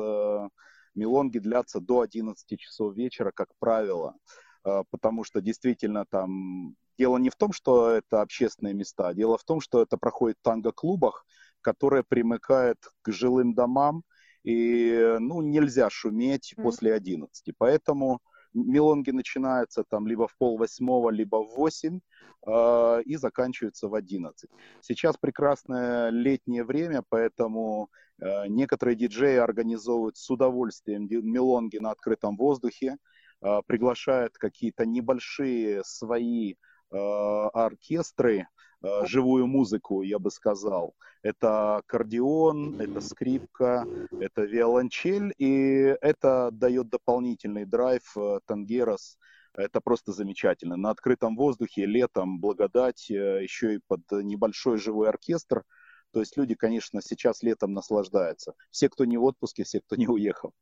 [0.95, 4.15] мелонги длятся до 11 часов вечера, как правило,
[4.61, 9.59] потому что действительно там дело не в том, что это общественные места, дело в том,
[9.59, 11.25] что это проходит в танго-клубах,
[11.61, 14.03] которые примыкают к жилым домам,
[14.43, 16.63] и ну, нельзя шуметь Мгм.
[16.63, 17.53] после 11.
[17.57, 18.19] Поэтому
[18.53, 21.99] мелонги начинаются там либо в пол восьмого, либо в восемь
[22.45, 24.49] э, и заканчиваются в 11.
[24.81, 27.89] Сейчас прекрасное летнее время, поэтому
[28.19, 32.97] э, некоторые диджеи организовывают с удовольствием мелонги на открытом воздухе,
[33.41, 36.55] э, приглашают какие-то небольшие свои
[36.93, 38.47] оркестры,
[38.83, 40.93] э, живую музыку, я бы сказал.
[41.21, 43.85] Это аккордеон, это скрипка,
[44.19, 49.17] это виолончель, и это дает дополнительный драйв э, тангерос.
[49.53, 50.75] Это просто замечательно.
[50.75, 55.63] На открытом воздухе летом благодать, э, еще и под небольшой живой оркестр.
[56.11, 58.53] То есть люди, конечно, сейчас летом наслаждаются.
[58.69, 60.53] Все, кто не в отпуске, все, кто не уехал.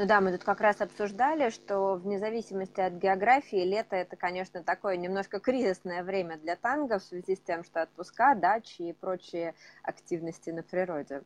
[0.00, 4.62] Ну да, мы тут как раз обсуждали, что вне зависимости от географии, лето это, конечно,
[4.62, 9.54] такое немножко кризисное время для танго в связи с тем, что отпуска, дачи и прочие
[9.82, 11.22] активности на природе.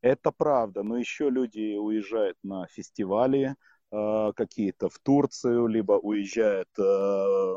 [0.00, 3.54] Это правда, но еще люди уезжают на фестивали
[3.92, 7.56] э, какие-то в Турцию, либо уезжают э,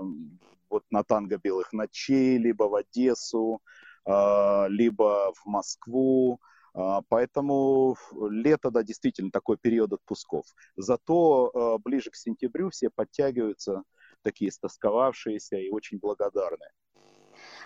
[0.70, 3.64] вот на танго белых ночей, либо в Одессу,
[4.06, 6.40] э, либо в Москву.
[6.74, 7.96] Э, поэтому
[8.30, 10.46] лето, да, действительно такой период отпусков.
[10.76, 13.84] Зато э, ближе к сентябрю все подтягиваются,
[14.22, 16.72] такие стосковавшиеся и очень благодарные.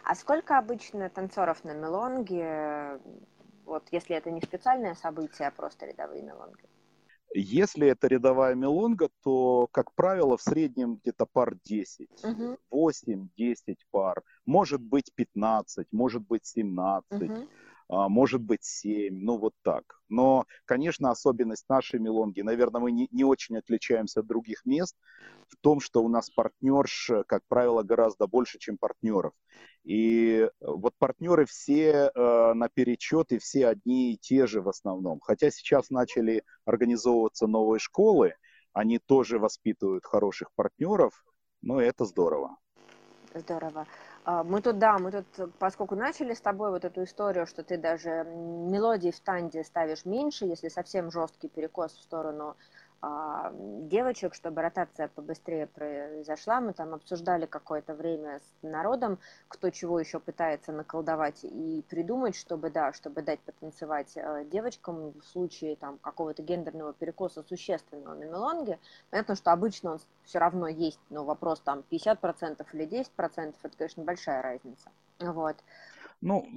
[0.03, 2.99] А сколько обычно танцоров на мелонге
[3.65, 6.63] вот если это не специальное событие, а просто рядовые мелонги?
[7.33, 12.57] Если это рядовая мелонга, то, как правило, в среднем где-то пар 10, угу.
[12.71, 13.55] 8-10
[13.91, 17.21] пар, может быть 15, может быть 17.
[17.21, 17.49] Угу.
[17.87, 19.83] А, может быть 7, ну вот так.
[20.09, 24.95] Но, конечно, особенность нашей мелонги, наверное, мы не, не очень отличаемся от других мест
[25.47, 29.33] в том, что у нас партнерш, как правило, гораздо больше, чем партнеров.
[29.83, 35.19] И вот партнеры все э, наперечет и все одни и те же в основном.
[35.19, 38.33] Хотя сейчас начали организовываться новые школы,
[38.73, 41.23] они тоже воспитывают хороших партнеров,
[41.61, 42.57] но это здорово.
[43.33, 43.85] Здорово.
[44.25, 47.77] А, мы тут, да, мы тут, поскольку начали с тобой вот эту историю, что ты
[47.77, 52.57] даже мелодии в танде ставишь меньше, если совсем жесткий перекос в сторону
[53.87, 56.61] девочек, чтобы ротация побыстрее произошла.
[56.61, 62.69] Мы там обсуждали какое-то время с народом, кто чего еще пытается наколдовать и придумать, чтобы,
[62.69, 68.79] да, чтобы дать потанцевать э, девочкам в случае там какого-то гендерного перекоса существенного на мелонге.
[69.09, 74.03] Понятно, что обычно он все равно есть, но вопрос там 50% или 10%, это, конечно,
[74.03, 74.89] большая разница.
[75.19, 75.57] Вот.
[76.21, 76.47] Ну,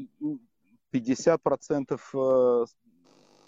[0.93, 2.67] 50%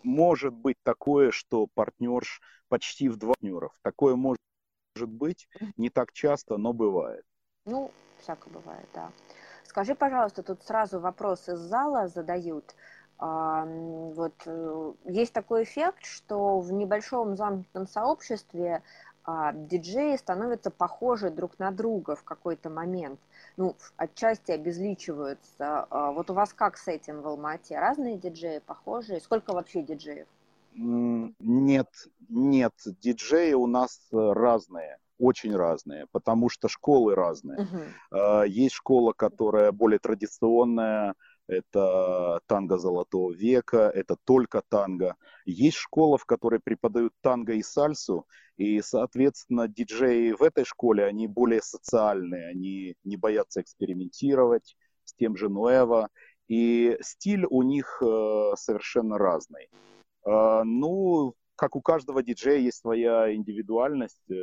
[0.02, 3.72] может быть такое, что партнерш почти в два партнеров.
[3.82, 4.38] Такое может
[4.96, 7.24] быть не так часто, но бывает.
[7.64, 9.10] Ну, всяко бывает, да.
[9.64, 12.74] Скажи, пожалуйста, тут сразу вопрос из зала задают.
[13.18, 18.82] А, вот э, есть такой эффект, что в небольшом замкнутом сообществе
[19.26, 23.20] диджеи становятся похожи друг на друга в какой-то момент.
[23.56, 25.86] Ну, отчасти обезличиваются.
[25.90, 27.78] А, вот у вас как с этим в Алмате?
[27.78, 29.20] Разные диджеи похожие?
[29.20, 30.26] Сколько вообще диджеев?
[30.72, 31.88] Нет,
[32.28, 32.72] нет,
[33.02, 37.68] диджеи у нас э, разные очень разные, потому что школы разные.
[38.10, 38.48] Uh-huh.
[38.48, 41.14] Есть школа, которая более традиционная,
[41.50, 45.16] это танго золотого века, это только танго.
[45.44, 51.26] Есть школа, в которой преподают танго и сальсу, и, соответственно, диджеи в этой школе, они
[51.26, 56.08] более социальные, они не боятся экспериментировать с тем же Нуэво,
[56.46, 59.70] и стиль у них э, совершенно разный.
[60.24, 64.34] Э, ну, как у каждого диджея есть своя индивидуальность, э,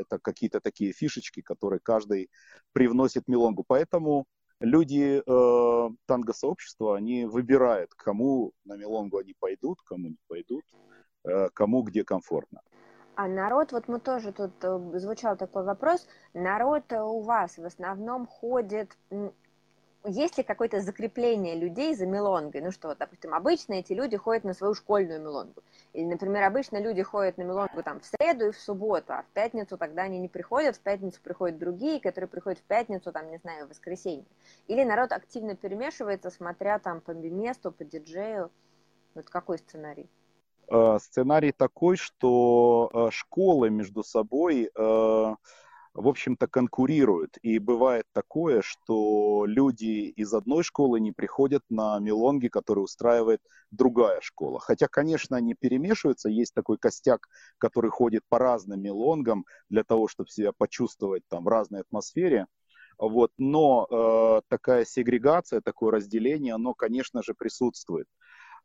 [0.00, 2.30] это какие-то такие фишечки, которые каждый
[2.72, 3.64] привносит мелонгу.
[3.66, 4.26] Поэтому
[4.60, 10.64] люди э, танго-сообщества, они выбирают, кому на мелонгу они пойдут, кому не пойдут,
[11.24, 12.60] э, кому где комфортно.
[13.14, 18.26] А народ, вот мы тоже тут э, звучал такой вопрос, народ у вас в основном
[18.26, 18.96] ходит
[20.04, 22.60] есть ли какое-то закрепление людей за мелонгой?
[22.60, 25.62] Ну что, допустим, обычно эти люди ходят на свою школьную мелонгу.
[25.92, 29.26] Или, например, обычно люди ходят на мелонгу там в среду и в субботу, а в
[29.34, 33.38] пятницу тогда они не приходят, в пятницу приходят другие, которые приходят в пятницу, там, не
[33.38, 34.26] знаю, в воскресенье.
[34.68, 38.50] Или народ активно перемешивается, смотря там по месту, по диджею.
[39.14, 40.08] Вот какой сценарий?
[40.70, 45.34] Э, сценарий такой, что э, школы между собой э,
[45.98, 47.38] в общем-то, конкурируют.
[47.42, 53.40] И бывает такое, что люди из одной школы не приходят на мелонги, которые устраивает
[53.72, 54.60] другая школа.
[54.60, 56.28] Хотя, конечно, они перемешиваются.
[56.28, 57.26] Есть такой костяк,
[57.58, 62.46] который ходит по разным мелонгам для того, чтобы себя почувствовать там в разной атмосфере.
[62.98, 63.32] Вот.
[63.36, 68.06] Но э, такая сегрегация, такое разделение, оно, конечно же, присутствует.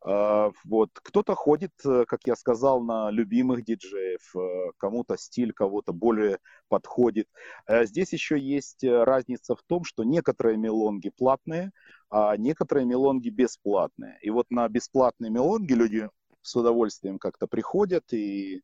[0.06, 0.90] А, вот.
[0.96, 7.28] Кто-то ходит, э, как я сказал, на любимых диджеев, э, кому-то стиль кого-то более подходит.
[7.68, 11.72] Э, здесь еще есть разница в том, что некоторые мелонги платные,
[12.10, 14.18] а некоторые мелонги бесплатные.
[14.22, 16.10] И вот на бесплатные мелонги люди
[16.42, 18.62] с удовольствием как-то приходят и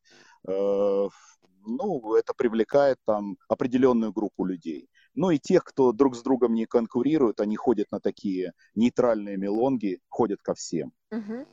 [1.65, 4.89] ну, это привлекает там определенную группу людей.
[5.15, 9.99] Ну и тех, кто друг с другом не конкурирует, они ходят на такие нейтральные мелонги,
[10.09, 10.91] ходят ко всем.
[11.11, 11.45] Угу.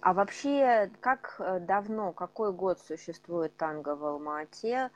[0.00, 4.90] А вообще, как э, давно, какой год существует танго в Алмате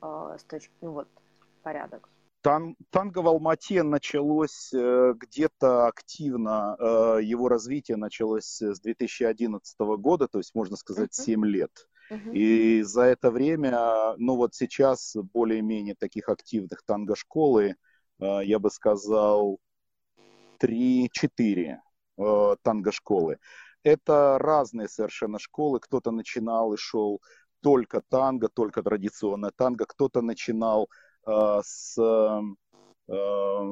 [0.00, 1.08] э, с точки, ну вот,
[1.62, 2.08] порядок?
[2.42, 10.28] Тан, танго в Алмате началось э, где-то активно, э, его развитие началось с 2011 года,
[10.28, 11.24] то есть, можно сказать, uh-huh.
[11.24, 11.88] 7 лет.
[12.32, 17.76] И за это время, ну вот сейчас более-менее таких активных танго-школы,
[18.20, 19.58] э, я бы сказал,
[20.58, 21.78] 3-4
[22.18, 23.38] э, танго-школы.
[23.84, 25.80] это разные совершенно школы.
[25.80, 27.20] Кто-то начинал и шел
[27.62, 29.86] только танго, только традиционная танго.
[29.86, 30.88] Кто-то начинал
[31.26, 31.96] э, с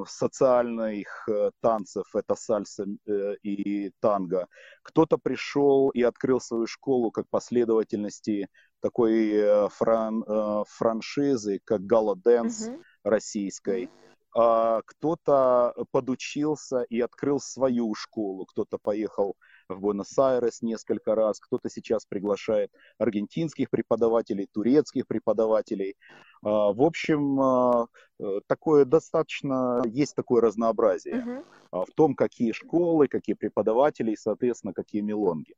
[0.07, 4.49] социальных э, танцев, это сальса э, и танго.
[4.83, 8.49] Кто-то пришел и открыл свою школу как последовательности
[8.81, 12.83] такой э, фран, э, франшизы, как Гала Дэнс mm-hmm.
[13.05, 13.91] российской.
[14.37, 19.37] А кто-то подучился и открыл свою школу, кто-то поехал
[19.75, 25.97] в Буэнос-Айрес несколько раз, кто-то сейчас приглашает аргентинских преподавателей, турецких преподавателей.
[26.43, 27.87] А, в общем, а,
[28.19, 31.87] э, такое достаточно, есть такое разнообразие uh-huh.
[31.87, 35.55] в том, какие школы, какие преподаватели и, соответственно, какие мелонги.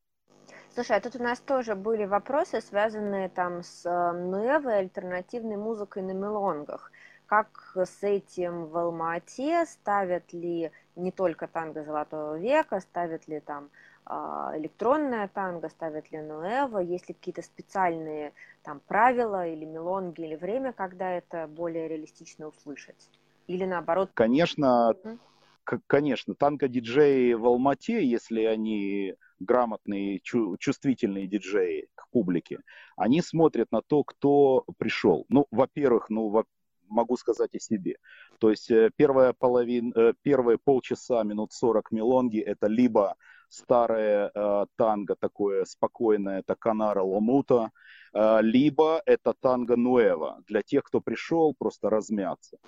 [0.75, 6.03] Слушай, а тут у нас тоже были вопросы, связанные там с э, новой альтернативной музыкой
[6.03, 6.91] на мелонгах
[7.33, 13.71] как с этим в Алма-Ате, ставят ли не только танго Золотого века, ставят ли там
[14.07, 20.73] электронная танго, ставят ли нуэва, есть ли какие-то специальные там правила или мелонги, или время,
[20.73, 23.11] когда это более реалистично услышать?
[23.47, 24.11] Или наоборот?
[24.15, 25.81] Конечно, mm-hmm.
[25.87, 32.61] конечно, танго-диджеи в Алмате, если они грамотные, чувствительные диджеи к публике,
[32.97, 35.27] они смотрят на то, кто пришел.
[35.29, 36.45] Ну, во-первых, ну,
[36.89, 37.97] могу сказать о себе.
[38.39, 43.17] То есть э, первая половина, э, первые полчаса, минут 40 мелонги, это либо
[43.53, 47.71] старое э, танго такое спокойное, это Канара Ломута,
[48.15, 52.59] э, либо это танго Нуэва, для тех, кто пришел просто размяться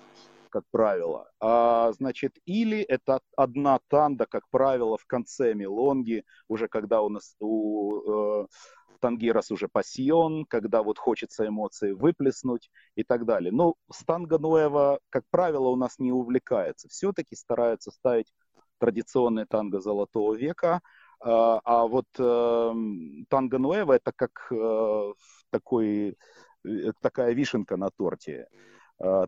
[0.49, 1.29] как правило.
[1.41, 7.35] А, значит, или это одна танда, как правило, в конце мелонги, уже когда у нас
[7.41, 8.47] у э,
[9.01, 13.51] тангирос уже пассион, когда вот хочется эмоции выплеснуть и так далее.
[13.51, 16.87] Но станга Нуэва, как правило, у нас не увлекается.
[16.87, 18.31] Все-таки стараются ставить
[18.79, 20.81] традиционные танго золотого века,
[21.19, 22.73] а, а вот э,
[23.29, 25.13] танго Нуэва это как э,
[25.49, 26.17] такой,
[26.65, 28.47] э, такая вишенка на торте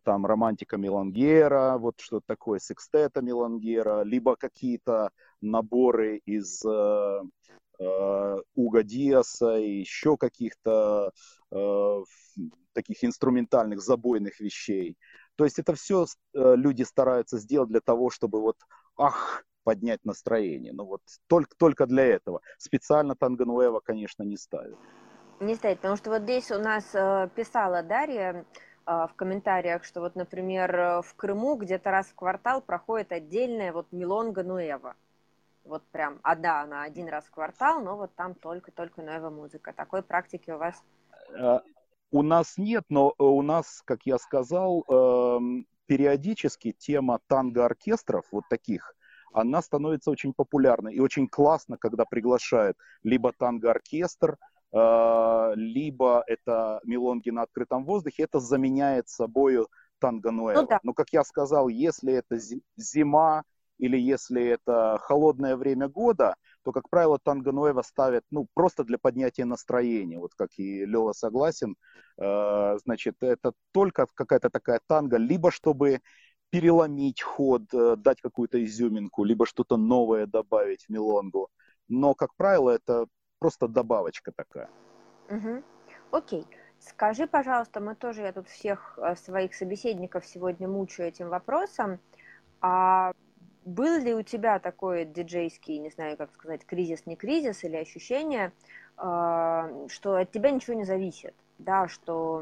[0.05, 5.11] там романтика Мелангера, вот что-то такое, секстета Мелангера, либо какие-то
[5.41, 7.21] наборы из э,
[8.55, 11.11] Уга Диаса и еще каких-то
[11.51, 12.03] э,
[12.73, 14.97] таких инструментальных забойных вещей.
[15.35, 18.57] То есть это все э, люди стараются сделать для того, чтобы вот,
[18.97, 20.73] ах, поднять настроение.
[20.73, 22.41] Ну вот только, только для этого.
[22.57, 24.77] Специально Тангануэва, конечно, не ставит.
[25.39, 28.45] Не ставит, потому что вот здесь у нас э, писала Дарья
[28.85, 33.91] э, в комментариях, что вот, например, в Крыму где-то раз в квартал проходит отдельная вот
[33.91, 34.95] Милонга Нуэва
[35.67, 39.73] вот прям, а да, она один раз в квартал, но вот там только-только новая музыка.
[39.73, 40.81] Такой практики у вас?
[41.37, 41.59] Э,
[42.11, 48.43] у нас нет, но э, у нас, как я сказал, эм, периодически тема танго-оркестров, вот
[48.49, 48.93] таких,
[49.33, 54.37] она становится очень популярной и очень классно, когда приглашают либо танго-оркестр,
[54.71, 59.65] э, либо это мелонги на открытом воздухе, это заменяет собой
[59.99, 60.31] танго.
[60.31, 60.79] Ну, да.
[60.83, 62.39] Но, как я сказал, если это
[62.77, 63.43] зима,
[63.77, 66.35] или если это холодное время года,
[66.67, 70.19] то, как правило, танго Нуэва ставят, ну, просто для поднятия настроения.
[70.19, 71.77] Вот как и Лева согласен,
[72.17, 76.01] э, значит, это только какая-то такая танго, либо чтобы
[76.49, 81.47] переломить ход, э, дать какую-то изюминку, либо что-то новое добавить в мелонгу.
[81.87, 83.07] Но, как правило, это
[83.39, 84.69] просто добавочка такая.
[85.29, 85.63] Угу.
[86.11, 86.45] Окей.
[86.79, 92.01] Скажи, пожалуйста, мы тоже, я тут всех э, своих собеседников сегодня мучаю этим вопросом.
[92.59, 93.13] А
[93.67, 98.53] был ли у тебя такой диджейский, не знаю, как сказать, кризис, не кризис, или ощущение,
[98.95, 102.41] а, что от тебя ничего не зависит, да, что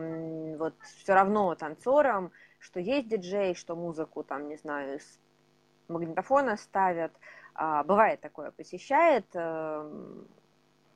[0.59, 5.19] вот все равно танцорам, что есть диджей, что музыку там, не знаю, с
[5.87, 7.11] магнитофона ставят,
[7.55, 10.27] а, бывает такое, посещает, эм,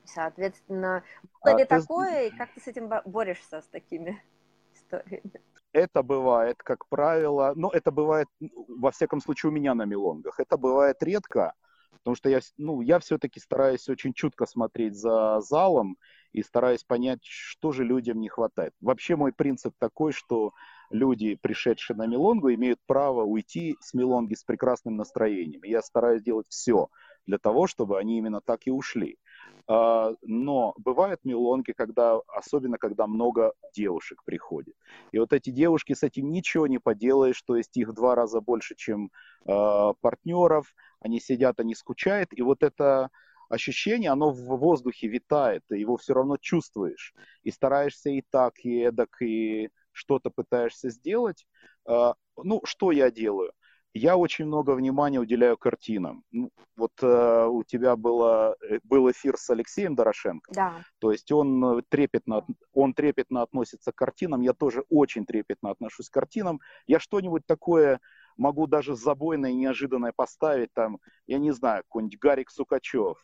[0.06, 1.04] соответственно,
[1.44, 1.80] было а, ли ты...
[1.80, 4.22] такое, и как ты с этим борешься, с такими
[4.76, 5.42] историями?
[5.72, 10.40] Это бывает, как правило, но это бывает, во всяком случае, у меня на мелонгах.
[10.40, 11.54] Это бывает редко,
[11.91, 15.98] потому что я, ну, я все-таки стараюсь очень чутко смотреть за залом
[16.32, 18.74] и стараюсь понять, что же людям не хватает.
[18.82, 20.54] Вообще мой принцип такой, что
[20.90, 25.64] люди, пришедшие на мелонгу, имеют право уйти с мелонги с прекрасным настроением.
[25.64, 26.90] я стараюсь делать все
[27.28, 29.20] для того, чтобы они именно так и ушли.
[29.68, 34.76] А, но бывают мелонки, когда, особенно когда много девушек приходит.
[35.12, 38.76] И вот эти девушки с этим ничего не поделаешь, то есть их два раза больше,
[38.76, 39.12] чем
[39.46, 43.10] э, партнеров, они сидят, они скучают, и вот это
[43.48, 47.14] ощущение, оно в воздухе витает, ты его все равно чувствуешь,
[47.44, 51.46] и стараешься и так, и эдак, и что-то пытаешься сделать.
[51.88, 53.52] Э, ну, что я делаю?
[53.94, 56.24] Я очень много внимания уделяю картинам.
[56.32, 60.52] Ну, вот э, у тебя было, э, был эфир с Алексеем Дорошенко.
[60.53, 60.74] Да.
[60.99, 64.41] То есть он трепетно, он трепетно относится к картинам.
[64.41, 66.60] Я тоже очень трепетно отношусь к картинам.
[66.88, 67.99] Я что-нибудь такое
[68.38, 70.74] могу даже забойное, неожиданное поставить.
[70.74, 73.18] Там, я не знаю, какой-нибудь Гарик Сукачев.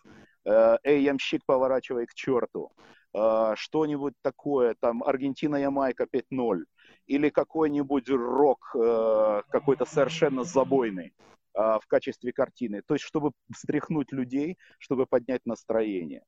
[0.46, 2.72] Э, Эй, ямщик, поворачивай к черту.
[3.14, 6.66] Э, что-нибудь такое, там, Аргентина-Ямайка 5-0
[7.08, 11.14] или какой-нибудь рок э, какой-то совершенно забойный
[11.58, 12.82] в качестве картины.
[12.86, 16.26] То есть, чтобы встряхнуть людей, чтобы поднять настроение.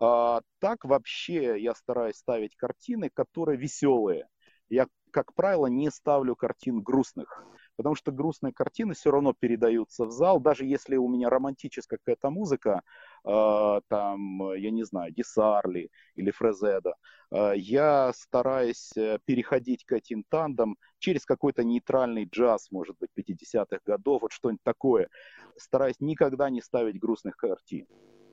[0.00, 4.28] А, так вообще я стараюсь ставить картины, которые веселые.
[4.68, 7.44] Я, как правило, не ставлю картин грустных
[7.78, 12.28] потому что грустные картины все равно передаются в зал, даже если у меня романтическая какая-то
[12.28, 12.82] музыка,
[13.24, 16.96] э, там, я не знаю, Десарли или Фрезеда,
[17.30, 23.78] э, я стараюсь э, переходить к этим тандам через какой-то нейтральный джаз, может быть, 50-х
[23.86, 25.08] годов, вот что-нибудь такое.
[25.56, 27.86] Стараюсь никогда не ставить грустных картин.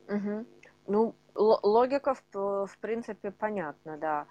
[0.08, 0.46] Угу.
[0.88, 4.26] Ну, логика, в, в принципе, понятна, да.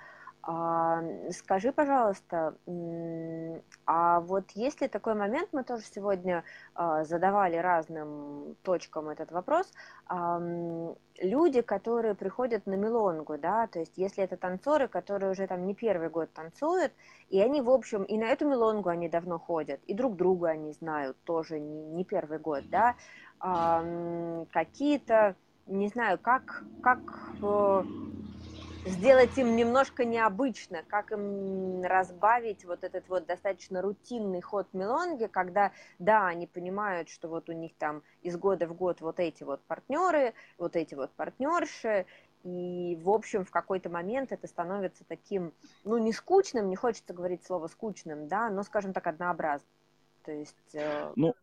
[0.47, 2.55] А, скажи, пожалуйста,
[3.87, 6.45] а вот есть ли такой момент, мы тоже сегодня
[6.75, 9.73] а, задавали разным точкам этот вопрос,
[10.07, 10.39] а,
[11.19, 15.75] люди, которые приходят на мелонгу, да, то есть если это танцоры, которые уже там не
[15.75, 16.93] первый год танцуют,
[17.31, 20.73] и они, в общем, и на эту мелонгу они давно ходят, и друг друга они
[20.73, 22.97] знают тоже не, не первый год, да,
[24.53, 27.01] какие-то, не знаю, как, как
[27.43, 27.83] э,
[28.87, 35.73] сделать им немножко необычно, как им разбавить вот этот вот достаточно рутинный ход мелонги, когда,
[35.99, 39.63] да, они понимают, что вот у них там из года в год вот эти вот
[39.63, 42.07] партнеры, вот эти вот партнерши,
[42.45, 45.53] и, в общем, в какой-то момент это становится таким,
[45.85, 49.71] ну, не скучным, не хочется говорить слово скучным, да, но, скажем так, однообразным.
[50.25, 50.75] То есть...
[50.75, 51.11] Э...
[51.17, 51.35] Ну,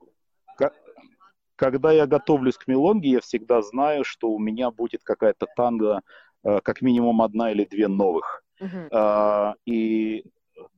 [1.55, 6.01] когда я готовлюсь к мелонге, я всегда знаю, что у меня будет какая-то танго
[6.43, 8.43] как минимум одна или две новых.
[8.61, 9.53] Uh-huh.
[9.65, 10.23] И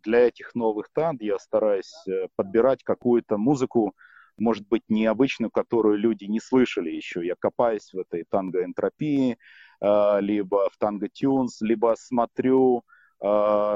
[0.03, 3.93] для этих новых танд я стараюсь э, подбирать какую-то музыку,
[4.37, 7.25] может быть, необычную, которую люди не слышали еще.
[7.25, 9.37] Я копаюсь в этой танго-энтропии,
[9.81, 12.83] э, либо в танго-тюнс, либо смотрю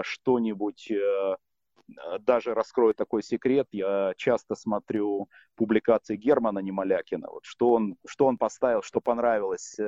[0.03, 0.91] что-нибудь,
[2.19, 8.38] даже раскрою такой секрет, я часто смотрю публикации Германа Немолякина, вот что он, что он
[8.38, 9.80] поставил, что понравилось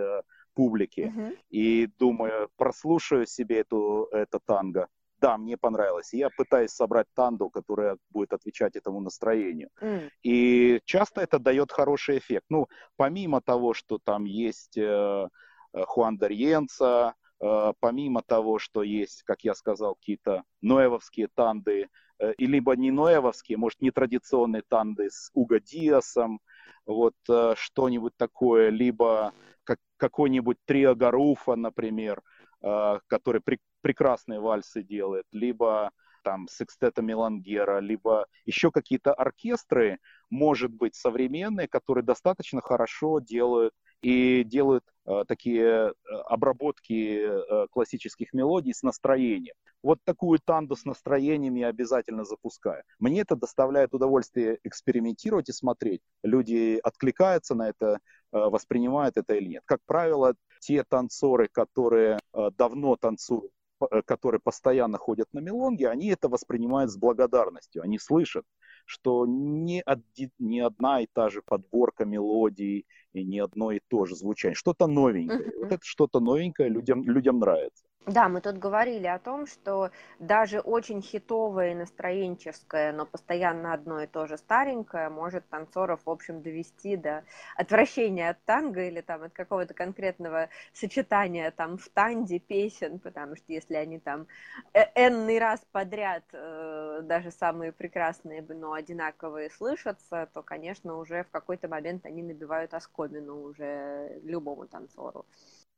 [0.60, 1.14] публики.
[1.16, 1.38] Uh-huh.
[1.50, 4.88] И думаю, прослушаю себе эту, это танго.
[5.22, 6.14] Да, мне понравилось.
[6.14, 9.70] Я пытаюсь собрать танду, которая будет отвечать этому настроению.
[9.82, 10.10] Mm.
[10.24, 12.46] И часто это дает хороший эффект.
[12.50, 12.68] Ну,
[12.98, 15.28] помимо того, что там есть э,
[15.74, 22.34] э Хуан Дарьенца, э, помимо того, что есть, как я сказал, какие-то ноевовские танды, э,
[22.38, 26.40] и либо не ноевовские, может, нетрадиционные танды с Уго Диасом,
[26.86, 29.34] вот э, что-нибудь такое, либо
[29.70, 32.24] как, какой-нибудь трио Гаруфа, например,
[32.64, 35.92] э, который при, прекрасные вальсы делает, либо
[36.24, 40.00] там секстета Мелангера, либо еще какие-то оркестры,
[40.32, 45.94] может быть, современные, которые достаточно хорошо делают и делают э, такие э,
[46.26, 49.56] обработки э, классических мелодий с настроением.
[49.84, 52.84] Вот такую танду с настроением я обязательно запускаю.
[53.00, 56.02] Мне это доставляет удовольствие экспериментировать и смотреть.
[56.24, 58.00] Люди откликаются на это,
[58.32, 59.64] воспринимают это или нет.
[59.66, 63.52] Как правило, те танцоры, которые э, давно танцуют,
[63.92, 67.82] э, которые постоянно ходят на мелонги, они это воспринимают с благодарностью.
[67.82, 68.46] Они слышат,
[68.86, 74.06] что не, один, не одна и та же подборка мелодий и не одно и то
[74.06, 74.56] же звучание.
[74.56, 75.40] Что-то новенькое.
[75.40, 75.60] Uh-huh.
[75.60, 77.86] Вот это что-то новенькое людям, людям нравится.
[78.06, 84.02] Да, мы тут говорили о том, что даже очень хитовое и настроенческое, но постоянно одно
[84.02, 87.24] и то же старенькое может танцоров, в общем, довести до
[87.56, 93.46] отвращения от танго или там от какого-то конкретного сочетания там в танде песен, потому что
[93.54, 94.26] если они там
[94.74, 101.30] э, энный раз подряд, э, даже самые прекрасные, но одинаковые слышатся, то, конечно, уже в
[101.30, 105.26] какой-то момент они набивают оскомину уже любому танцору.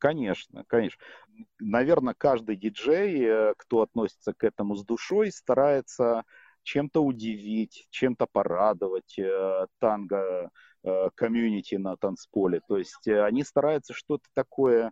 [0.02, 1.00] Конечно, конечно.
[1.60, 6.24] Наверное, каждый диджей, э, кто относится к этому с душой, старается
[6.64, 10.50] чем-то удивить, чем-то порадовать э, танго
[10.82, 12.62] э, комьюнити на танцполе.
[12.66, 14.90] То есть они стараются что-то такое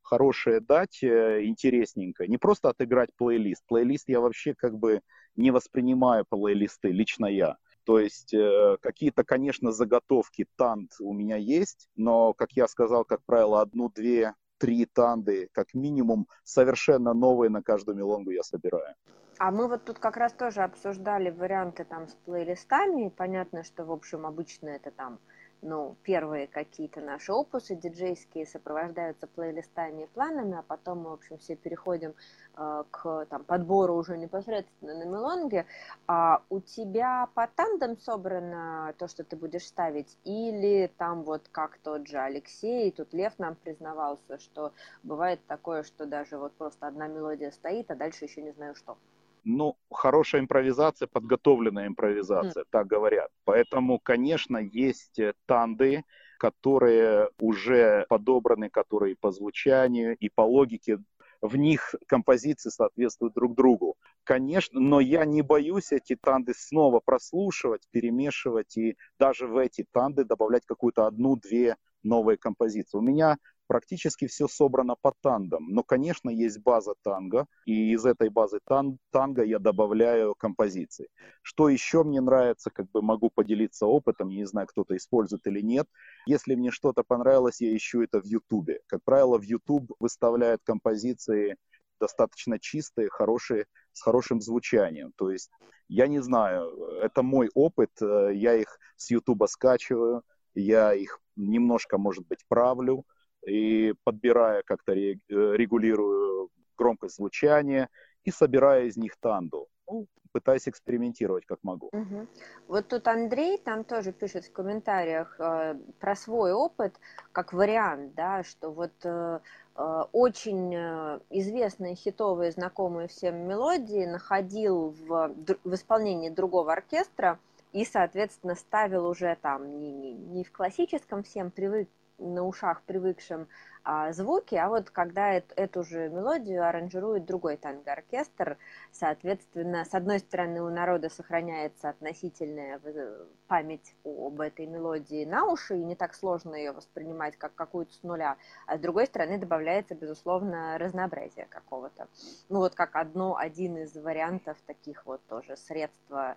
[0.00, 2.28] хорошее дать, интересненькое.
[2.28, 3.64] Не просто отыграть плейлист.
[3.66, 5.00] Плейлист я вообще как бы
[5.34, 7.56] не воспринимаю плейлисты, лично я.
[7.84, 13.24] То есть э, какие-то, конечно, заготовки тант у меня есть, но, как я сказал, как
[13.24, 18.94] правило, одну-две три танды, как минимум, совершенно новые на каждую мелонгу я собираю.
[19.38, 23.08] А мы вот тут как раз тоже обсуждали варианты там с плейлистами.
[23.08, 25.18] Понятно, что, в общем, обычно это там
[25.62, 31.38] ну, первые какие-то наши опусы диджейские сопровождаются плейлистами и планами, а потом мы, в общем,
[31.38, 32.14] все переходим
[32.56, 35.66] э, к там, подбору уже непосредственно на мелонге.
[36.08, 41.78] А у тебя по тандем собрано то, что ты будешь ставить, или там вот как
[41.78, 44.72] тот же Алексей, тут Лев нам признавался, что
[45.04, 48.98] бывает такое, что даже вот просто одна мелодия стоит, а дальше еще не знаю что.
[49.44, 52.66] Ну, хорошая импровизация, подготовленная импровизация, mm.
[52.70, 53.30] так говорят.
[53.44, 56.04] Поэтому, конечно, есть э, танды,
[56.38, 60.98] которые уже подобраны, которые по звучанию и по логике
[61.40, 63.96] в них композиции соответствуют друг другу.
[64.24, 70.24] Конечно, но я не боюсь эти танды снова прослушивать, перемешивать и даже в эти танды
[70.24, 72.96] добавлять какую-то одну-две новые композиции.
[72.96, 73.36] У меня
[73.72, 75.64] практически все собрано по тандам.
[75.70, 81.08] Но, конечно, есть база танго, и из этой базы тан танго я добавляю композиции.
[81.40, 85.86] Что еще мне нравится, как бы могу поделиться опытом, не знаю, кто-то использует или нет.
[86.26, 88.80] Если мне что-то понравилось, я ищу это в Ютубе.
[88.88, 91.56] Как правило, в Ютуб выставляют композиции
[91.98, 95.12] достаточно чистые, хорошие, с хорошим звучанием.
[95.16, 95.50] То есть,
[95.88, 96.68] я не знаю,
[97.00, 100.22] это мой опыт, э, я их с Ютуба скачиваю,
[100.54, 103.06] я их немножко, может быть, правлю,
[103.46, 107.88] и подбирая как-то э, регулирую громкость звучания
[108.24, 109.68] и собирая из них танду.
[109.88, 111.88] Ну, пытаюсь экспериментировать как могу.
[111.92, 112.26] Угу.
[112.68, 116.94] Вот тут Андрей там тоже пишет в комментариях э, про свой опыт
[117.32, 119.40] как вариант, да, что вот э,
[119.76, 127.38] э очень э, известные хитовые, знакомые всем мелодии находил в, в исполнении другого оркестра
[127.72, 131.88] и, соответственно, ставил уже там не, не, не в классическом всем привык
[132.22, 133.48] на ушах привыкшим
[133.84, 138.56] а, звуки, а вот когда это, эту же мелодию аранжирует другой танго-оркестр,
[138.92, 145.76] соответственно, с одной стороны у народа сохраняется относительная э, память об этой мелодии на уши,
[145.76, 148.36] и не так сложно ее воспринимать как какую-то с нуля,
[148.68, 152.06] а с другой стороны добавляется, безусловно, разнообразие какого-то.
[152.48, 156.36] Ну вот как одно, один из вариантов таких вот тоже средства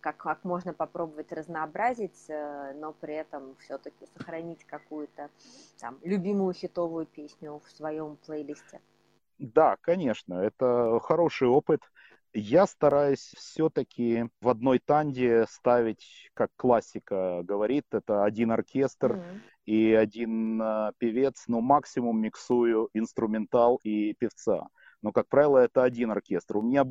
[0.00, 5.30] как, как можно попробовать разнообразить, э, но при этом все-таки сохранить какую-то
[5.80, 8.80] там любимую хитовую песню в своем плейлисте.
[9.38, 11.80] Да, конечно, это хороший опыт.
[12.34, 19.40] Я стараюсь все-таки в одной танде ставить, как классика говорит, это один оркестр mm-hmm.
[19.66, 24.68] и один э, певец, но максимум миксую инструментал и певца.
[25.02, 26.58] Но, как правило, это один оркестр.
[26.58, 26.86] У меня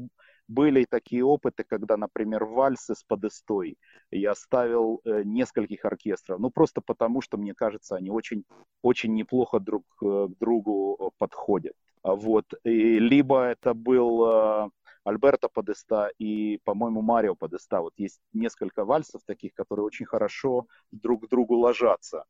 [0.51, 3.77] были такие опыты, когда, например, вальсы с подестой
[4.11, 8.43] я ставил э, нескольких оркестров, ну просто потому, что мне кажется, они очень,
[8.81, 11.73] очень неплохо друг э, к другу подходят.
[12.03, 12.45] А вот.
[12.63, 14.69] И либо это был э,
[15.03, 17.81] Альберто Подеста и, по-моему, Марио Подеста.
[17.81, 22.25] Вот есть несколько вальсов таких, которые очень хорошо друг к другу ложатся.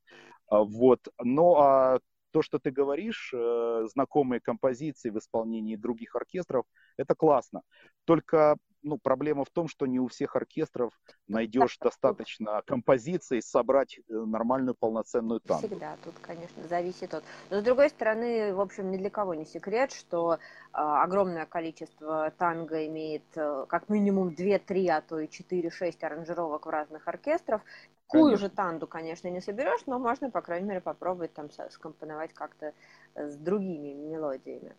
[0.48, 0.99] А вот.
[1.23, 1.99] Но а
[2.31, 6.65] то, что ты говоришь, э, знакомые композиции в исполнении других оркестров,
[6.97, 7.61] это классно.
[8.05, 10.93] Только ну, проблема в том, что не у всех оркестров
[11.27, 15.67] найдешь достаточно композиций собрать э, нормальную полноценную танго.
[15.67, 17.23] Всегда тут, конечно, зависит от...
[17.49, 20.37] Но, с другой стороны, в общем, ни для кого не секрет, что э,
[20.73, 27.07] огромное количество танго имеет э, как минимум 2-3, а то и 4-6 аранжировок в разных
[27.07, 27.61] оркестрах.
[28.07, 32.73] Такую же танду, конечно, не соберешь, но можно, по крайней мере, попробовать там скомпоновать как-то
[33.15, 34.75] с другими мелодиями.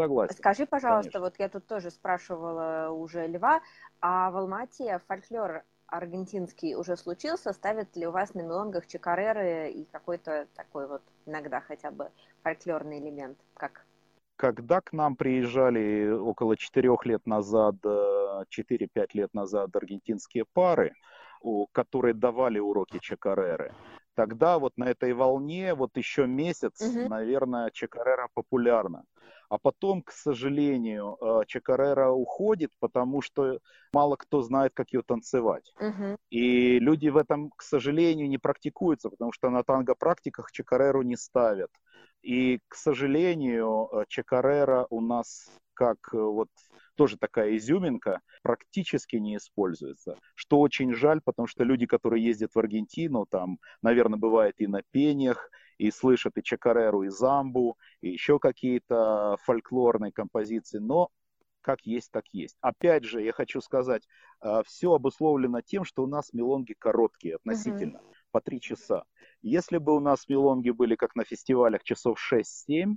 [0.00, 0.36] Согласен.
[0.36, 1.20] Скажи, пожалуйста, конечно.
[1.20, 3.60] вот я тут тоже спрашивала уже Льва,
[4.00, 7.52] а в Алмате фольклор аргентинский уже случился?
[7.52, 12.10] Ставят ли у вас на мелонгах чекареры и какой-то такой вот иногда хотя бы
[12.42, 13.38] фольклорный элемент?
[13.54, 13.86] Как?
[14.36, 18.46] Когда к нам приезжали около четырех лет назад, 4-5
[18.94, 20.94] э, лет назад аргентинские пары,
[21.72, 23.74] которые давали уроки чекареры,
[24.14, 27.08] тогда вот на этой волне вот еще месяц, угу.
[27.08, 29.02] наверное, чекарера популярна.
[29.48, 33.60] А потом, к сожалению, э, Чакарера уходит, потому что
[33.92, 35.72] мало кто знает, как ее танцевать.
[35.80, 36.16] Uh-huh.
[36.30, 41.70] И люди в этом, к сожалению, не практикуются, потому что на танго-практиках Чакареру не ставят.
[42.22, 45.48] И, к сожалению, э, Чакарера у нас
[45.78, 46.48] как э, вот
[46.96, 50.16] тоже такая изюминка, практически не используется.
[50.34, 54.82] Что очень жаль, потому что люди, которые ездят в Аргентину, там, наверное, бывает и на
[54.90, 61.10] пениях, и слышат и чакареру, и замбу, и еще какие-то фольклорные композиции, но
[61.60, 62.56] как есть, так есть.
[62.60, 64.06] Опять же, я хочу сказать,
[64.40, 68.14] э, все обусловлено тем, что у нас мелонги короткие относительно, uh-huh.
[68.30, 69.04] по три часа.
[69.42, 72.96] Если бы у нас мелонги были как на фестивалях часов 6-7,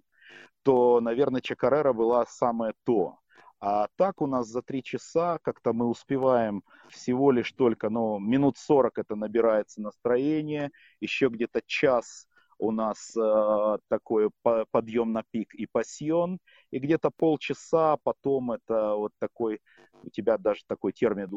[0.64, 3.18] то, наверное, Чакарера была самое то.
[3.60, 8.58] А так у нас за три часа как-то мы успеваем всего лишь только, ну, минут
[8.58, 12.28] 40 это набирается настроение, еще где-то час
[12.62, 14.30] у нас э, такой
[14.72, 16.38] подъем на пик и пассион,
[16.70, 19.60] и где-то полчаса потом это вот такой,
[20.04, 21.28] у тебя даже такой термин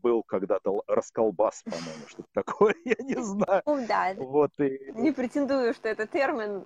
[0.00, 3.62] был когда-то расколбас, по-моему, что-то такое, я не знаю.
[3.66, 4.92] Ну да, вот, и...
[4.94, 6.64] не претендую, что это термин.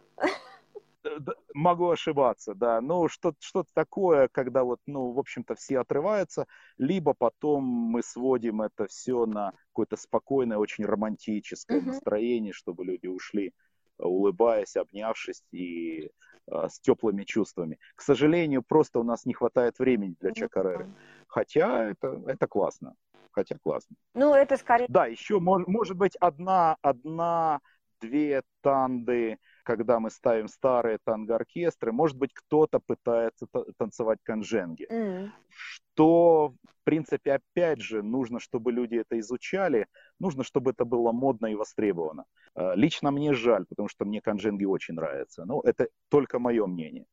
[1.54, 2.80] Могу ошибаться, да.
[2.80, 6.46] Ну, что-то что такое, когда вот, ну, в общем-то, все отрываются,
[6.78, 11.86] либо потом мы сводим это все на какое-то спокойное, очень романтическое mm-hmm.
[11.86, 13.52] настроение, чтобы люди ушли,
[13.98, 16.10] улыбаясь, обнявшись и
[16.50, 17.78] э, с теплыми чувствами.
[17.94, 20.92] К сожалению, просто у нас не хватает времени для Чакареры.
[21.26, 22.94] Хотя это, это классно.
[23.30, 23.96] Хотя классно.
[24.14, 24.86] Ну, это скорее...
[24.88, 27.60] Да, еще мож, может быть одна, одна,
[28.00, 33.46] две танды, когда мы ставим старые танго-оркестры, может быть, кто-то пытается
[33.76, 34.86] танцевать канженги.
[34.90, 35.30] Mm.
[35.48, 39.86] Что, в принципе, опять же, нужно, чтобы люди это изучали,
[40.20, 42.24] нужно, чтобы это было модно и востребовано.
[42.54, 45.44] Э, лично мне жаль, потому что мне канженги очень нравятся.
[45.44, 47.06] Но это только мое мнение.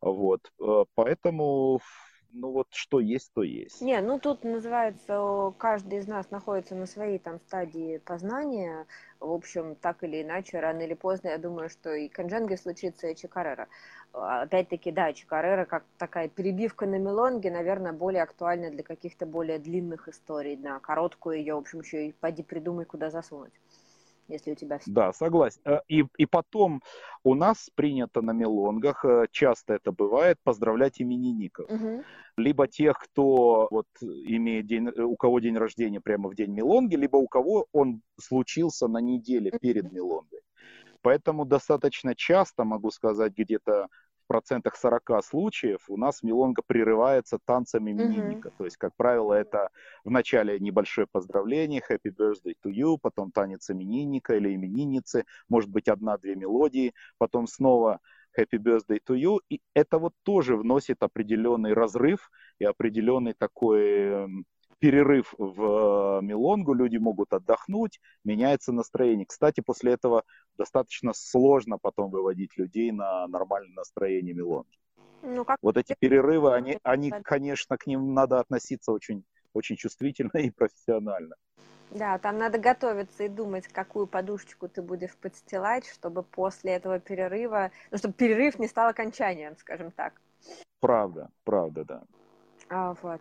[0.00, 0.40] Вот.
[0.60, 1.80] Э, поэтому
[2.32, 3.80] ну вот что есть, то есть.
[3.80, 8.86] Не, ну тут называется, каждый из нас находится на своей там стадии познания,
[9.20, 13.16] в общем, так или иначе, рано или поздно, я думаю, что и Канджанги случится, и
[13.16, 13.68] Чикарера.
[14.12, 20.08] Опять-таки, да, Чикарера как такая перебивка на мелонге, наверное, более актуальна для каких-то более длинных
[20.08, 20.56] историй.
[20.56, 23.52] На короткую ее, в общем, еще и поди придумай, куда засунуть
[24.28, 24.90] если у тебя все.
[24.90, 25.60] Да, согласен.
[25.64, 26.82] Э, и, и потом
[27.24, 31.70] у нас принято на мелонгах, э, часто это бывает, поздравлять именинников.
[31.70, 32.04] Угу.
[32.36, 36.94] Либо тех, кто вот имеет день, э, у кого день рождения прямо в день мелонги,
[36.96, 40.40] либо у кого он случился на неделе перед мелонгой.
[41.00, 43.88] Поэтому достаточно часто, могу сказать, где-то
[44.28, 48.48] процентах 40 случаев у нас мелонга прерывается танцами именинника.
[48.48, 48.54] Mm-hmm.
[48.58, 49.70] То есть, как правило, это
[50.04, 55.88] в начале небольшое поздравление, happy birthday to you, потом танец именинника или именинницы, может быть,
[55.88, 57.98] одна-две мелодии, потом снова
[58.38, 59.38] happy birthday to you.
[59.48, 64.44] И это вот тоже вносит определенный разрыв и определенный такой эм,
[64.78, 69.26] перерыв в э, мелонгу, люди могут отдохнуть, меняется настроение.
[69.26, 70.24] Кстати, после этого
[70.58, 74.78] достаточно сложно потом выводить людей на нормальное настроение мелонги.
[75.22, 75.58] Ну, как...
[75.62, 81.34] Вот эти перерывы, они, они, конечно, к ним надо относиться очень, очень чувствительно и профессионально.
[81.90, 87.70] Да, там надо готовиться и думать, какую подушечку ты будешь подстилать, чтобы после этого перерыва,
[87.90, 90.20] ну, чтобы перерыв не стал окончанием, скажем так.
[90.80, 92.02] Правда, правда, да.
[92.68, 93.20] А, вот.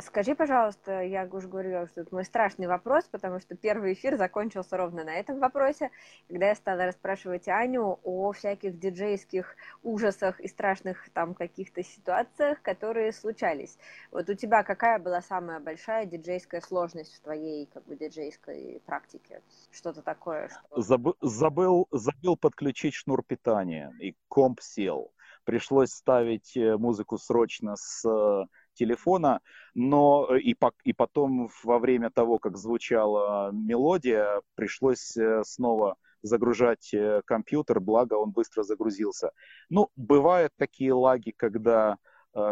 [0.00, 4.76] Скажи, пожалуйста, я уже говорила, что это мой страшный вопрос, потому что первый эфир закончился
[4.76, 5.90] ровно на этом вопросе,
[6.28, 13.12] когда я стала расспрашивать Аню о всяких диджейских ужасах и страшных там каких-то ситуациях, которые
[13.12, 13.78] случались.
[14.10, 19.42] Вот у тебя какая была самая большая диджейская сложность в твоей как бы диджейской практике?
[19.70, 20.48] Что-то такое?
[20.48, 20.80] Что...
[20.80, 25.12] Забыл, забыл, забыл подключить шнур питания, и комп сел.
[25.44, 29.40] Пришлось ставить э, музыку срочно с э, телефона,
[29.74, 35.96] но э, и, по, и потом во время того, как звучала мелодия, пришлось э, снова
[36.22, 39.32] загружать э, компьютер, благо он быстро загрузился.
[39.70, 41.96] Ну, бывают такие лаги, когда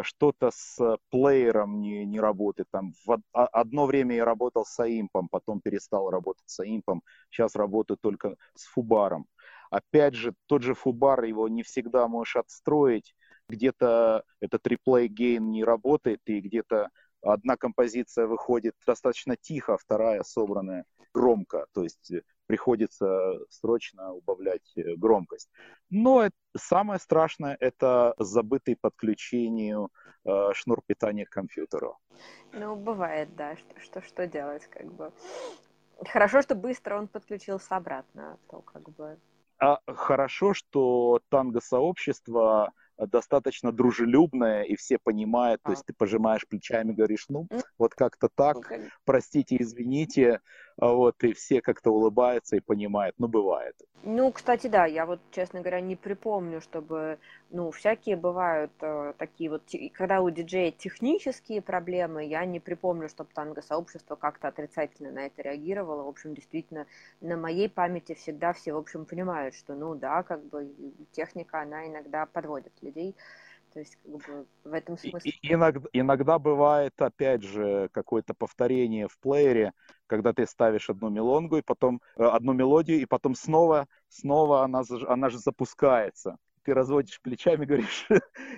[0.03, 2.69] что-то с плеером не, не работает.
[2.71, 7.97] Там в одно время я работал с аимпом, потом перестал работать с аимпом, сейчас работаю
[7.97, 9.27] только с фубаром.
[9.71, 13.15] Опять же, тот же фубар, его не всегда можешь отстроить,
[13.51, 16.91] где-то этот реплей гейн не работает, и где-то
[17.23, 24.73] одна композиция выходит достаточно тихо, а вторая собранная громко, то есть э, приходится срочно убавлять
[24.77, 25.51] э, громкость.
[25.91, 29.91] Но самое страшное это забытый подключению
[30.25, 31.99] э, шнур питания к компьютеру.
[32.53, 35.13] Ну, бывает, да, что, что, что делать, как бы.
[36.07, 39.19] Хорошо, что быстро он подключился обратно, а то как бы...
[39.59, 42.73] А хорошо, что танго-сообщество
[43.07, 47.47] достаточно дружелюбная, и все понимают, то есть ты пожимаешь плечами, говоришь, ну,
[47.79, 48.57] вот как-то так,
[49.05, 53.77] простите, извините, а вот, и все как-то улыбаются и понимают, ну, бывает.
[54.03, 57.19] Ну, кстати, да, я вот, честно говоря, не припомню, чтобы,
[57.51, 59.63] ну, всякие бывают э, такие вот,
[59.93, 66.05] когда у диджея технические проблемы, я не припомню, чтобы танго-сообщество как-то отрицательно на это реагировало.
[66.05, 66.87] В общем, действительно,
[67.21, 70.73] на моей памяти всегда все, в общем, понимают, что, ну, да, как бы
[71.13, 73.15] техника, она иногда подводит людей.
[73.73, 75.31] То есть, как бы, в этом смысле...
[75.31, 79.73] И, иногда, иногда бывает, опять же, какое-то повторение в плеере,
[80.07, 84.83] когда ты ставишь одну мелонгу, и потом э, одну мелодию, и потом снова, снова она,
[85.07, 86.37] она же запускается.
[86.63, 88.09] ты разводишь плечами, говоришь,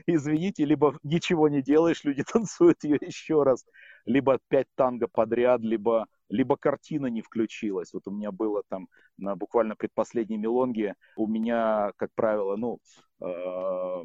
[0.06, 3.66] извините, либо ничего не делаешь, люди танцуют ее еще раз,
[4.04, 7.92] либо пять танго подряд, либо, либо картина не включилась.
[7.92, 12.78] Вот у меня было там на буквально предпоследней мелонге, у меня, как правило, ну,
[13.20, 14.02] э,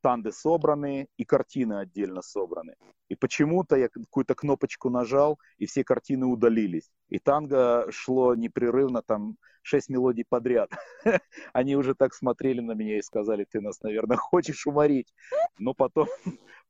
[0.00, 2.74] танды собраны и картины отдельно собраны.
[3.08, 6.90] И почему-то я какую-то кнопочку нажал, и все картины удалились.
[7.08, 10.70] И танго шло непрерывно, там, шесть мелодий подряд.
[11.52, 15.12] Они уже так смотрели на меня и сказали, ты нас, наверное, хочешь уморить.
[15.58, 16.08] Но потом,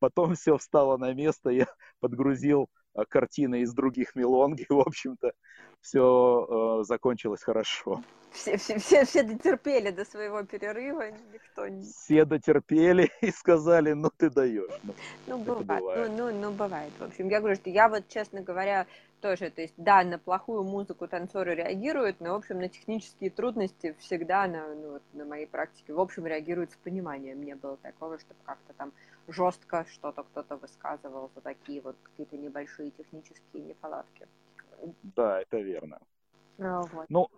[0.01, 1.67] потом все встало на место, я
[2.01, 5.33] подгрузил а, картины из других мелонг, и, в общем-то,
[5.81, 8.03] все э, закончилось хорошо.
[8.33, 11.83] Все, все, все, все дотерпели до своего перерыва, никто не...
[11.83, 14.71] Все дотерпели и сказали, ну ты даешь.
[14.83, 14.95] Ну,
[15.27, 16.11] ну бывает, бывает.
[16.11, 16.93] Ну, ну, ну бывает.
[16.99, 18.87] В общем, я говорю, что я вот, честно говоря,
[19.21, 23.97] тоже, то есть, да, на плохую музыку танцоры реагируют, но, в общем, на технические трудности
[23.99, 27.43] всегда на, ну, вот, на моей практике, в общем, реагируют с пониманием.
[27.43, 28.93] Не было такого, чтобы как-то там
[29.33, 34.27] жестко что-то кто-то высказывал за такие вот какие-то небольшие технические неполадки.
[35.03, 36.01] Да, это верно.
[36.61, 37.07] А, вот.
[37.09, 37.29] Ну,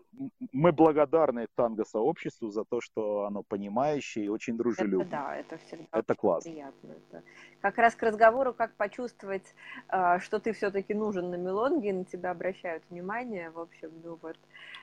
[0.52, 5.06] мы благодарны танго-сообществу за то, что оно понимающее и очень дружелюбное.
[5.06, 6.50] Это, да, это всегда это классно.
[6.50, 6.88] приятно.
[6.90, 7.22] Это
[7.60, 9.54] как раз к разговору, как почувствовать,
[9.88, 13.50] а, что ты все-таки нужен на мелонге, на тебя обращают внимание.
[13.50, 14.36] В общем, ну вот,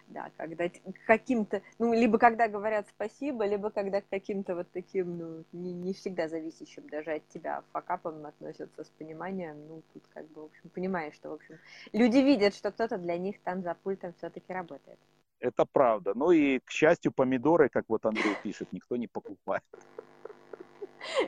[0.07, 0.69] да, когда
[1.05, 5.93] каким-то, ну, либо когда говорят спасибо, либо когда к каким-то вот таким, ну, не, не
[5.93, 9.57] всегда зависящим даже от тебя факапам относятся с пониманием.
[9.67, 11.57] Ну, тут как бы, в общем, понимаешь, что, в общем,
[11.91, 14.99] люди видят, что кто-то для них там за пультом все-таки работает.
[15.39, 16.13] Это правда.
[16.15, 19.63] Ну и, к счастью, помидоры, как вот Андрей пишет, никто не покупает.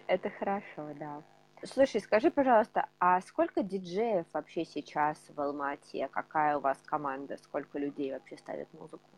[0.08, 1.22] Это хорошо, да.
[1.64, 6.10] Слушай, скажи, пожалуйста, а сколько диджеев вообще сейчас в Алмате?
[6.12, 7.38] Какая у вас команда?
[7.38, 9.10] Сколько людей вообще ставят музыку?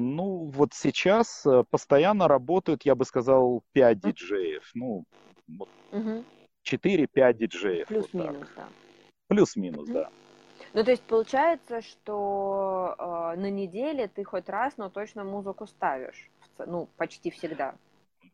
[0.00, 4.70] Ну, вот сейчас э, постоянно работают, я бы сказал, 5 диджеев.
[4.74, 5.04] Ну,
[5.48, 6.24] вот угу.
[6.64, 7.88] 4-5 диджеев.
[7.88, 8.68] Плюс-минус, вот да.
[9.28, 9.92] Плюс-минус, угу.
[9.92, 10.10] да.
[10.74, 16.30] Ну, то есть получается, что э, на неделе ты хоть раз, но точно музыку ставишь.
[16.58, 17.74] Ну, почти всегда.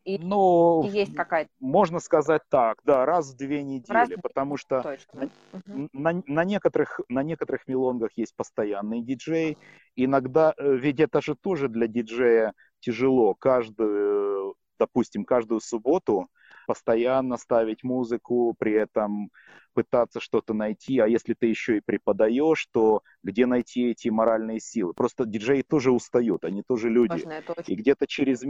[0.05, 1.51] И, ну, есть какая-то...
[1.61, 5.31] Можно сказать так, да, раз в две недели, раз потому что Точно.
[5.67, 9.57] на, на, на, некоторых, на некоторых мелонгах есть постоянный диджей.
[9.97, 13.35] Иногда, э, ведь это же тоже для диджея тяжело.
[13.35, 16.29] Каждую, допустим, каждую субботу
[16.67, 19.31] постоянно ставить музыку, при этом
[19.75, 24.95] пытаться что-то найти, а если ты еще и преподаешь, то где найти эти моральные силы?
[24.95, 27.25] Просто диджеи тоже устают, они тоже люди.
[27.25, 28.43] Важно, и где-то через,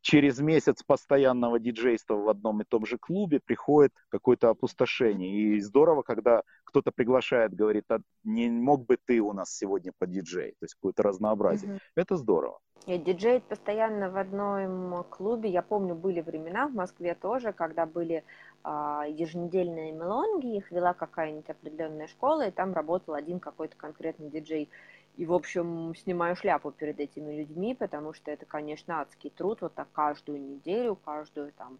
[0.00, 5.56] через месяц постоянного диджейства в одном и том же клубе приходит какое-то опустошение.
[5.56, 10.06] И здорово, когда кто-то приглашает, говорит, а не мог бы ты у нас сегодня по
[10.06, 10.52] диджей?
[10.52, 11.72] То есть какое-то разнообразие.
[11.72, 11.80] Угу.
[11.96, 12.60] Это здорово.
[12.86, 15.50] Я диджеет постоянно в одном клубе.
[15.50, 18.24] Я помню, были времена в Москве тоже, когда были
[18.62, 24.70] а, еженедельные мелонги, их вела какая-нибудь определенная школа, и там работал один какой-то конкретный диджей.
[25.16, 29.74] И, в общем, снимаю шляпу перед этими людьми, потому что это, конечно, адский труд, вот
[29.74, 31.78] так каждую неделю, каждую там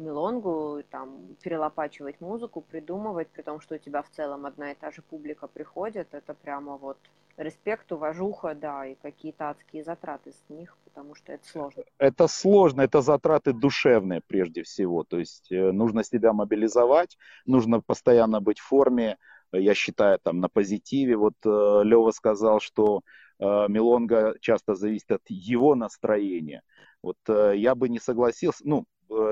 [0.00, 4.90] мелонгу, там, перелопачивать музыку, придумывать, при том, что у тебя в целом одна и та
[4.90, 6.98] же публика приходит, это прямо вот
[7.36, 11.82] респект, уважуха, да, и какие-то адские затраты с них, потому что это сложно.
[11.98, 17.16] Это сложно, это затраты душевные прежде всего, то есть э, нужно себя мобилизовать,
[17.46, 19.16] нужно постоянно быть в форме,
[19.52, 21.16] я считаю, там, на позитиве.
[21.16, 23.02] Вот э, Лева сказал, что
[23.38, 26.62] э, Милонга часто зависит от его настроения.
[27.02, 28.84] Вот э, я бы не согласился, ну,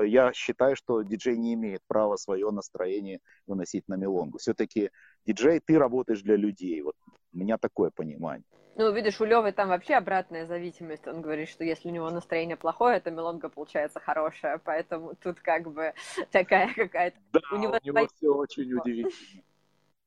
[0.03, 4.37] я считаю, что диджей не имеет права свое настроение выносить на Милонгу.
[4.37, 4.91] Все-таки
[5.25, 6.81] диджей, ты работаешь для людей.
[6.81, 6.95] Вот
[7.33, 8.45] у меня такое понимание.
[8.75, 11.05] Ну, видишь, у Левы там вообще обратная зависимость.
[11.05, 14.57] Он говорит, что если у него настроение плохое, то мелонга получается хорошая.
[14.63, 15.93] Поэтому тут как бы
[16.31, 17.17] такая какая-то...
[17.33, 19.43] Да, у него, у него все очень удивительно.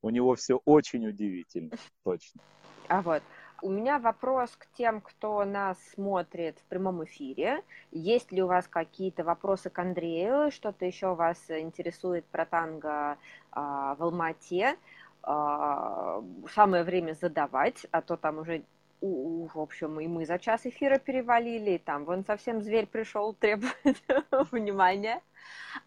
[0.00, 2.40] У него все очень удивительно, точно.
[2.88, 3.22] А вот,
[3.62, 7.62] у меня вопрос к тем, кто нас смотрит в прямом эфире.
[7.92, 10.50] Есть ли у вас какие-то вопросы к Андрею?
[10.50, 13.16] Что-то еще вас интересует про танго
[13.52, 14.76] а, в Алмате?
[15.22, 16.22] А,
[16.52, 18.64] самое время задавать, а то там уже
[19.02, 24.02] у, в общем, и мы за час эфира перевалили, там вон совсем зверь пришел, требует
[24.52, 25.20] внимания.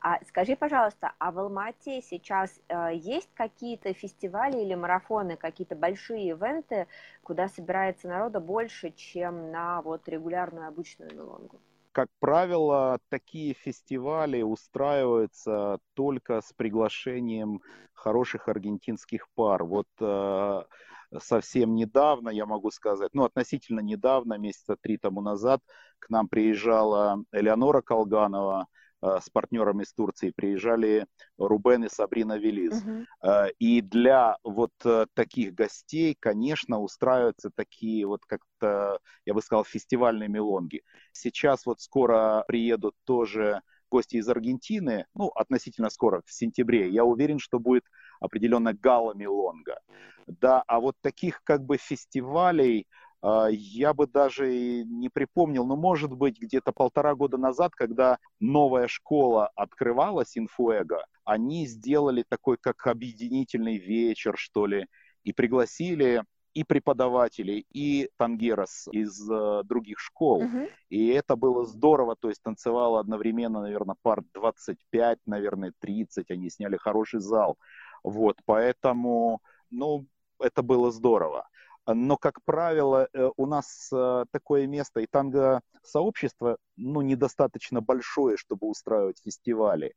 [0.02, 6.30] А скажи, пожалуйста, а в Алмате сейчас э, есть какие-то фестивали или марафоны, какие-то большие
[6.30, 6.88] ивенты,
[7.24, 11.60] куда собирается народа больше, чем на вот регулярную обычную мелонгу?
[11.94, 17.62] Как правило, такие фестивали устраиваются только с приглашением
[17.94, 19.64] хороших аргентинских пар.
[19.64, 20.64] Вот э,
[21.19, 25.61] совсем недавно, я могу сказать, ну, относительно недавно, месяца три тому назад,
[25.99, 28.68] к нам приезжала Элеонора Колганова,
[29.06, 31.06] Э, с партнерами из Турции приезжали
[31.38, 32.84] Рубен и Сабрина Велиз.
[32.84, 33.52] Uh-huh.
[33.60, 40.30] И для вот э, таких гостей, конечно, устраиваются такие вот как-то, я бы сказал, фестивальные
[40.30, 40.82] мелонги.
[41.11, 43.61] Сейчас вот скоро приедут тоже
[43.91, 46.90] гости из Аргентины, ну, относительно скоро, в сентябре.
[46.90, 47.84] Я уверен, что будет
[48.20, 49.80] определенно гала мелонга.
[50.28, 52.88] Да, а вот таких как бы фестивалей,
[53.22, 58.88] а, я бы даже не припомнил, но может быть где-то полтора года назад, когда новая
[58.88, 64.88] школа открывалась, Инфуэго, они сделали такой как объединительный вечер, что ли,
[65.24, 66.24] и пригласили
[66.56, 70.44] и преподавателей, и тангерос из э, других школ.
[70.44, 70.70] Uh-huh.
[70.90, 76.78] И это было здорово, то есть танцевало одновременно, наверное, пар 25, наверное, 30, они сняли
[76.78, 77.58] хороший зал.
[78.06, 79.41] Вот, поэтому,
[79.72, 80.06] ну,
[80.40, 81.48] это было здорово
[81.94, 88.68] но, как правило, э, у нас э, такое место и танго-сообщество ну, недостаточно большое, чтобы
[88.68, 89.94] устраивать фестивали.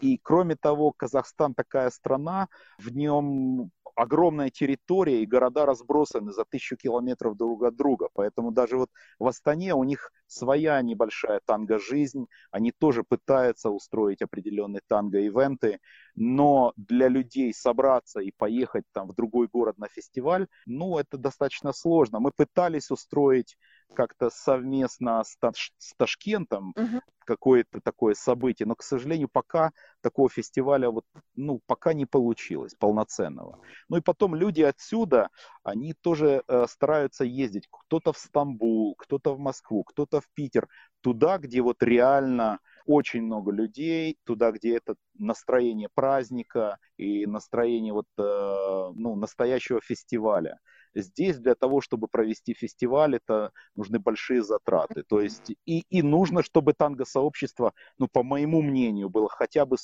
[0.00, 3.70] И, кроме того, Казахстан такая страна, в нем
[4.00, 8.08] огромная территория, и города разбросаны за тысячу километров друг от друга.
[8.14, 14.80] Поэтому даже вот в Астане у них своя небольшая танго-жизнь, они тоже пытаются устроить определенные
[14.88, 15.80] танго-ивенты,
[16.14, 21.72] но для людей собраться и поехать там в другой город на фестиваль, ну, это достаточно
[21.72, 22.20] сложно.
[22.20, 23.58] Мы пытались устроить
[23.94, 27.00] как-то совместно с, Таш, с Ташкентом uh-huh.
[27.24, 31.04] какое-то такое событие, но, к сожалению, пока такого фестиваля вот,
[31.34, 33.60] ну, пока не получилось полноценного.
[33.88, 35.28] Ну и потом люди отсюда,
[35.62, 40.68] они тоже э, стараются ездить, кто-то в Стамбул, кто-то в Москву, кто-то в Питер,
[41.00, 48.06] туда, где вот реально очень много людей, туда, где это настроение праздника и настроение вот,
[48.18, 50.58] э, ну, настоящего фестиваля.
[50.94, 55.02] Здесь для того, чтобы провести фестиваль, это нужны большие затраты.
[55.02, 59.76] То есть и, и нужно, чтобы танго-сообщество, ну, по моему мнению, было хотя бы,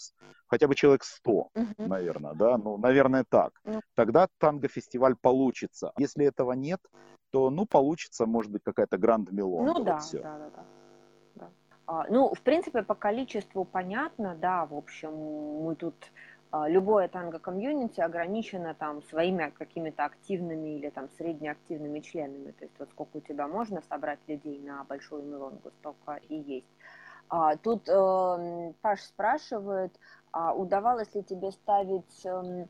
[0.46, 1.86] хотя бы человек 100, uh-huh.
[1.86, 3.52] наверное, да, ну, наверное, так.
[3.64, 3.80] Uh-huh.
[3.94, 5.92] Тогда танго-фестиваль получится.
[5.98, 6.80] Если этого нет,
[7.30, 9.66] то, ну, получится, может быть, какая-то гранд-мелон.
[9.66, 10.22] Ну, вот да, все.
[10.22, 10.64] да, да, да.
[11.34, 11.50] да.
[11.86, 15.94] А, ну, в принципе, по количеству понятно, да, в общем, мы тут
[16.52, 22.52] любое танго-комьюнити ограничено там своими какими-то активными или там среднеактивными членами.
[22.52, 26.68] То есть вот сколько у тебя можно собрать людей на большую мелонгу, столько и есть.
[27.28, 29.92] А, тут э, Паш спрашивает,
[30.30, 32.66] а удавалось ли тебе ставить э,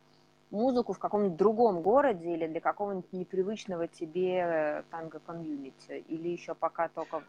[0.51, 6.05] музыку в каком-нибудь другом городе или для какого-нибудь непривычного тебе э, танго-комьюнити?
[6.09, 7.23] Или еще пока только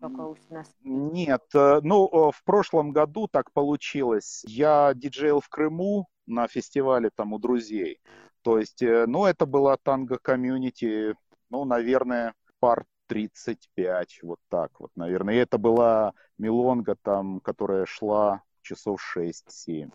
[0.00, 0.74] у нас?
[0.82, 4.42] Нет, э, ну, э, в прошлом году так получилось.
[4.46, 8.00] Я диджейл в Крыму на фестивале там у друзей.
[8.42, 11.14] То есть, э, ну, это была танго-комьюнити,
[11.50, 15.34] ну, наверное, пар 35, вот так вот, наверное.
[15.34, 19.90] И это была мелонга там, которая шла часов 6-7.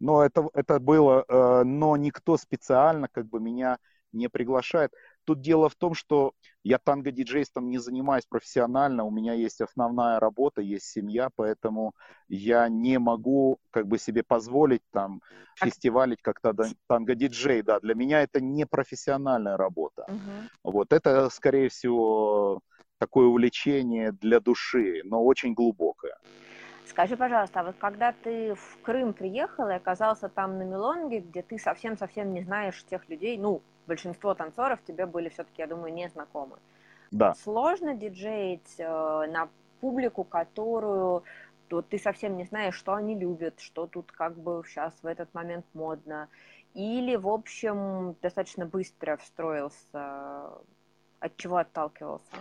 [0.00, 1.24] Но это, это было,
[1.64, 3.78] но никто специально как бы меня
[4.12, 4.92] не приглашает.
[5.24, 6.32] Тут дело в том, что
[6.62, 11.94] я танго-диджейством не занимаюсь профессионально, у меня есть основная работа, есть семья, поэтому
[12.28, 15.20] я не могу как бы себе позволить там
[15.56, 16.54] фестивалить как-то
[16.86, 20.04] танго-диджей, да, для меня это не профессиональная работа.
[20.08, 20.72] Угу.
[20.72, 22.60] Вот, это, скорее всего,
[22.98, 26.16] такое увлечение для души, но очень глубокое.
[26.86, 31.42] Скажи, пожалуйста, а вот когда ты в Крым приехал и оказался там на Мелонге, где
[31.42, 36.08] ты совсем-совсем не знаешь тех людей, ну, большинство танцоров тебе были все-таки, я думаю, не
[36.08, 36.58] знакомы.
[37.10, 37.34] Да.
[37.34, 39.48] Сложно диджеить э, на
[39.80, 41.24] публику, которую
[41.68, 45.32] то ты совсем не знаешь, что они любят, что тут как бы сейчас в этот
[45.34, 46.28] момент модно.
[46.74, 50.50] Или, в общем, достаточно быстро встроился,
[51.20, 52.36] от чего отталкивался?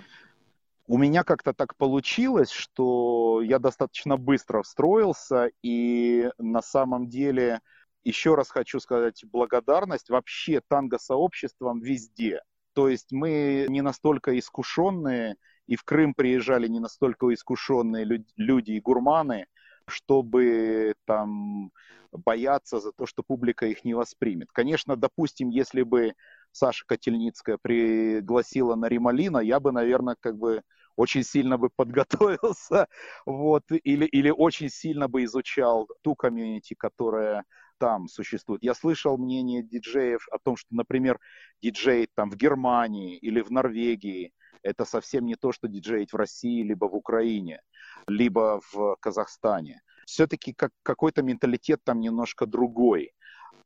[0.86, 7.62] У меня как-то так получилось, что я достаточно быстро встроился, и на самом деле
[8.04, 12.42] еще раз хочу сказать благодарность вообще танго-сообществам везде.
[12.74, 15.38] То есть мы не настолько искушенные,
[15.68, 18.06] и в Крым приезжали не настолько искушенные
[18.36, 19.46] люди и гурманы,
[19.88, 21.72] чтобы там
[22.12, 24.50] бояться за то, что публика их не воспримет.
[24.52, 26.14] Конечно, допустим, если бы
[26.52, 30.62] Саша Котельницкая пригласила на Рималина, я бы, наверное, как бы
[30.96, 32.88] очень сильно бы подготовился,
[33.26, 37.46] вот, или, или очень сильно бы изучал ту комьюнити, которая
[37.80, 38.64] там существует.
[38.64, 41.20] Я слышал мнение диджеев о том, что, например,
[41.62, 44.32] диджей там в Германии или в Норвегии
[44.64, 47.62] это совсем не то, что диджеить в России, либо в Украине,
[48.08, 49.82] либо в Казахстане.
[50.06, 53.12] Все-таки как, какой-то менталитет там немножко другой.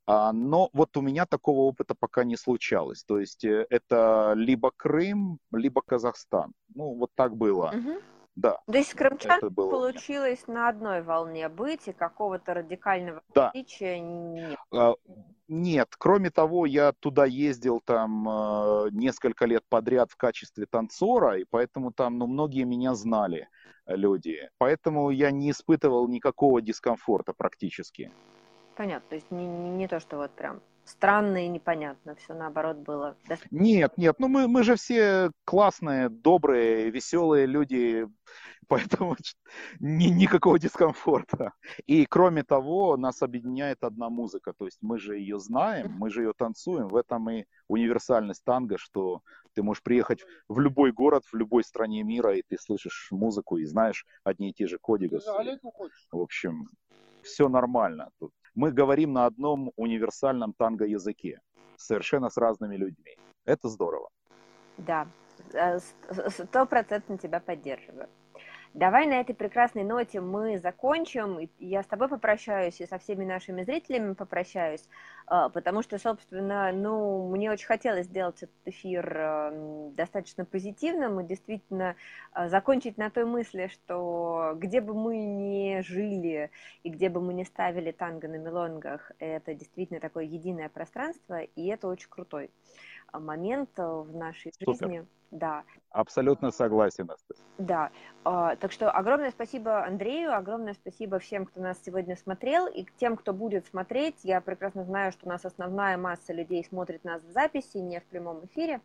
[0.05, 3.03] А, но вот у меня такого опыта пока не случалось.
[3.03, 6.53] То есть э, это либо Крым, либо Казахстан.
[6.73, 7.71] Ну, вот так было.
[7.73, 7.99] Мгм.
[8.37, 9.71] Да, То есть крымчан было.
[9.71, 13.49] получилось на одной волне быть, и какого-то радикального Да.
[13.49, 14.59] отличия нет.
[14.71, 14.93] А,
[15.47, 21.45] Нет, кроме того, я туда ездил там э, несколько лет подряд в качестве танцора, и
[21.49, 23.47] поэтому там, ну, многие меня знали,
[23.87, 24.49] э, люди.
[24.59, 28.11] Поэтому я не испытывал никакого дискомфорта практически.
[28.75, 32.77] Понятно, то есть не, не, не то, что вот прям странно и непонятно, все наоборот
[32.77, 33.15] было.
[33.27, 38.07] дос- Нет, нет, ну мы, мы же все классные, добрые, веселые люди,
[38.67, 39.15] поэтому
[39.79, 41.53] ни- никакого дискомфорта.
[41.85, 46.23] И кроме того, нас объединяет одна музыка, то есть мы же ее знаем, мы же
[46.23, 49.21] ее танцуем, в этом и универсальность танго, что
[49.53, 53.65] ты можешь приехать в любой город, в любой стране мира, и ты слышишь музыку и
[53.65, 55.27] знаешь одни и те же кодигасы.
[56.11, 56.67] В общем,
[57.23, 58.09] все нормально.
[58.19, 61.39] Тут мы говорим на одном универсальном танго-языке,
[61.75, 63.15] совершенно с разными людьми.
[63.45, 64.09] Это здорово.
[64.77, 65.07] Да,
[65.53, 65.93] э, с-
[66.29, 68.09] стопроцентно тебя поддерживаю.
[68.77, 71.49] Давай на этой прекрасной ноте мы закончим.
[71.57, 74.87] Я с тобой попрощаюсь и со всеми нашими зрителями попрощаюсь,
[75.31, 81.23] э, потому что, собственно, ну, мне очень хотелось сделать этот эфир э, достаточно позитивным и
[81.25, 81.95] действительно
[82.35, 86.51] э, закончить на той мысли, что где бы мы ни жили
[86.83, 91.65] и где бы мы ни ставили танго на мелонгах, это действительно такое единое пространство, и
[91.65, 92.51] это очень крутой а,
[93.13, 94.73] момент э, в нашей Супер.
[94.73, 95.05] жизни.
[95.29, 95.65] Да,
[95.97, 97.09] Абсолютно согласен,
[97.57, 97.89] да.
[98.23, 103.17] А, Так что огромное спасибо Андрею, огромное спасибо всем, кто нас сегодня смотрел, и тем,
[103.17, 104.15] кто будет смотреть.
[104.23, 108.05] Я прекрасно знаю, что у нас основная масса людей смотрит нас в записи, не в
[108.05, 108.79] прямом эфире.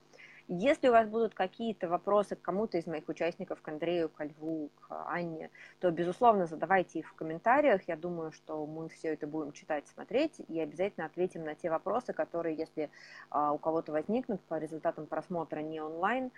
[0.49, 4.71] Если у вас будут какие-то вопросы к кому-то из моих участников, к Андрею, к Льву,
[4.81, 5.51] к Анне,
[5.81, 7.83] то, безусловно, задавайте их в комментариях.
[7.89, 12.13] Я думаю, что мы все это будем читать, смотреть, и обязательно ответим на те вопросы,
[12.13, 12.91] которые, если
[13.31, 16.31] а, у кого-то возникнут по результатам просмотра не онлайн,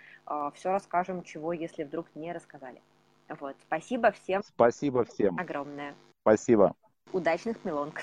[0.53, 2.81] все расскажем, чего, если вдруг не рассказали.
[3.27, 3.55] Вот.
[3.67, 5.37] Спасибо всем Спасибо всем.
[5.39, 5.95] огромное.
[6.21, 6.75] Спасибо.
[7.11, 8.01] Удачных мелонг.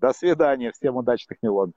[0.00, 0.72] До свидания.
[0.72, 1.74] Всем удачных мелодий.